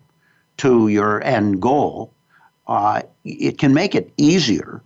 to 0.59 0.89
your 0.89 1.23
end 1.25 1.61
goal 1.61 2.13
uh, 2.67 3.03
it 3.25 3.59
can 3.59 3.75
make 3.75 3.95
it 3.95 4.13
easier 4.17 4.83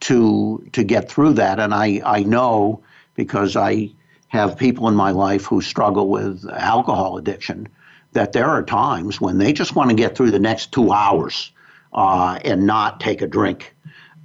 to 0.00 0.68
to 0.72 0.84
get 0.84 1.08
through 1.08 1.34
that. 1.34 1.58
And 1.58 1.74
i 1.74 2.00
i 2.04 2.22
know 2.22 2.82
because 3.14 3.56
i 3.56 3.90
have 4.28 4.56
people 4.56 4.88
in 4.88 4.94
my 4.94 5.10
life 5.10 5.44
who 5.44 5.60
struggle 5.60 6.08
with 6.08 6.48
alcohol 6.50 7.18
addiction 7.18 7.68
that 8.12 8.32
there 8.32 8.46
are 8.46 8.62
times 8.62 9.20
when 9.20 9.38
they 9.38 9.52
just 9.52 9.74
want 9.74 9.90
to 9.90 9.96
get 9.96 10.16
through 10.16 10.30
the 10.30 10.38
next 10.38 10.72
two 10.72 10.92
hours 10.92 11.52
uh, 11.92 12.38
and 12.44 12.66
not 12.66 13.00
take 13.00 13.22
a 13.22 13.26
drink. 13.26 13.74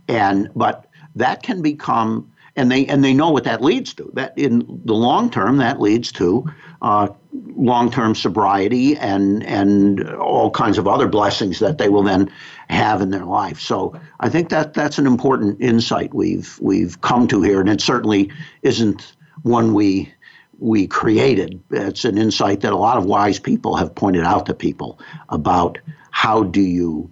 And 0.08 0.50
but 0.56 0.88
that 1.16 1.44
can 1.44 1.62
become 1.62 2.32
and 2.58 2.72
they 2.72 2.86
and 2.88 3.04
they 3.04 3.14
know 3.14 3.30
what 3.30 3.44
that 3.46 3.62
leads 3.62 3.94
to. 3.94 4.10
That 4.14 4.38
in 4.38 4.82
the 4.84 4.96
long 4.96 5.30
term, 5.30 5.58
that 5.58 5.80
leads 5.80 6.12
to 6.14 6.46
uh, 6.82 7.10
long 7.56 7.92
term 7.92 8.16
sobriety 8.16 8.98
and 8.98 9.44
and 9.44 10.10
all 10.16 10.50
kinds 10.50 10.78
of 10.80 10.88
other 10.88 11.08
blessings 11.08 11.60
that 11.60 11.78
they 11.78 11.88
will 11.88 12.04
then 12.04 12.32
have 12.70 13.00
in 13.02 13.12
their 13.12 13.26
life. 13.26 13.60
So 13.60 13.98
I 14.20 14.30
think 14.30 14.50
that 14.50 14.74
that's 14.74 14.98
an 14.98 15.06
important 15.06 15.62
insight 15.62 16.14
we've 16.14 16.58
we've 16.60 17.00
come 17.02 17.28
to 17.28 17.44
here, 17.44 17.62
and 17.62 17.70
it 17.70 17.80
certainly 17.80 18.32
isn't 18.64 19.16
one 19.44 19.76
we 19.76 20.12
we 20.58 20.88
created. 20.88 21.62
It's 21.70 22.06
an 22.06 22.18
insight 22.18 22.62
that 22.62 22.74
a 22.74 22.78
lot 22.78 22.98
of 22.98 23.06
wise 23.06 23.38
people 23.38 23.76
have 23.76 23.94
pointed 23.94 24.24
out 24.24 24.48
to 24.48 24.56
people 24.56 25.00
about 25.30 25.78
how 26.10 26.42
do 26.42 26.62
you 26.62 27.12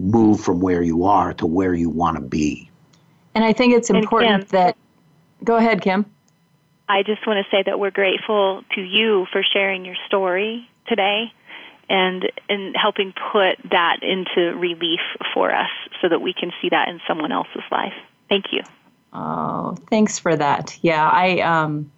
move 0.00 0.40
from 0.40 0.60
where 0.60 0.82
you 0.82 1.04
are 1.04 1.32
to 1.34 1.46
where 1.46 1.74
you 1.74 1.90
want 1.90 2.16
to 2.16 2.22
be. 2.22 2.70
And 3.34 3.44
I 3.44 3.52
think 3.52 3.74
it's 3.74 3.90
important 3.90 4.48
that. 4.48 4.76
Go 5.44 5.56
ahead, 5.56 5.80
Kim. 5.80 6.04
I 6.88 7.02
just 7.02 7.26
want 7.26 7.44
to 7.44 7.50
say 7.50 7.62
that 7.64 7.78
we're 7.78 7.92
grateful 7.92 8.62
to 8.74 8.80
you 8.80 9.26
for 9.32 9.42
sharing 9.42 9.84
your 9.84 9.94
story 10.06 10.68
today 10.86 11.32
and 11.88 12.30
and 12.48 12.74
helping 12.76 13.12
put 13.32 13.58
that 13.70 13.98
into 14.02 14.56
relief 14.56 15.00
for 15.32 15.54
us 15.54 15.70
so 16.00 16.08
that 16.08 16.20
we 16.20 16.32
can 16.32 16.52
see 16.60 16.68
that 16.70 16.88
in 16.88 17.00
someone 17.06 17.32
else's 17.32 17.62
life. 17.70 17.94
Thank 18.28 18.46
you. 18.52 18.62
Oh, 19.12 19.76
thanks 19.88 20.18
for 20.18 20.36
that. 20.36 20.78
Yeah, 20.82 21.08
I 21.08 21.40
um, 21.40 21.90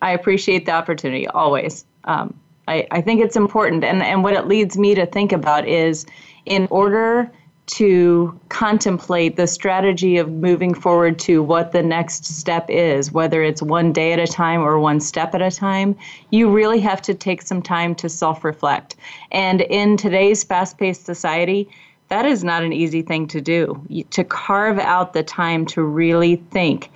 I 0.00 0.12
appreciate 0.12 0.66
the 0.66 0.72
opportunity 0.72 1.26
always. 1.26 1.84
Um, 2.04 2.38
I, 2.68 2.86
I 2.90 3.00
think 3.00 3.20
it's 3.20 3.36
important, 3.36 3.84
and 3.84 4.02
and 4.02 4.22
what 4.22 4.34
it 4.34 4.46
leads 4.46 4.78
me 4.78 4.94
to 4.94 5.06
think 5.06 5.32
about 5.32 5.66
is, 5.66 6.06
in 6.46 6.68
order 6.70 7.30
to 7.66 8.38
contemplate 8.48 9.36
the 9.36 9.46
strategy 9.46 10.16
of 10.16 10.30
moving 10.30 10.74
forward 10.74 11.18
to 11.20 11.42
what 11.42 11.72
the 11.72 11.82
next 11.82 12.24
step 12.24 12.66
is, 12.68 13.12
whether 13.12 13.42
it's 13.42 13.62
one 13.62 13.92
day 13.92 14.12
at 14.12 14.18
a 14.18 14.26
time 14.26 14.60
or 14.60 14.78
one 14.78 15.00
step 15.00 15.34
at 15.34 15.40
a 15.40 15.50
time, 15.50 15.96
you 16.30 16.50
really 16.50 16.80
have 16.80 17.00
to 17.02 17.14
take 17.14 17.42
some 17.42 17.62
time 17.62 17.94
to 17.94 18.08
self 18.08 18.44
reflect. 18.44 18.96
And 19.30 19.60
in 19.62 19.96
today's 19.96 20.42
fast 20.42 20.76
paced 20.76 21.06
society, 21.06 21.68
that 22.08 22.26
is 22.26 22.42
not 22.44 22.62
an 22.62 22.72
easy 22.72 23.00
thing 23.00 23.26
to 23.28 23.40
do. 23.40 23.80
To 24.10 24.24
carve 24.24 24.78
out 24.78 25.12
the 25.12 25.22
time 25.22 25.64
to 25.66 25.82
really 25.82 26.36
think 26.36 26.90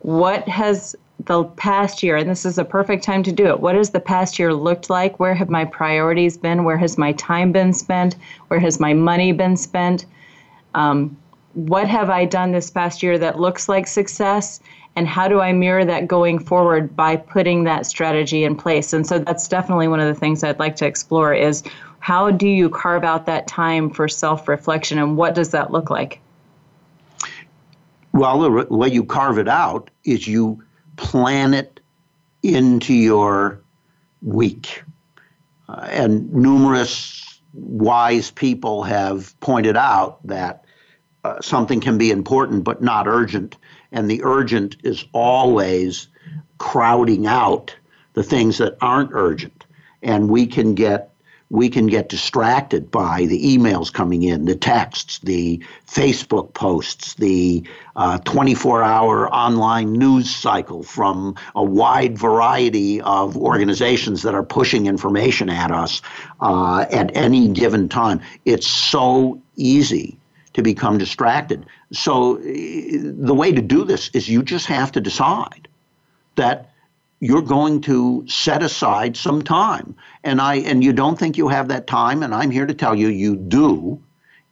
what 0.00 0.46
has 0.48 0.94
the 1.26 1.44
past 1.44 2.02
year, 2.02 2.16
and 2.16 2.28
this 2.28 2.44
is 2.44 2.58
a 2.58 2.64
perfect 2.64 3.02
time 3.02 3.22
to 3.22 3.32
do 3.32 3.46
it. 3.46 3.60
What 3.60 3.74
has 3.74 3.90
the 3.90 4.00
past 4.00 4.38
year 4.38 4.52
looked 4.52 4.90
like? 4.90 5.18
Where 5.18 5.34
have 5.34 5.48
my 5.48 5.64
priorities 5.64 6.36
been? 6.36 6.64
Where 6.64 6.76
has 6.76 6.98
my 6.98 7.12
time 7.12 7.52
been 7.52 7.72
spent? 7.72 8.16
Where 8.48 8.60
has 8.60 8.78
my 8.78 8.92
money 8.92 9.32
been 9.32 9.56
spent? 9.56 10.06
Um, 10.74 11.16
what 11.54 11.88
have 11.88 12.10
I 12.10 12.24
done 12.24 12.52
this 12.52 12.70
past 12.70 13.02
year 13.02 13.16
that 13.18 13.38
looks 13.38 13.68
like 13.68 13.86
success? 13.86 14.60
And 14.96 15.08
how 15.08 15.28
do 15.28 15.40
I 15.40 15.52
mirror 15.52 15.84
that 15.84 16.06
going 16.06 16.38
forward 16.38 16.94
by 16.94 17.16
putting 17.16 17.64
that 17.64 17.86
strategy 17.86 18.44
in 18.44 18.54
place? 18.54 18.92
And 18.92 19.06
so 19.06 19.18
that's 19.18 19.48
definitely 19.48 19.88
one 19.88 20.00
of 20.00 20.12
the 20.12 20.18
things 20.18 20.44
I'd 20.44 20.58
like 20.58 20.76
to 20.76 20.86
explore 20.86 21.32
is 21.34 21.62
how 22.00 22.30
do 22.30 22.46
you 22.46 22.68
carve 22.68 23.02
out 23.02 23.26
that 23.26 23.46
time 23.46 23.90
for 23.90 24.08
self 24.08 24.46
reflection 24.46 24.98
and 24.98 25.16
what 25.16 25.34
does 25.34 25.50
that 25.50 25.70
look 25.70 25.90
like? 25.90 26.20
Well, 28.12 28.40
the 28.40 28.66
way 28.70 28.88
you 28.88 29.04
carve 29.04 29.38
it 29.38 29.48
out 29.48 29.90
is 30.04 30.28
you 30.28 30.62
plan 30.96 31.54
it 31.54 31.80
into 32.42 32.94
your 32.94 33.60
week. 34.22 34.82
Uh, 35.68 35.86
and 35.90 36.32
numerous 36.32 37.40
wise 37.52 38.30
people 38.30 38.82
have 38.82 39.38
pointed 39.40 39.76
out 39.76 40.24
that 40.26 40.64
uh, 41.24 41.40
something 41.40 41.80
can 41.80 41.96
be 41.96 42.10
important 42.10 42.64
but 42.64 42.82
not 42.82 43.08
urgent. 43.08 43.56
And 43.92 44.10
the 44.10 44.22
urgent 44.24 44.76
is 44.82 45.06
always 45.12 46.08
crowding 46.58 47.26
out 47.26 47.74
the 48.12 48.22
things 48.22 48.58
that 48.58 48.76
aren't 48.80 49.10
urgent. 49.12 49.64
And 50.02 50.28
we 50.28 50.46
can 50.46 50.74
get 50.74 51.13
we 51.54 51.68
can 51.68 51.86
get 51.86 52.08
distracted 52.08 52.90
by 52.90 53.26
the 53.26 53.56
emails 53.56 53.92
coming 53.92 54.24
in, 54.24 54.44
the 54.44 54.56
texts, 54.56 55.20
the 55.20 55.62
Facebook 55.86 56.52
posts, 56.52 57.14
the 57.14 57.62
24 58.24 58.82
uh, 58.82 58.86
hour 58.86 59.32
online 59.32 59.92
news 59.92 60.28
cycle 60.28 60.82
from 60.82 61.36
a 61.54 61.62
wide 61.62 62.18
variety 62.18 63.00
of 63.02 63.36
organizations 63.36 64.22
that 64.22 64.34
are 64.34 64.42
pushing 64.42 64.86
information 64.86 65.48
at 65.48 65.70
us 65.70 66.02
uh, 66.40 66.86
at 66.90 67.16
any 67.16 67.46
given 67.46 67.88
time. 67.88 68.20
It's 68.44 68.66
so 68.66 69.40
easy 69.54 70.18
to 70.54 70.62
become 70.62 70.98
distracted. 70.98 71.66
So, 71.92 72.38
uh, 72.38 72.42
the 72.42 73.34
way 73.34 73.52
to 73.52 73.62
do 73.62 73.84
this 73.84 74.10
is 74.12 74.28
you 74.28 74.42
just 74.42 74.66
have 74.66 74.90
to 74.90 75.00
decide 75.00 75.68
that 76.34 76.73
you're 77.24 77.40
going 77.40 77.80
to 77.80 78.22
set 78.28 78.62
aside 78.62 79.16
some 79.16 79.40
time. 79.40 79.96
And 80.24 80.42
I 80.42 80.56
and 80.56 80.84
you 80.84 80.92
don't 80.92 81.18
think 81.18 81.38
you 81.38 81.48
have 81.48 81.68
that 81.68 81.86
time, 81.86 82.22
and 82.22 82.34
I'm 82.34 82.50
here 82.50 82.66
to 82.66 82.74
tell 82.74 82.94
you 82.94 83.08
you 83.08 83.34
do 83.34 83.98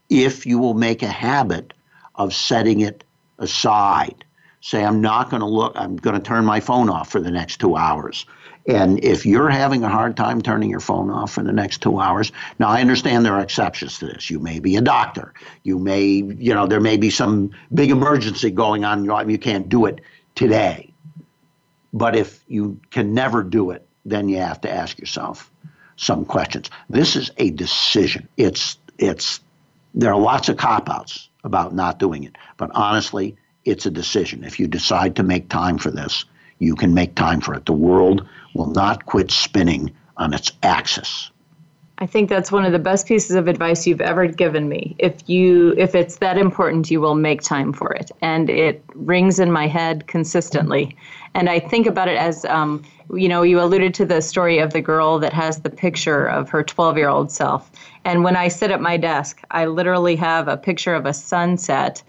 if 0.09 0.47
you 0.47 0.59
will 0.59 0.73
make 0.73 1.03
a 1.03 1.09
habit 1.09 1.75
of 2.14 2.33
setting 2.33 2.81
it 2.81 3.05
aside. 3.39 4.25
Say, 4.62 4.83
I'm 4.83 5.03
not 5.03 5.29
going 5.29 5.41
to 5.41 5.47
look, 5.47 5.75
I'm 5.77 5.97
going 5.97 6.16
to 6.16 6.23
turn 6.23 6.47
my 6.47 6.61
phone 6.61 6.89
off 6.89 7.11
for 7.11 7.20
the 7.20 7.31
next 7.31 7.61
two 7.61 7.77
hours. 7.77 8.25
And 8.66 9.05
if 9.05 9.27
you're 9.27 9.51
having 9.51 9.85
a 9.85 9.91
hard 9.91 10.16
time 10.16 10.41
turning 10.41 10.70
your 10.70 10.81
phone 10.81 11.11
off 11.11 11.31
for 11.33 11.43
the 11.43 11.53
next 11.53 11.83
two 11.83 11.99
hours, 11.99 12.33
now 12.59 12.68
I 12.68 12.81
understand 12.81 13.27
there 13.27 13.35
are 13.35 13.43
exceptions 13.43 13.99
to 13.99 14.07
this. 14.07 14.31
You 14.31 14.39
may 14.39 14.61
be 14.61 14.77
a 14.77 14.81
doctor. 14.81 15.35
You 15.62 15.79
may, 15.79 16.05
you 16.07 16.55
know, 16.55 16.66
there 16.66 16.81
may 16.81 16.97
be 16.97 17.11
some 17.11 17.51
big 17.75 17.91
emergency 17.91 18.51
going 18.51 18.85
on. 18.85 19.05
You 19.29 19.39
can't 19.39 19.68
do 19.68 19.85
it 19.85 20.01
today. 20.37 20.91
But 21.93 22.16
if 22.16 22.43
you 22.49 22.80
can 22.90 23.14
never 23.14 23.43
do 23.43 23.70
it, 23.70 23.86
then 24.05 24.28
you 24.28 24.38
have 24.38 24.61
to 24.62 24.70
ask 24.72 24.99
yourself 24.99 25.51
some 25.97 26.24
questions. 26.24 26.70
This 26.88 27.16
is 27.16 27.30
a 27.36 27.51
decision. 27.51 28.28
It's 28.36 28.78
it's 28.99 29.40
there 29.95 30.12
are 30.12 30.20
lots 30.20 30.49
of 30.49 30.57
cop 30.57 30.88
outs 30.88 31.28
about 31.45 31.74
not 31.74 31.99
doing 31.99 32.24
it, 32.24 32.36
but 32.57 32.70
honestly, 32.74 33.36
it's 33.64 33.86
a 33.86 33.90
decision. 33.90 34.45
If 34.45 34.59
you 34.59 34.66
decide 34.66 35.16
to 35.16 35.22
make 35.22 35.49
time 35.49 35.78
for 35.78 35.90
this, 35.90 36.24
you 36.59 36.74
can 36.76 36.95
make 36.95 37.14
time 37.14 37.40
for 37.40 37.55
it. 37.55 37.66
The 37.66 37.72
world 37.72 38.26
will 38.55 38.70
not 38.70 39.07
quit 39.07 39.30
spinning 39.30 39.93
on 40.16 40.32
its 40.32 40.53
axis. 40.62 41.32
I 42.03 42.07
think 42.07 42.28
that's 42.28 42.50
one 42.50 42.64
of 42.64 42.72
the 42.72 42.80
best 42.80 43.07
pieces 43.07 43.36
of 43.36 43.46
advice 43.46 43.86
you've 43.86 44.00
ever 44.00 44.26
given 44.26 44.68
me. 44.68 44.96
If 44.98 45.28
you 45.28 45.72
if 45.78 45.94
it's 45.94 46.16
that 46.16 46.36
important, 46.36 46.90
you 46.90 47.00
will 47.00 47.14
make 47.14 47.42
time 47.42 47.72
for 47.72 47.92
it, 47.92 48.11
and 48.20 48.50
it 48.50 48.82
rings 48.96 49.38
in 49.38 49.53
my 49.53 49.68
head 49.68 50.09
consistently. 50.09 50.96
And 51.34 51.48
I 51.48 51.61
think 51.61 51.86
about 51.86 52.09
it 52.09 52.16
as, 52.18 52.44
um, 52.46 52.82
you 53.14 53.28
know, 53.28 53.42
you 53.42 53.61
alluded 53.61 53.94
to 53.94 54.05
the 54.05 54.20
story 54.20 54.59
of 54.59 54.72
the 54.72 54.80
girl 54.80 55.20
that 55.20 55.32
has 55.32 55.61
the 55.61 55.70
picture 55.70 56.26
of 56.26 56.50
her 56.50 56.64
12 56.64 56.96
year 56.96 57.09
old 57.09 57.30
self. 57.30 57.70
And 58.05 58.24
when 58.24 58.34
I 58.34 58.48
sit 58.48 58.72
at 58.72 58.80
my 58.80 58.96
desk, 58.96 59.40
I 59.53 59.66
literally 59.66 60.16
have 60.16 60.48
a 60.48 60.57
picture 60.57 60.96
of 60.96 61.07
a 61.07 61.14
sunset 61.14 62.03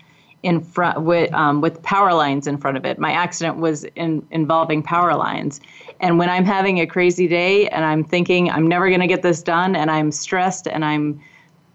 in 0.43 0.59
front 0.59 1.01
with 1.01 1.33
um, 1.33 1.61
with 1.61 1.81
power 1.83 2.13
lines 2.13 2.47
in 2.47 2.57
front 2.57 2.77
of 2.77 2.85
it. 2.85 2.99
My 2.99 3.11
accident 3.11 3.57
was 3.57 3.85
in, 3.95 4.25
involving 4.29 4.83
power 4.83 5.15
lines, 5.15 5.61
and 5.99 6.17
when 6.17 6.29
I'm 6.29 6.45
having 6.45 6.79
a 6.79 6.87
crazy 6.87 7.27
day 7.27 7.67
and 7.69 7.83
I'm 7.83 8.03
thinking 8.03 8.49
I'm 8.49 8.67
never 8.67 8.89
going 8.89 9.01
to 9.01 9.07
get 9.07 9.21
this 9.21 9.41
done, 9.41 9.75
and 9.75 9.89
I'm 9.89 10.11
stressed 10.11 10.67
and 10.67 10.83
I'm 10.83 11.19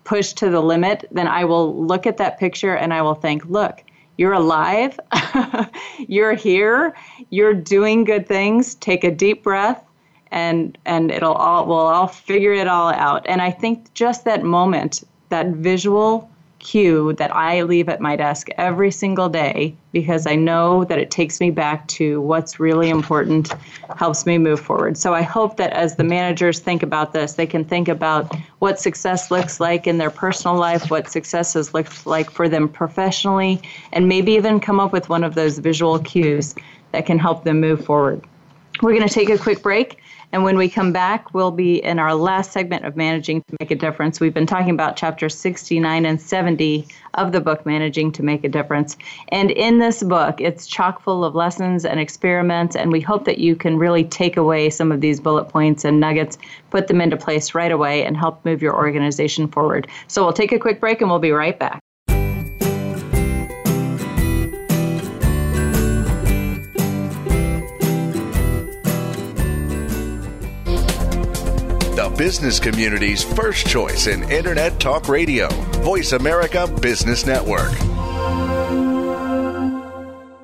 pushed 0.05 0.37
to 0.39 0.51
the 0.51 0.61
limit, 0.61 1.05
then 1.11 1.29
I 1.29 1.45
will 1.45 1.85
look 1.85 2.07
at 2.07 2.17
that 2.17 2.39
picture 2.39 2.75
and 2.75 2.95
I 2.95 3.03
will 3.03 3.15
think, 3.15 3.45
look, 3.45 3.85
you're 4.17 4.33
alive, 4.33 4.99
you're 5.99 6.35
here, 6.35 6.97
you're 7.31 7.55
doing 7.55 8.05
good 8.05 8.27
things. 8.27 8.75
Take 8.77 9.05
a 9.05 9.11
deep 9.11 9.43
breath 9.43 9.85
and 10.31 10.77
and 10.85 11.11
it'll 11.11 11.35
all 11.35 11.67
we'll 11.67 11.79
all 11.79 12.07
figure 12.07 12.53
it 12.53 12.67
all 12.67 12.93
out. 12.93 13.27
And 13.27 13.41
I 13.41 13.51
think 13.51 13.93
just 13.95 14.25
that 14.25 14.43
moment, 14.43 15.05
that 15.29 15.49
visual 15.49 16.31
cue 16.69 17.15
that 17.15 17.35
I 17.35 17.63
leave 17.63 17.89
at 17.89 17.99
my 17.99 18.15
desk 18.15 18.49
every 18.59 18.91
single 18.91 19.31
day 19.31 19.75
because 19.93 20.27
I 20.27 20.35
know 20.35 20.85
that 20.85 20.99
it 20.99 21.11
takes 21.11 21.41
me 21.41 21.51
back 21.51 21.89
to 21.89 22.21
what's 22.21 22.61
really 22.61 22.91
important, 22.91 23.55
helps 23.97 24.27
me 24.27 24.37
move 24.37 24.61
forward. 24.61 24.99
So 24.99 25.15
I 25.15 25.23
hope 25.23 25.57
that 25.57 25.73
as 25.73 25.97
the 25.97 26.05
managers 26.05 26.61
think 26.61 26.83
about 26.83 27.15
this, 27.15 27.35
they 27.35 27.47
can 27.47 27.65
think 27.65 27.89
about 27.89 28.37
what 28.59 28.79
success 28.79 29.31
looks 29.31 29.61
like 29.61 29.87
in 29.87 29.97
their 29.97 30.11
personal 30.11 30.57
life, 30.57 30.91
what 30.91 31.09
success 31.09 31.55
has 31.55 31.73
looked 31.73 32.07
like 32.07 32.31
for 32.31 32.51
them 32.51 32.69
professionally, 32.69 33.63
and 33.95 34.07
maybe 34.07 34.33
even 34.33 34.61
come 34.61 34.79
up 34.79 34.93
with 34.93 35.09
one 35.09 35.25
of 35.25 35.35
those 35.35 35.59
visual 35.59 35.99
cues 35.99 36.55
that 36.93 37.07
can 37.07 37.19
help 37.19 37.45
them 37.45 37.61
move 37.61 37.83
forward. 37.83 38.23
We're 38.83 38.95
going 38.95 39.09
to 39.09 39.15
take 39.15 39.31
a 39.31 39.39
quick 39.39 39.63
break. 39.63 39.99
And 40.31 40.45
when 40.45 40.59
we 40.59 40.69
come 40.69 40.93
back, 40.93 41.33
we'll 41.33 41.51
be 41.51 41.83
in 41.83 41.99
our 41.99 42.15
last 42.15 42.53
segment 42.53 42.85
of 42.85 42.97
Managing 42.97 43.43
to 43.43 43.57
Make 43.61 43.71
a 43.71 43.75
Difference. 43.75 44.21
We've 44.21 44.35
been 44.35 44.47
talking 44.47 44.71
about 44.71 44.97
chapters 44.97 45.35
69 45.35 46.05
and 46.05 46.21
70 46.21 46.87
of 47.15 47.33
the 47.33 47.41
book, 47.41 47.65
Managing 47.65 48.13
to 48.13 48.23
Make 48.23 48.45
a 48.45 48.49
Difference. 48.49 48.99
And 49.29 49.51
in 49.51 49.79
this 49.79 50.03
book, 50.03 50.41
it's 50.41 50.67
chock 50.67 51.01
full 51.03 51.25
of 51.25 51.35
lessons 51.35 51.87
and 51.87 51.99
experiments. 51.99 52.77
And 52.77 52.93
we 52.93 53.01
hope 53.01 53.25
that 53.25 53.39
you 53.39 53.57
can 53.57 53.79
really 53.79 54.05
take 54.05 54.37
away 54.37 54.69
some 54.69 54.93
of 54.93 55.01
these 55.01 55.19
bullet 55.19 55.47
points 55.47 55.85
and 55.85 55.99
nuggets, 55.99 56.37
put 56.69 56.89
them 56.89 57.01
into 57.01 57.17
place 57.17 57.55
right 57.55 57.73
away, 57.73 58.05
and 58.05 58.15
help 58.15 58.45
move 58.45 58.61
your 58.61 58.77
organization 58.77 59.49
forward. 59.49 59.89
So 60.09 60.23
we'll 60.23 60.35
take 60.35 60.53
a 60.53 60.59
quick 60.59 60.79
break 60.79 61.01
and 61.01 61.09
we'll 61.09 61.21
be 61.21 61.33
right 61.33 61.59
back. 61.59 61.81
Business 72.19 72.59
community's 72.59 73.23
first 73.23 73.65
choice 73.69 74.09
in 74.09 74.29
Internet 74.29 74.81
Talk 74.81 75.09
Radio, 75.09 75.49
Voice 75.85 76.11
America 76.11 76.67
Business 76.83 77.25
Network. 77.25 77.71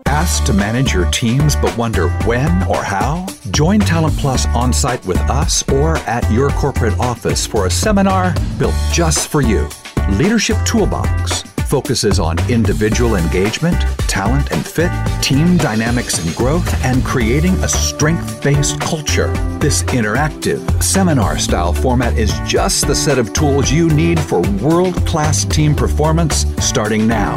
Asked 0.06 0.46
to 0.46 0.52
manage 0.52 0.94
your 0.94 1.10
teams 1.10 1.56
but 1.56 1.76
wonder 1.76 2.10
when 2.26 2.62
or 2.68 2.82
how? 2.84 3.26
Join 3.50 3.80
Talent 3.80 4.16
Plus 4.18 4.46
on 4.54 4.72
site 4.72 5.04
with 5.04 5.18
us 5.18 5.68
or 5.68 5.96
at 5.98 6.30
your 6.30 6.50
corporate 6.50 6.96
office 7.00 7.44
for 7.44 7.66
a 7.66 7.70
seminar 7.70 8.32
built 8.56 8.76
just 8.92 9.26
for 9.26 9.40
you. 9.40 9.68
Leadership 10.10 10.56
Toolbox 10.64 11.42
focuses 11.64 12.18
on 12.18 12.38
individual 12.50 13.16
engagement, 13.16 13.80
talent 14.08 14.52
and 14.52 14.64
fit, 14.66 14.90
team 15.22 15.56
dynamics 15.56 16.24
and 16.24 16.34
growth, 16.36 16.84
and 16.84 17.04
creating 17.04 17.54
a 17.64 17.68
strength 17.68 18.42
based 18.42 18.80
culture. 18.80 19.32
This 19.58 19.82
interactive, 19.84 20.82
seminar 20.82 21.38
style 21.38 21.72
format 21.72 22.16
is 22.18 22.32
just 22.46 22.86
the 22.86 22.94
set 22.94 23.18
of 23.18 23.32
tools 23.32 23.72
you 23.72 23.88
need 23.88 24.20
for 24.20 24.40
world 24.62 24.94
class 25.06 25.44
team 25.44 25.74
performance 25.74 26.46
starting 26.64 27.06
now. 27.06 27.36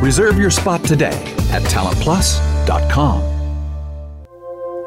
Reserve 0.00 0.38
your 0.38 0.50
spot 0.50 0.82
today 0.84 1.22
at 1.50 1.62
talentplus.com. 1.62 3.35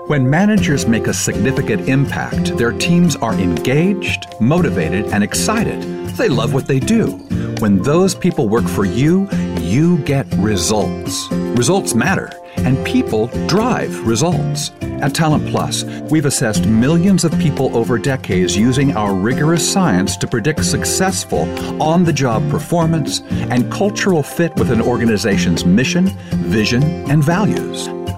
When 0.10 0.28
managers 0.28 0.88
make 0.88 1.06
a 1.06 1.14
significant 1.14 1.88
impact, 1.88 2.58
their 2.58 2.72
teams 2.72 3.16
are 3.18 3.36
engaged, 3.36 4.26
motivated, 4.40 5.06
and 5.14 5.24
excited. 5.24 5.84
They 6.18 6.30
love 6.30 6.52
what 6.52 6.66
they 6.66 6.80
do. 6.80 7.12
When 7.60 7.84
those 7.84 8.16
people 8.16 8.50
work 8.50 8.68
for 8.68 8.86
you, 8.86 9.30
you 9.60 10.00
get 10.06 10.26
results. 10.38 11.32
Results 11.32 11.94
matter, 11.94 12.32
and 12.58 12.84
people 12.84 13.28
drive 13.46 14.08
results. 14.08 14.72
At 14.82 15.14
Talent 15.14 15.48
Plus, 15.48 15.84
we've 16.10 16.26
assessed 16.26 16.66
millions 16.66 17.24
of 17.24 17.32
people 17.38 17.78
over 17.78 18.00
decades 18.00 18.58
using 18.58 18.98
our 18.98 19.14
rigorous 19.14 19.72
science 19.72 20.18
to 20.18 20.26
predict 20.26 20.66
successful 20.66 21.42
on 21.80 22.04
the 22.04 22.14
job 22.14 22.50
performance 22.50 23.22
and 23.52 23.72
cultural 23.72 24.24
fit 24.24 24.56
with 24.56 24.72
an 24.72 24.82
organization's 24.82 25.66
mission, 25.66 26.08
vision, 26.32 26.82
and 27.12 27.24
values. 27.24 27.90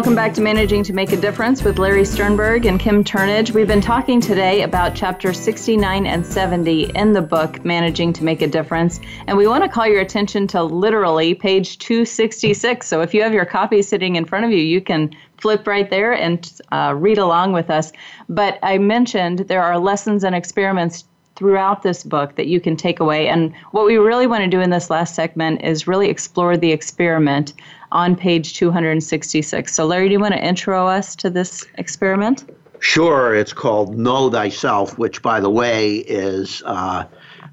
Welcome 0.00 0.14
back 0.14 0.32
to 0.32 0.40
Managing 0.40 0.82
to 0.84 0.94
Make 0.94 1.12
a 1.12 1.16
Difference 1.18 1.62
with 1.62 1.78
Larry 1.78 2.06
Sternberg 2.06 2.64
and 2.64 2.80
Kim 2.80 3.04
Turnage. 3.04 3.50
We've 3.50 3.68
been 3.68 3.82
talking 3.82 4.18
today 4.18 4.62
about 4.62 4.94
chapter 4.94 5.34
69 5.34 6.06
and 6.06 6.24
70 6.24 6.84
in 6.94 7.12
the 7.12 7.20
book 7.20 7.62
Managing 7.66 8.14
to 8.14 8.24
Make 8.24 8.40
a 8.40 8.46
Difference. 8.46 8.98
And 9.26 9.36
we 9.36 9.46
want 9.46 9.62
to 9.62 9.68
call 9.68 9.86
your 9.86 10.00
attention 10.00 10.46
to 10.48 10.62
literally 10.62 11.34
page 11.34 11.76
266. 11.80 12.86
So 12.86 13.02
if 13.02 13.12
you 13.12 13.22
have 13.22 13.34
your 13.34 13.44
copy 13.44 13.82
sitting 13.82 14.16
in 14.16 14.24
front 14.24 14.46
of 14.46 14.50
you, 14.52 14.62
you 14.62 14.80
can 14.80 15.14
flip 15.36 15.66
right 15.66 15.90
there 15.90 16.14
and 16.14 16.50
uh, 16.72 16.94
read 16.96 17.18
along 17.18 17.52
with 17.52 17.68
us. 17.68 17.92
But 18.26 18.58
I 18.62 18.78
mentioned 18.78 19.40
there 19.40 19.62
are 19.62 19.78
lessons 19.78 20.24
and 20.24 20.34
experiments 20.34 21.04
throughout 21.40 21.82
this 21.82 22.04
book 22.04 22.36
that 22.36 22.48
you 22.48 22.60
can 22.60 22.76
take 22.76 23.00
away. 23.00 23.26
And 23.26 23.54
what 23.70 23.86
we 23.86 23.96
really 23.96 24.26
want 24.26 24.44
to 24.44 24.50
do 24.50 24.60
in 24.60 24.68
this 24.68 24.90
last 24.90 25.14
segment 25.14 25.64
is 25.64 25.86
really 25.86 26.10
explore 26.10 26.58
the 26.58 26.70
experiment 26.70 27.54
on 27.92 28.14
page 28.14 28.52
266. 28.52 29.74
So, 29.74 29.86
Larry, 29.86 30.08
do 30.08 30.12
you 30.12 30.20
want 30.20 30.34
to 30.34 30.44
intro 30.44 30.86
us 30.86 31.16
to 31.16 31.30
this 31.30 31.64
experiment? 31.78 32.44
Sure. 32.80 33.34
It's 33.34 33.54
called 33.54 33.96
Know 33.96 34.28
Thyself, 34.28 34.98
which, 34.98 35.22
by 35.22 35.40
the 35.40 35.48
way, 35.48 35.96
is 35.96 36.62
uh, 36.66 37.06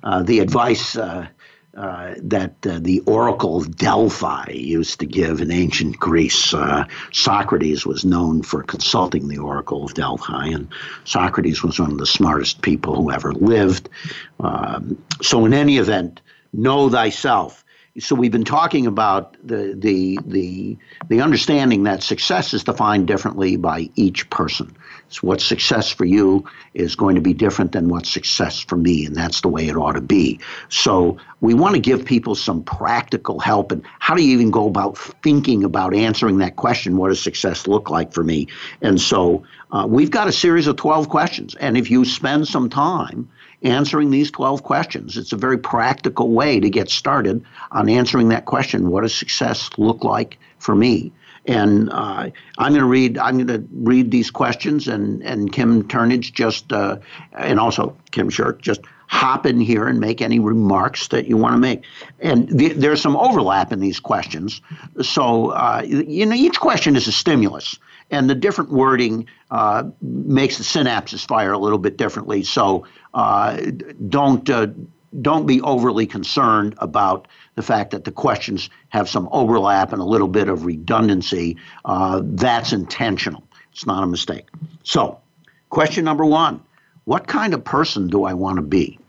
uh, 0.04 0.22
the 0.22 0.40
advice 0.40 0.98
uh, 0.98 1.28
uh 1.78 2.16
that 2.18 2.56
uh, 2.66 2.80
the 2.80 3.02
Oracle 3.02 3.58
of 3.58 3.76
Delphi 3.76 4.52
used 4.52 5.00
to 5.00 5.06
give 5.06 5.42
in 5.42 5.52
ancient 5.52 6.00
Greece. 6.00 6.54
Uh, 6.54 6.86
Socrates 7.12 7.86
was 7.86 8.04
known 8.04 8.42
for 8.42 8.64
consulting 8.64 9.28
the 9.28 9.38
Oracle 9.38 9.86
of 9.86 9.94
Delphi, 9.94 10.48
and 10.48 10.68
Socrates 11.06 11.64
was 11.64 11.80
one 11.80 11.92
of 11.92 11.98
the 11.98 12.06
smartest 12.06 12.62
people 12.62 12.96
who 12.96 13.12
ever 13.12 13.32
lived. 13.34 13.90
Um, 14.40 15.02
so, 15.22 15.46
in 15.46 15.54
any 15.54 15.78
event, 15.78 16.22
know 16.52 16.90
thyself 16.90 17.64
so 18.00 18.16
we've 18.16 18.32
been 18.32 18.46
talking 18.46 18.86
about 18.86 19.36
the 19.44 19.74
the 19.76 20.20
the 20.26 20.78
the 21.08 21.22
understanding 21.22 21.84
that 21.84 22.04
success 22.04 22.54
is 22.54 22.64
defined 22.64 23.08
differently 23.08 23.56
by 23.56 23.90
each 23.96 24.30
person. 24.30 24.76
So 25.10 25.28
what's 25.28 25.46
success 25.46 25.92
for 25.92 26.06
you 26.06 26.46
is 26.74 26.96
going 26.96 27.16
to 27.16 27.22
be 27.22 27.34
different 27.34 27.72
than 27.72 27.88
what's 27.88 28.10
success 28.10 28.60
for 28.62 28.76
me, 28.76 29.06
and 29.06 29.16
that's 29.16 29.42
the 29.42 29.48
way 29.48 29.68
it 29.68 29.76
ought 29.76 29.94
to 29.94 30.02
be. 30.02 30.40
So 30.70 31.18
we 31.42 31.54
want 31.54 31.76
to 31.76 31.82
give 31.82 32.06
people 32.06 32.36
some 32.36 32.64
practical 32.64 33.40
help 33.40 33.72
and 33.72 33.84
how 34.00 34.16
do 34.16 34.24
you 34.24 34.34
even 34.34 34.52
go 34.52 34.68
about 34.68 34.98
thinking 34.98 35.64
about 35.64 35.94
answering 35.96 36.40
that 36.40 36.56
question? 36.56 36.98
What 36.98 37.10
does 37.10 37.22
success 37.22 37.68
look 37.68 37.90
like 37.90 38.14
for 38.14 38.24
me? 38.24 38.48
And 38.82 39.00
so 39.00 39.44
uh, 39.72 39.86
we've 39.88 40.12
got 40.12 40.28
a 40.28 40.32
series 40.32 40.68
of 40.68 40.76
12 40.76 41.10
questions, 41.10 41.56
and 41.56 41.78
if 41.78 41.90
you 41.90 42.06
spend 42.06 42.48
some 42.48 42.70
time 42.70 43.30
answering 43.64 44.12
these 44.12 44.32
12 44.32 44.64
questions. 44.64 45.18
It's 45.18 45.34
a 45.34 45.38
very 45.38 45.58
practical 45.58 46.32
way 46.32 46.60
to 46.60 46.70
get 46.70 46.90
started 46.90 47.44
on 47.72 47.90
answering 47.90 48.30
that 48.30 48.46
question 48.46 48.90
what 48.90 49.02
does 49.02 49.16
success 49.16 49.70
look 49.78 50.04
like 50.04 50.38
for 50.60 50.76
me? 50.76 51.12
And 51.48 51.90
uh, 51.90 52.30
I'm 52.58 52.72
going 52.74 52.82
to 52.82 52.86
read. 52.86 53.18
I'm 53.18 53.46
going 53.46 53.48
to 53.48 53.68
read 53.72 54.12
these 54.12 54.32
questions, 54.32 54.88
and 54.88 55.24
and 55.24 55.52
Kim 55.52 55.88
Turnage 55.88 56.34
just, 56.34 56.74
uh, 56.74 56.98
and 57.32 57.60
also 57.60 57.96
Kim 58.12 58.30
Shirk 58.30 58.62
just 58.62 58.82
hop 59.08 59.46
in 59.46 59.62
here 59.62 59.88
and 59.88 60.02
make 60.02 60.22
any 60.22 60.40
remarks 60.40 61.08
that 61.08 61.28
you 61.28 61.38
want 61.38 61.54
to 61.54 61.60
make. 61.60 61.84
And 62.20 62.60
th- 62.60 62.76
there's 62.76 63.02
some 63.02 63.16
overlap 63.16 63.72
in 63.72 63.80
these 63.80 64.02
questions. 64.02 64.62
So 65.02 65.52
uh, 65.52 65.84
you 65.86 66.26
know, 66.26 66.36
each 66.36 66.60
question 66.60 66.98
is 66.98 67.08
a 67.08 67.14
stimulus 67.14 67.80
and 68.10 68.30
the 68.30 68.36
different 68.36 68.72
wording 68.72 69.28
uh, 69.52 69.84
makes 70.02 70.58
the 70.58 70.64
synapses 70.64 71.28
fire 71.28 71.52
a 71.52 71.58
little 71.58 71.78
bit 71.78 71.98
differently. 71.98 72.44
So 72.44 72.86
uh, 73.14 73.60
don't 74.08 74.50
uh, 74.50 74.68
don't 75.22 75.46
be 75.46 75.62
overly 75.62 76.06
concerned 76.06 76.76
about 76.80 77.28
the 77.56 77.62
fact 77.62 77.92
that 77.92 78.04
the 78.04 78.12
questions 78.12 78.70
have 78.90 79.10
some 79.10 79.30
overlap 79.32 79.94
and 79.94 80.02
a 80.02 80.06
little 80.06 80.28
bit 80.28 80.50
of 80.50 80.66
redundancy. 80.66 81.58
Uh, 81.86 82.22
that's 82.24 82.74
intentional. 82.74 83.44
It's 83.72 83.86
not 83.86 84.04
a 84.04 84.08
mistake. 84.08 84.48
So, 84.84 85.20
question 85.70 86.04
number 86.06 86.26
one: 86.26 86.62
What 87.06 87.28
kind 87.28 87.54
of 87.54 87.64
person 87.64 88.08
do 88.08 88.26
I 88.26 88.34
want 88.34 88.58
to 88.58 88.62
be? 88.62 89.00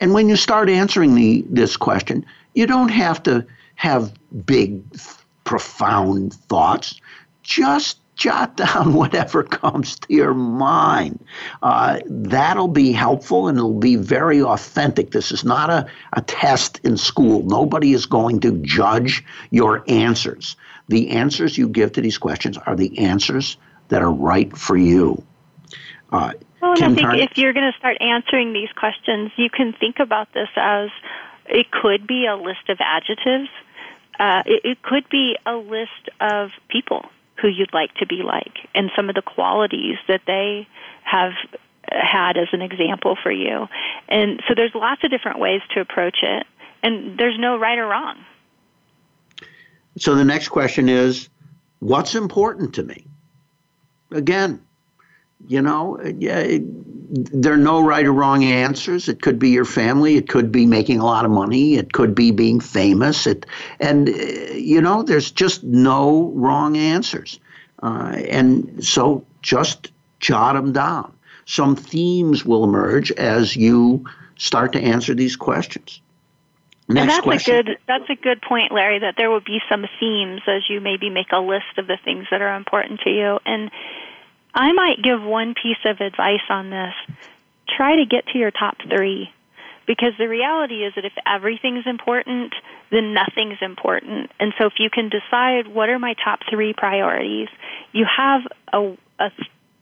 And 0.00 0.12
when 0.12 0.28
you 0.28 0.36
start 0.36 0.68
answering 0.68 1.14
the 1.14 1.44
this 1.48 1.76
question, 1.76 2.26
you 2.54 2.66
don't 2.66 2.90
have 2.90 3.22
to 3.24 3.46
have 3.76 4.12
big, 4.44 4.82
profound 5.44 6.34
thoughts. 6.34 7.00
Just 7.42 7.98
jot 8.16 8.56
down 8.56 8.94
whatever 8.94 9.42
comes 9.42 9.98
to 10.00 10.14
your 10.14 10.34
mind. 10.34 11.24
Uh, 11.62 12.00
that'll 12.06 12.68
be 12.68 12.92
helpful 12.92 13.48
and 13.48 13.58
it'll 13.58 13.78
be 13.78 13.96
very 13.96 14.42
authentic. 14.42 15.10
This 15.10 15.32
is 15.32 15.44
not 15.44 15.70
a, 15.70 15.86
a 16.12 16.22
test 16.22 16.80
in 16.84 16.96
school. 16.96 17.42
Nobody 17.42 17.92
is 17.92 18.06
going 18.06 18.40
to 18.40 18.52
judge 18.62 19.24
your 19.50 19.84
answers. 19.88 20.56
The 20.88 21.10
answers 21.10 21.56
you 21.56 21.68
give 21.68 21.92
to 21.92 22.00
these 22.00 22.18
questions 22.18 22.58
are 22.58 22.76
the 22.76 22.98
answers 22.98 23.56
that 23.88 24.02
are 24.02 24.12
right 24.12 24.56
for 24.56 24.76
you. 24.76 25.22
Uh, 26.12 26.32
well, 26.60 26.72
I 26.72 26.94
think 26.94 27.14
if 27.14 27.36
you're 27.36 27.52
going 27.52 27.70
to 27.70 27.78
start 27.78 27.98
answering 28.00 28.52
these 28.52 28.70
questions, 28.72 29.32
you 29.36 29.50
can 29.50 29.72
think 29.72 29.98
about 29.98 30.32
this 30.32 30.48
as 30.56 30.90
it 31.46 31.70
could 31.70 32.06
be 32.06 32.26
a 32.26 32.36
list 32.36 32.68
of 32.68 32.78
adjectives. 32.80 33.50
Uh, 34.18 34.42
it, 34.46 34.60
it 34.64 34.82
could 34.82 35.08
be 35.10 35.36
a 35.44 35.56
list 35.56 36.08
of 36.20 36.50
people 36.68 37.04
who 37.40 37.48
you'd 37.48 37.74
like 37.74 37.94
to 37.94 38.06
be 38.06 38.22
like 38.24 38.68
and 38.74 38.90
some 38.94 39.08
of 39.08 39.14
the 39.14 39.22
qualities 39.22 39.96
that 40.08 40.22
they 40.26 40.66
have 41.02 41.32
had 41.90 42.36
as 42.36 42.48
an 42.52 42.62
example 42.62 43.16
for 43.22 43.30
you. 43.30 43.68
And 44.08 44.42
so 44.48 44.54
there's 44.54 44.74
lots 44.74 45.02
of 45.04 45.10
different 45.10 45.38
ways 45.38 45.60
to 45.74 45.80
approach 45.80 46.18
it, 46.22 46.46
and 46.82 47.18
there's 47.18 47.38
no 47.38 47.58
right 47.58 47.78
or 47.78 47.86
wrong. 47.86 48.16
So 49.96 50.14
the 50.14 50.24
next 50.24 50.48
question 50.48 50.88
is 50.88 51.28
what's 51.78 52.14
important 52.14 52.74
to 52.74 52.82
me? 52.82 53.04
Again, 54.10 54.62
you 55.46 55.62
know, 55.62 56.00
yeah, 56.18 56.58
there 57.10 57.52
are 57.52 57.58
no 57.58 57.82
right 57.82 58.06
or 58.06 58.12
wrong 58.12 58.44
answers. 58.44 59.08
It 59.08 59.22
could 59.22 59.38
be 59.38 59.50
your 59.50 59.64
family. 59.64 60.16
It 60.16 60.28
could 60.28 60.50
be 60.50 60.66
making 60.66 61.00
a 61.00 61.04
lot 61.04 61.24
of 61.24 61.30
money. 61.30 61.74
It 61.74 61.92
could 61.92 62.14
be 62.14 62.30
being 62.30 62.60
famous. 62.60 63.26
It, 63.26 63.46
and, 63.78 64.08
uh, 64.08 64.12
you 64.12 64.80
know, 64.80 65.02
there's 65.02 65.30
just 65.30 65.62
no 65.62 66.32
wrong 66.34 66.76
answers. 66.76 67.38
Uh, 67.82 68.16
and 68.28 68.84
so 68.84 69.24
just 69.42 69.92
jot 70.18 70.54
them 70.54 70.72
down. 70.72 71.12
Some 71.44 71.76
themes 71.76 72.44
will 72.44 72.64
emerge 72.64 73.12
as 73.12 73.54
you 73.54 74.06
start 74.36 74.72
to 74.72 74.80
answer 74.80 75.14
these 75.14 75.36
questions. 75.36 76.00
Next 76.88 77.00
and 77.00 77.10
that's 77.10 77.20
question. 77.22 77.54
a 77.54 77.62
good 77.62 77.78
that's 77.86 78.10
a 78.10 78.14
good 78.14 78.42
point, 78.42 78.70
Larry. 78.72 78.98
That 78.98 79.14
there 79.16 79.30
will 79.30 79.40
be 79.40 79.58
some 79.70 79.86
themes 79.98 80.42
as 80.46 80.68
you 80.68 80.82
maybe 80.82 81.08
make 81.08 81.32
a 81.32 81.38
list 81.38 81.78
of 81.78 81.86
the 81.86 81.96
things 82.04 82.26
that 82.30 82.42
are 82.42 82.54
important 82.56 83.00
to 83.00 83.10
you. 83.10 83.38
And 83.46 83.70
I 84.54 84.72
might 84.72 85.02
give 85.02 85.22
one 85.22 85.54
piece 85.54 85.84
of 85.84 86.00
advice 86.00 86.46
on 86.48 86.70
this. 86.70 86.94
Try 87.76 87.96
to 87.96 88.06
get 88.06 88.26
to 88.28 88.38
your 88.38 88.50
top 88.50 88.76
three. 88.88 89.30
Because 89.86 90.12
the 90.16 90.28
reality 90.28 90.84
is 90.84 90.94
that 90.94 91.04
if 91.04 91.12
everything's 91.26 91.86
important, 91.86 92.54
then 92.90 93.12
nothing's 93.12 93.58
important. 93.60 94.30
And 94.40 94.54
so 94.58 94.66
if 94.66 94.74
you 94.78 94.88
can 94.88 95.10
decide 95.10 95.68
what 95.68 95.90
are 95.90 95.98
my 95.98 96.14
top 96.24 96.40
three 96.48 96.72
priorities, 96.72 97.48
you 97.92 98.06
have 98.06 98.42
a, 98.72 98.96
a, 99.18 99.30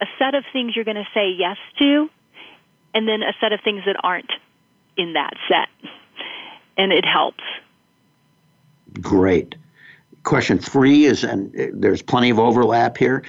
a 0.00 0.06
set 0.18 0.34
of 0.34 0.44
things 0.52 0.74
you're 0.74 0.84
going 0.84 0.96
to 0.96 1.08
say 1.14 1.30
yes 1.30 1.56
to, 1.78 2.10
and 2.94 3.06
then 3.06 3.22
a 3.22 3.32
set 3.40 3.52
of 3.52 3.60
things 3.60 3.82
that 3.86 3.96
aren't 4.02 4.32
in 4.96 5.12
that 5.12 5.34
set. 5.48 5.68
And 6.76 6.92
it 6.92 7.04
helps. 7.04 7.44
Great. 9.00 9.54
Question 10.24 10.58
three 10.58 11.04
is, 11.04 11.22
and 11.22 11.52
there's 11.74 12.02
plenty 12.02 12.30
of 12.30 12.40
overlap 12.40 12.96
here 12.96 13.22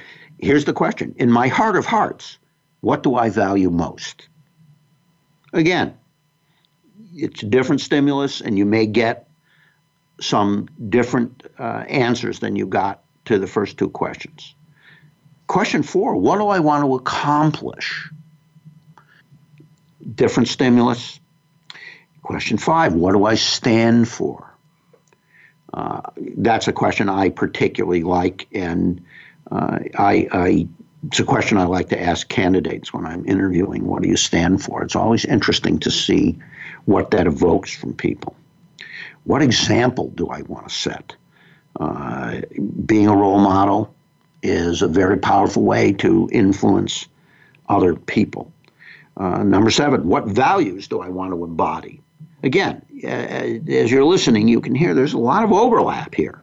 here's 0.43 0.65
the 0.65 0.73
question 0.73 1.15
In 1.17 1.31
my 1.31 1.47
heart 1.47 1.75
of 1.75 1.85
hearts, 1.85 2.37
what 2.81 3.03
do 3.03 3.15
I 3.15 3.29
value 3.29 3.69
most? 3.69 4.27
Again, 5.53 5.97
it's 7.13 7.43
a 7.43 7.45
different 7.45 7.81
stimulus, 7.81 8.41
and 8.41 8.57
you 8.57 8.65
may 8.65 8.85
get 8.85 9.27
some 10.19 10.67
different 10.89 11.43
uh, 11.57 11.85
answers 11.87 12.39
than 12.39 12.55
you 12.55 12.65
got 12.65 13.03
to 13.25 13.39
the 13.39 13.47
first 13.47 13.77
two 13.77 13.89
questions. 13.89 14.55
Question 15.47 15.83
four 15.83 16.15
What 16.15 16.37
do 16.37 16.47
I 16.47 16.59
want 16.59 16.83
to 16.83 16.95
accomplish? 16.95 18.09
Different 20.15 20.49
stimulus. 20.49 21.19
Question 22.21 22.57
five 22.57 22.93
What 22.93 23.13
do 23.13 23.25
I 23.25 23.35
stand 23.35 24.07
for? 24.07 24.49
Uh, 25.73 26.01
that's 26.37 26.67
a 26.67 26.73
question 26.73 27.09
I 27.09 27.29
particularly 27.29 28.03
like, 28.03 28.47
and 28.53 29.03
uh, 29.54 29.80
I, 29.97 30.28
I, 30.32 30.68
it's 31.08 31.20
a 31.20 31.24
question 31.24 31.58
I 31.58 31.66
like 31.66 31.89
to 31.89 32.01
ask 32.01 32.28
candidates 32.28 32.91
when 32.91 33.06
I'm 33.06 33.26
interviewing. 33.26 33.86
What 33.86 34.01
do 34.01 34.10
you 34.10 34.18
stand 34.18 34.64
for? 34.64 34.84
It's 34.84 34.95
always 34.95 35.26
interesting 35.26 35.80
to 35.80 35.91
see 35.91 36.39
what 36.86 37.12
that 37.12 37.28
evokes 37.28 37.76
from 37.76 37.93
people. 37.93 38.36
What 39.26 39.41
example 39.41 40.10
do 40.16 40.30
I 40.30 40.41
want 40.41 40.68
to 40.68 40.74
set? 40.74 41.16
Uh, 41.80 42.41
being 42.86 43.08
a 43.08 43.16
role 43.16 43.39
model 43.39 43.93
is 44.41 44.82
a 44.82 44.88
very 44.88 45.18
powerful 45.18 45.64
way 45.64 45.93
to 45.93 46.30
influence 46.32 47.08
other 47.70 47.95
people. 47.95 48.51
Uh, 49.16 49.43
number 49.43 49.70
seven, 49.70 50.08
what 50.08 50.26
values 50.26 50.88
do 50.88 50.99
I 50.99 51.10
want 51.10 51.32
to 51.32 51.43
embody? 51.43 52.01
Again, 52.41 52.84
uh, 53.04 53.08
as 53.08 53.91
you're 53.91 54.04
listening, 54.04 54.47
you 54.47 54.60
can 54.60 54.76
hear 54.76 54.93
there's 54.93 55.14
a 55.14 55.20
lot 55.20 55.43
of 55.43 55.51
overlap 55.51 56.16
here. 56.16 56.42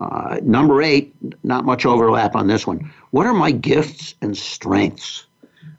Uh, 0.00 0.40
number 0.42 0.82
eight, 0.82 1.14
not 1.44 1.64
much 1.64 1.86
overlap 1.86 2.34
on 2.34 2.48
this 2.48 2.66
one. 2.66 2.92
What 3.10 3.26
are 3.26 3.34
my 3.34 3.52
gifts 3.52 4.14
and 4.20 4.36
strengths? 4.36 5.26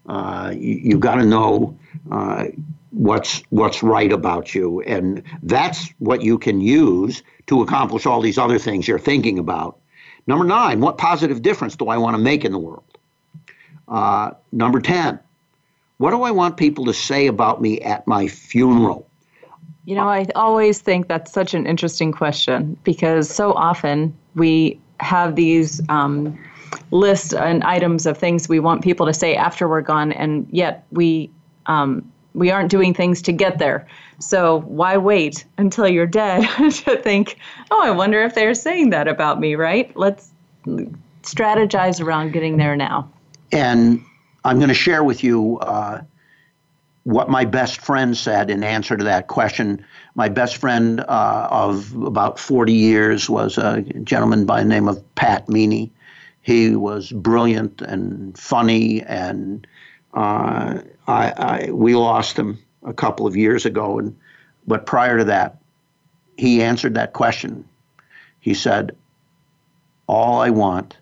Uh, 0.07 0.53
you, 0.55 0.91
have 0.91 0.99
got 0.99 1.15
to 1.15 1.25
know 1.25 1.77
uh, 2.11 2.45
what's 2.91 3.41
what's 3.49 3.83
right 3.83 4.11
about 4.11 4.55
you, 4.55 4.81
and 4.81 5.23
that's 5.43 5.89
what 5.99 6.21
you 6.21 6.37
can 6.37 6.61
use 6.61 7.23
to 7.47 7.61
accomplish 7.61 8.05
all 8.05 8.21
these 8.21 8.37
other 8.37 8.57
things 8.59 8.87
you're 8.87 8.99
thinking 8.99 9.37
about. 9.37 9.79
Number 10.27 10.45
nine, 10.45 10.79
what 10.79 10.97
positive 10.97 11.41
difference 11.41 11.75
do 11.75 11.87
I 11.87 11.97
want 11.97 12.15
to 12.15 12.21
make 12.21 12.45
in 12.45 12.51
the 12.51 12.59
world? 12.59 12.83
Uh, 13.87 14.31
number 14.51 14.79
ten, 14.79 15.19
what 15.97 16.11
do 16.11 16.23
I 16.23 16.31
want 16.31 16.57
people 16.57 16.85
to 16.85 16.93
say 16.93 17.27
about 17.27 17.61
me 17.61 17.81
at 17.81 18.07
my 18.07 18.27
funeral? 18.27 19.07
You 19.85 19.95
know, 19.95 20.07
I 20.07 20.25
always 20.35 20.81
think 20.81 21.07
that's 21.07 21.31
such 21.31 21.53
an 21.53 21.67
interesting 21.67 22.11
question 22.11 22.77
because 22.83 23.29
so 23.29 23.53
often 23.53 24.15
we 24.33 24.79
have 24.99 25.35
these 25.35 25.81
um, 25.89 26.37
lists 26.91 27.33
and 27.33 27.63
items 27.63 28.05
of 28.05 28.17
things 28.17 28.49
we 28.49 28.59
want 28.59 28.83
people 28.83 29.05
to 29.05 29.13
say 29.13 29.35
after 29.35 29.67
we're 29.67 29.81
gone, 29.81 30.11
and 30.11 30.47
yet 30.49 30.85
we 30.91 31.29
um, 31.67 32.11
we 32.33 32.51
aren't 32.51 32.69
doing 32.69 32.93
things 32.93 33.21
to 33.23 33.31
get 33.31 33.59
there. 33.59 33.87
So 34.19 34.61
why 34.61 34.97
wait 34.97 35.45
until 35.57 35.87
you're 35.87 36.05
dead 36.05 36.47
to 36.57 36.97
think, 36.97 37.37
oh, 37.71 37.81
I 37.83 37.91
wonder 37.91 38.23
if 38.23 38.35
they're 38.35 38.53
saying 38.53 38.89
that 38.89 39.07
about 39.07 39.39
me, 39.39 39.55
right? 39.55 39.95
Let's 39.95 40.31
strategize 41.23 42.01
around 42.01 42.33
getting 42.33 42.57
there 42.57 42.75
now. 42.75 43.09
And 43.51 44.03
I'm 44.43 44.57
going 44.57 44.69
to 44.69 44.75
share 44.75 45.03
with 45.03 45.23
you 45.23 45.59
uh, 45.59 46.01
what 47.05 47.29
my 47.29 47.45
best 47.45 47.81
friend 47.81 48.17
said 48.17 48.49
in 48.49 48.63
answer 48.63 48.97
to 48.97 49.03
that 49.03 49.27
question. 49.27 49.85
My 50.15 50.27
best 50.27 50.57
friend 50.57 50.99
uh, 51.01 51.47
of 51.51 51.95
about 51.95 52.39
40 52.39 52.73
years 52.73 53.29
was 53.29 53.59
a 53.59 53.83
gentleman 54.03 54.47
by 54.47 54.63
the 54.63 54.67
name 54.67 54.87
of 54.87 55.03
Pat 55.13 55.47
Meany. 55.47 55.91
He 56.41 56.75
was 56.75 57.11
brilliant 57.11 57.83
and 57.83 58.35
funny, 58.35 59.03
and 59.03 59.67
uh, 60.15 60.79
I, 61.07 61.31
I, 61.67 61.71
we 61.71 61.95
lost 61.95 62.37
him 62.37 62.57
a 62.83 62.93
couple 62.93 63.27
of 63.27 63.35
years 63.35 63.67
ago. 63.67 63.99
And 63.99 64.17
but 64.65 64.87
prior 64.87 65.19
to 65.19 65.25
that, 65.25 65.59
he 66.37 66.63
answered 66.63 66.95
that 66.95 67.13
question. 67.13 67.69
He 68.39 68.55
said, 68.55 68.95
"All 70.07 70.41
I 70.41 70.49
want 70.49 70.97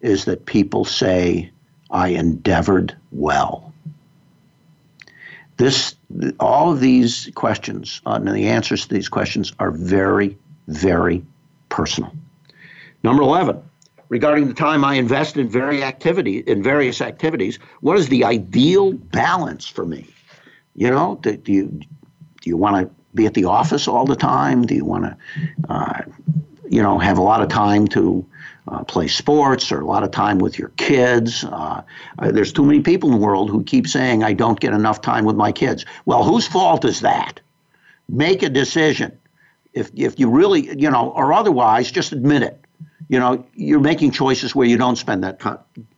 is 0.00 0.24
that 0.24 0.46
people 0.46 0.86
say 0.86 1.50
I 1.90 2.08
endeavored 2.08 2.96
well." 3.12 3.74
This, 5.56 5.94
all 6.38 6.72
of 6.72 6.80
these 6.80 7.30
questions, 7.34 8.00
uh, 8.06 8.12
and 8.12 8.28
the 8.28 8.48
answers 8.48 8.86
to 8.86 8.94
these 8.94 9.08
questions 9.08 9.52
are 9.58 9.70
very, 9.70 10.36
very 10.68 11.24
personal. 11.68 12.12
Number 13.02 13.22
11, 13.22 13.62
regarding 14.08 14.48
the 14.48 14.54
time 14.54 14.84
I 14.84 14.94
invest 14.94 15.36
in 15.36 15.48
very 15.48 15.82
activity 15.82 16.38
in 16.38 16.62
various 16.62 17.00
activities, 17.00 17.58
what 17.80 17.98
is 17.98 18.08
the 18.08 18.24
ideal 18.24 18.92
balance 18.92 19.66
for 19.66 19.86
me? 19.86 20.06
You 20.74 20.90
know, 20.90 21.18
do, 21.22 21.36
do 21.36 21.52
you 21.52 21.66
do 21.66 22.50
you 22.50 22.56
want 22.56 22.86
to 22.86 22.94
be 23.14 23.26
at 23.26 23.34
the 23.34 23.46
office 23.46 23.88
all 23.88 24.04
the 24.04 24.14
time? 24.14 24.66
Do 24.66 24.74
you 24.74 24.84
want 24.84 25.04
to, 25.04 25.16
uh, 25.68 26.02
you 26.68 26.82
know, 26.82 26.98
have 26.98 27.18
a 27.18 27.22
lot 27.22 27.42
of 27.42 27.48
time 27.48 27.86
to 27.88 28.26
uh, 28.68 28.84
play 28.84 29.06
sports 29.06 29.70
or 29.70 29.80
a 29.80 29.86
lot 29.86 30.02
of 30.02 30.10
time 30.10 30.38
with 30.38 30.58
your 30.58 30.68
kids. 30.70 31.44
Uh, 31.44 31.82
uh, 32.18 32.32
there's 32.32 32.52
too 32.52 32.64
many 32.64 32.80
people 32.80 33.12
in 33.12 33.18
the 33.18 33.24
world 33.24 33.48
who 33.48 33.62
keep 33.62 33.86
saying, 33.86 34.24
I 34.24 34.32
don't 34.32 34.58
get 34.58 34.72
enough 34.72 35.00
time 35.00 35.24
with 35.24 35.36
my 35.36 35.52
kids. 35.52 35.84
Well, 36.04 36.24
whose 36.24 36.46
fault 36.46 36.84
is 36.84 37.00
that? 37.00 37.40
Make 38.08 38.42
a 38.42 38.48
decision. 38.48 39.16
If, 39.72 39.90
if 39.94 40.18
you 40.18 40.30
really, 40.30 40.78
you 40.78 40.90
know, 40.90 41.10
or 41.10 41.32
otherwise, 41.32 41.90
just 41.90 42.12
admit 42.12 42.42
it. 42.42 42.60
You 43.08 43.20
know, 43.20 43.46
you're 43.54 43.80
making 43.80 44.10
choices 44.10 44.54
where 44.54 44.66
you 44.66 44.76
don't 44.76 44.96
spend 44.96 45.22
that 45.22 45.38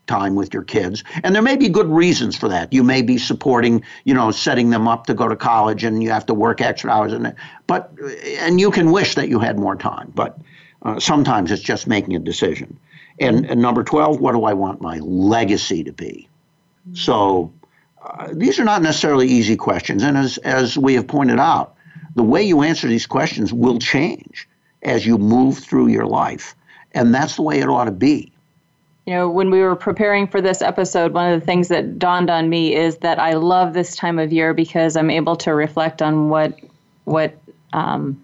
time 0.07 0.35
with 0.35 0.53
your 0.53 0.65
kids. 0.65 1.05
And 1.23 1.35
there 1.35 1.43
may 1.43 1.57
be 1.57 1.69
good 1.69 1.87
reasons 1.87 2.37
for 2.37 2.49
that. 2.49 2.73
You 2.73 2.83
may 2.83 3.03
be 3.03 3.17
supporting, 3.19 3.83
you 4.05 4.15
know, 4.15 4.31
setting 4.31 4.71
them 4.71 4.89
up 4.89 5.07
to 5.07 5.15
go 5.15 5.29
to 5.29 5.37
college 5.37 5.85
and 5.85 6.03
you 6.03 6.11
have 6.11 6.27
to 6.27 6.35
work 6.35 6.61
extra 6.61 6.91
hours 6.91 7.13
and 7.13 7.35
but 7.67 7.93
and 8.41 8.61
you 8.61 8.71
can 8.71 8.91
wish 8.91 9.15
that 9.15 9.29
you 9.29 9.39
had 9.39 9.59
more 9.59 9.77
time. 9.77 10.13
But 10.15 10.39
uh, 10.83 11.01
sometimes 11.01 11.51
it's 11.51 11.63
just 11.63 11.87
making 11.87 12.15
a 12.17 12.19
decision. 12.19 12.79
And, 13.21 13.47
and, 13.47 13.61
number 13.61 13.83
12, 13.83 14.21
what 14.21 14.33
do 14.33 14.45
I 14.45 14.53
want 14.53 14.81
my 14.81 14.99
legacy 14.99 15.83
to 15.83 15.93
be? 15.93 16.29
So 16.93 17.53
uh, 18.03 18.29
these 18.33 18.61
are 18.61 18.65
not 18.65 18.81
necessarily 18.81 19.27
easy 19.27 19.57
questions. 19.57 20.03
And 20.03 20.17
as, 20.17 20.39
as 20.39 20.79
we 20.79 20.95
have 20.95 21.07
pointed 21.09 21.41
out, 21.41 21.75
the 22.15 22.23
way 22.23 22.43
you 22.43 22.63
answer 22.63 22.87
these 22.87 23.07
questions 23.07 23.53
will 23.53 23.79
change 23.79 24.49
as 24.83 25.05
you 25.05 25.19
move 25.19 25.59
through 25.59 25.89
your 25.89 26.07
life. 26.07 26.55
And 26.93 27.15
that's 27.15 27.37
the 27.37 27.43
way 27.43 27.59
it 27.59 27.69
ought 27.69 27.85
to 27.85 27.91
be. 27.91 28.33
You 29.07 29.15
know, 29.15 29.31
when 29.31 29.51
we 29.51 29.61
were 29.61 29.75
preparing 29.75 30.27
for 30.27 30.41
this 30.41 30.61
episode, 30.61 31.13
one 31.13 31.33
of 31.33 31.41
the 31.41 31.47
things 31.47 31.69
that 31.69 31.99
dawned 31.99 32.29
on 32.29 32.49
me 32.49 32.75
is 32.75 32.99
that 32.99 33.19
I 33.19 33.35
love 33.35 33.73
this 33.73 33.97
time 33.97 34.19
of 34.19 34.33
year 34.33 34.53
because 34.53 34.97
I'm 34.97 35.11
able 35.11 35.37
to 35.37 35.55
reflect 35.55 36.03
on 36.03 36.29
what 36.29 36.59
what 37.05 37.35
um, 37.73 38.23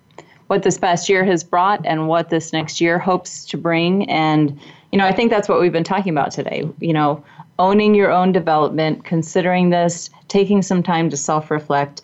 what 0.55 0.62
this 0.62 0.78
past 0.78 1.09
year 1.09 1.24
has 1.24 1.42
brought 1.42 1.84
and 1.84 2.07
what 2.07 2.30
this 2.30 2.52
next 2.52 2.80
year 2.80 2.96
hopes 2.96 3.44
to 3.44 3.59
bring. 3.59 4.09
And, 4.09 4.57
you 4.92 4.98
know, 4.98 5.05
I 5.05 5.11
think 5.11 5.32
that's 5.32 5.48
what 5.48 5.61
we've 5.61 5.72
been 5.72 5.82
talking 5.82 6.12
about 6.12 6.30
today. 6.30 6.68
You 6.78 6.92
know, 6.92 7.24
owning 7.59 7.92
your 7.92 8.12
own 8.12 8.30
development, 8.30 9.05
considering 9.05 9.70
this, 9.70 10.11
taking 10.28 10.62
some 10.62 10.80
time 10.80 11.11
to 11.11 11.16
self 11.16 11.50
reflect, 11.50 12.02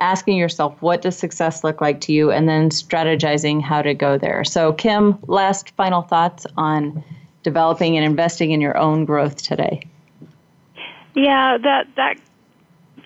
asking 0.00 0.38
yourself, 0.38 0.82
what 0.82 1.02
does 1.02 1.16
success 1.16 1.62
look 1.62 1.80
like 1.80 2.00
to 2.00 2.12
you, 2.12 2.32
and 2.32 2.48
then 2.48 2.70
strategizing 2.70 3.62
how 3.62 3.80
to 3.80 3.94
go 3.94 4.18
there. 4.18 4.42
So, 4.42 4.72
Kim, 4.72 5.16
last 5.28 5.70
final 5.76 6.02
thoughts 6.02 6.48
on 6.56 7.04
developing 7.44 7.96
and 7.96 8.04
investing 8.04 8.50
in 8.50 8.60
your 8.60 8.76
own 8.76 9.04
growth 9.04 9.40
today. 9.40 9.82
Yeah, 11.14 11.58
that 11.58 11.86
that 11.94 12.16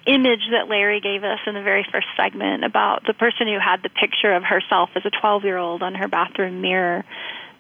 image 0.06 0.42
that 0.50 0.68
Larry 0.68 1.00
gave 1.00 1.24
us 1.24 1.38
in 1.46 1.54
the 1.54 1.62
very 1.62 1.86
first 1.90 2.06
segment 2.16 2.64
about 2.64 3.06
the 3.06 3.14
person 3.14 3.46
who 3.46 3.58
had 3.58 3.82
the 3.82 3.88
picture 3.88 4.32
of 4.32 4.42
herself 4.42 4.90
as 4.94 5.04
a 5.04 5.10
12 5.10 5.44
year 5.44 5.58
old 5.58 5.82
on 5.82 5.94
her 5.94 6.08
bathroom 6.08 6.60
mirror 6.60 7.04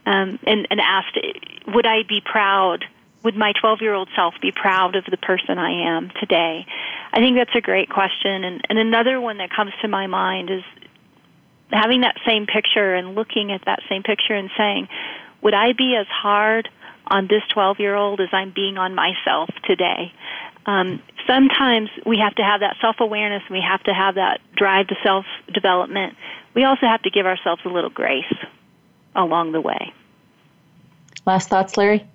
um, 0.06 0.38
and, 0.46 0.66
and 0.70 0.80
asked, 0.80 1.18
Would 1.68 1.86
I 1.86 2.02
be 2.08 2.20
proud? 2.24 2.84
Would 3.22 3.36
my 3.36 3.52
12 3.60 3.82
year 3.82 3.94
old 3.94 4.08
self 4.16 4.34
be 4.40 4.50
proud 4.50 4.96
of 4.96 5.04
the 5.04 5.16
person 5.16 5.58
I 5.58 5.96
am 5.96 6.10
today? 6.20 6.66
I 7.12 7.18
think 7.18 7.36
that's 7.36 7.54
a 7.54 7.60
great 7.60 7.88
question. 7.88 8.44
And, 8.44 8.66
and 8.68 8.78
another 8.78 9.20
one 9.20 9.38
that 9.38 9.50
comes 9.50 9.72
to 9.82 9.88
my 9.88 10.06
mind 10.06 10.50
is 10.50 10.64
having 11.70 12.00
that 12.00 12.16
same 12.26 12.46
picture 12.46 12.94
and 12.94 13.14
looking 13.14 13.52
at 13.52 13.64
that 13.66 13.80
same 13.88 14.02
picture 14.02 14.34
and 14.34 14.50
saying, 14.56 14.88
Would 15.42 15.54
I 15.54 15.72
be 15.72 15.96
as 15.96 16.06
hard 16.08 16.68
on 17.06 17.28
this 17.28 17.42
12 17.52 17.78
year 17.78 17.94
old 17.94 18.20
as 18.20 18.28
I'm 18.32 18.52
being 18.52 18.78
on 18.78 18.94
myself 18.94 19.50
today? 19.64 20.12
Um, 20.66 21.02
sometimes 21.26 21.90
we 22.06 22.18
have 22.18 22.34
to 22.36 22.42
have 22.42 22.60
that 22.60 22.76
self 22.80 22.96
awareness 23.00 23.42
and 23.48 23.56
we 23.56 23.62
have 23.62 23.82
to 23.84 23.94
have 23.94 24.16
that 24.16 24.40
drive 24.56 24.88
to 24.88 24.96
self 25.02 25.24
development. 25.52 26.16
We 26.54 26.64
also 26.64 26.86
have 26.86 27.02
to 27.02 27.10
give 27.10 27.26
ourselves 27.26 27.62
a 27.64 27.68
little 27.68 27.90
grace 27.90 28.32
along 29.14 29.52
the 29.52 29.60
way. 29.60 29.92
Last 31.26 31.48
thoughts, 31.48 31.76
Larry? 31.76 32.06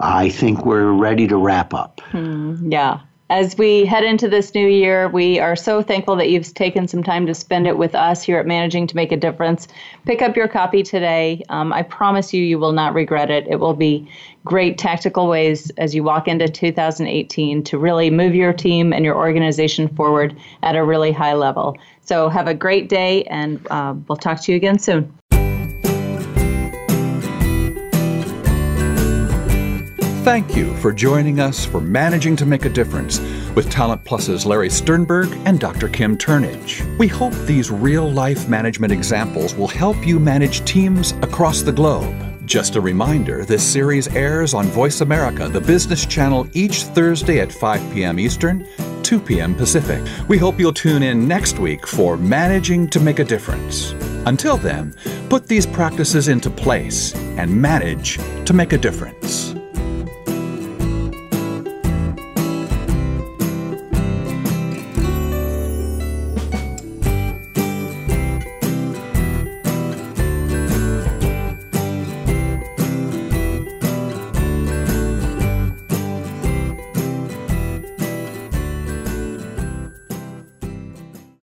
I 0.00 0.28
think 0.28 0.64
we're 0.66 0.90
ready 0.90 1.28
to 1.28 1.36
wrap 1.36 1.72
up. 1.72 2.00
Hmm, 2.00 2.70
yeah 2.70 3.00
as 3.30 3.56
we 3.56 3.86
head 3.86 4.04
into 4.04 4.28
this 4.28 4.54
new 4.54 4.68
year, 4.68 5.08
we 5.08 5.38
are 5.38 5.56
so 5.56 5.82
thankful 5.82 6.14
that 6.16 6.28
you've 6.28 6.52
taken 6.52 6.86
some 6.86 7.02
time 7.02 7.24
to 7.26 7.34
spend 7.34 7.66
it 7.66 7.78
with 7.78 7.94
us 7.94 8.22
here 8.22 8.38
at 8.38 8.46
Managing 8.46 8.86
to 8.86 8.96
Make 8.96 9.12
a 9.12 9.16
Difference. 9.16 9.66
Pick 10.04 10.20
up 10.20 10.36
your 10.36 10.46
copy 10.46 10.82
today. 10.82 11.42
Um, 11.48 11.72
I 11.72 11.82
promise 11.82 12.34
you, 12.34 12.42
you 12.42 12.58
will 12.58 12.72
not 12.72 12.92
regret 12.92 13.30
it. 13.30 13.46
It 13.48 13.60
will 13.60 13.72
be 13.72 14.06
great 14.44 14.76
tactical 14.76 15.26
ways 15.26 15.70
as 15.78 15.94
you 15.94 16.04
walk 16.04 16.28
into 16.28 16.48
2018 16.48 17.64
to 17.64 17.78
really 17.78 18.10
move 18.10 18.34
your 18.34 18.52
team 18.52 18.92
and 18.92 19.06
your 19.06 19.16
organization 19.16 19.88
forward 19.88 20.36
at 20.62 20.76
a 20.76 20.84
really 20.84 21.10
high 21.10 21.34
level. 21.34 21.78
So 22.02 22.28
have 22.28 22.46
a 22.46 22.54
great 22.54 22.90
day, 22.90 23.24
and 23.24 23.66
uh, 23.70 23.94
we'll 24.06 24.16
talk 24.16 24.42
to 24.42 24.52
you 24.52 24.56
again 24.56 24.78
soon. 24.78 25.10
Thank 30.24 30.56
you 30.56 30.74
for 30.78 30.90
joining 30.90 31.38
us 31.38 31.66
for 31.66 31.82
Managing 31.82 32.34
to 32.36 32.46
Make 32.46 32.64
a 32.64 32.70
Difference 32.70 33.20
with 33.54 33.70
Talent 33.70 34.02
Plus's 34.04 34.46
Larry 34.46 34.70
Sternberg 34.70 35.30
and 35.44 35.60
Dr. 35.60 35.86
Kim 35.86 36.16
Turnage. 36.16 36.80
We 36.96 37.08
hope 37.08 37.34
these 37.44 37.70
real 37.70 38.10
life 38.10 38.48
management 38.48 38.90
examples 38.90 39.54
will 39.54 39.68
help 39.68 40.06
you 40.06 40.18
manage 40.18 40.64
teams 40.64 41.12
across 41.20 41.60
the 41.60 41.72
globe. 41.72 42.16
Just 42.46 42.76
a 42.76 42.80
reminder 42.80 43.44
this 43.44 43.62
series 43.62 44.08
airs 44.16 44.54
on 44.54 44.64
Voice 44.68 45.02
America, 45.02 45.46
the 45.46 45.60
business 45.60 46.06
channel, 46.06 46.48
each 46.54 46.84
Thursday 46.84 47.40
at 47.40 47.52
5 47.52 47.92
p.m. 47.92 48.18
Eastern, 48.18 48.66
2 49.02 49.20
p.m. 49.20 49.54
Pacific. 49.54 50.02
We 50.26 50.38
hope 50.38 50.58
you'll 50.58 50.72
tune 50.72 51.02
in 51.02 51.28
next 51.28 51.58
week 51.58 51.86
for 51.86 52.16
Managing 52.16 52.88
to 52.88 52.98
Make 52.98 53.18
a 53.18 53.24
Difference. 53.24 53.90
Until 54.24 54.56
then, 54.56 54.94
put 55.28 55.48
these 55.48 55.66
practices 55.66 56.28
into 56.28 56.48
place 56.48 57.14
and 57.36 57.54
manage 57.54 58.18
to 58.46 58.54
make 58.54 58.72
a 58.72 58.78
difference. 58.78 59.54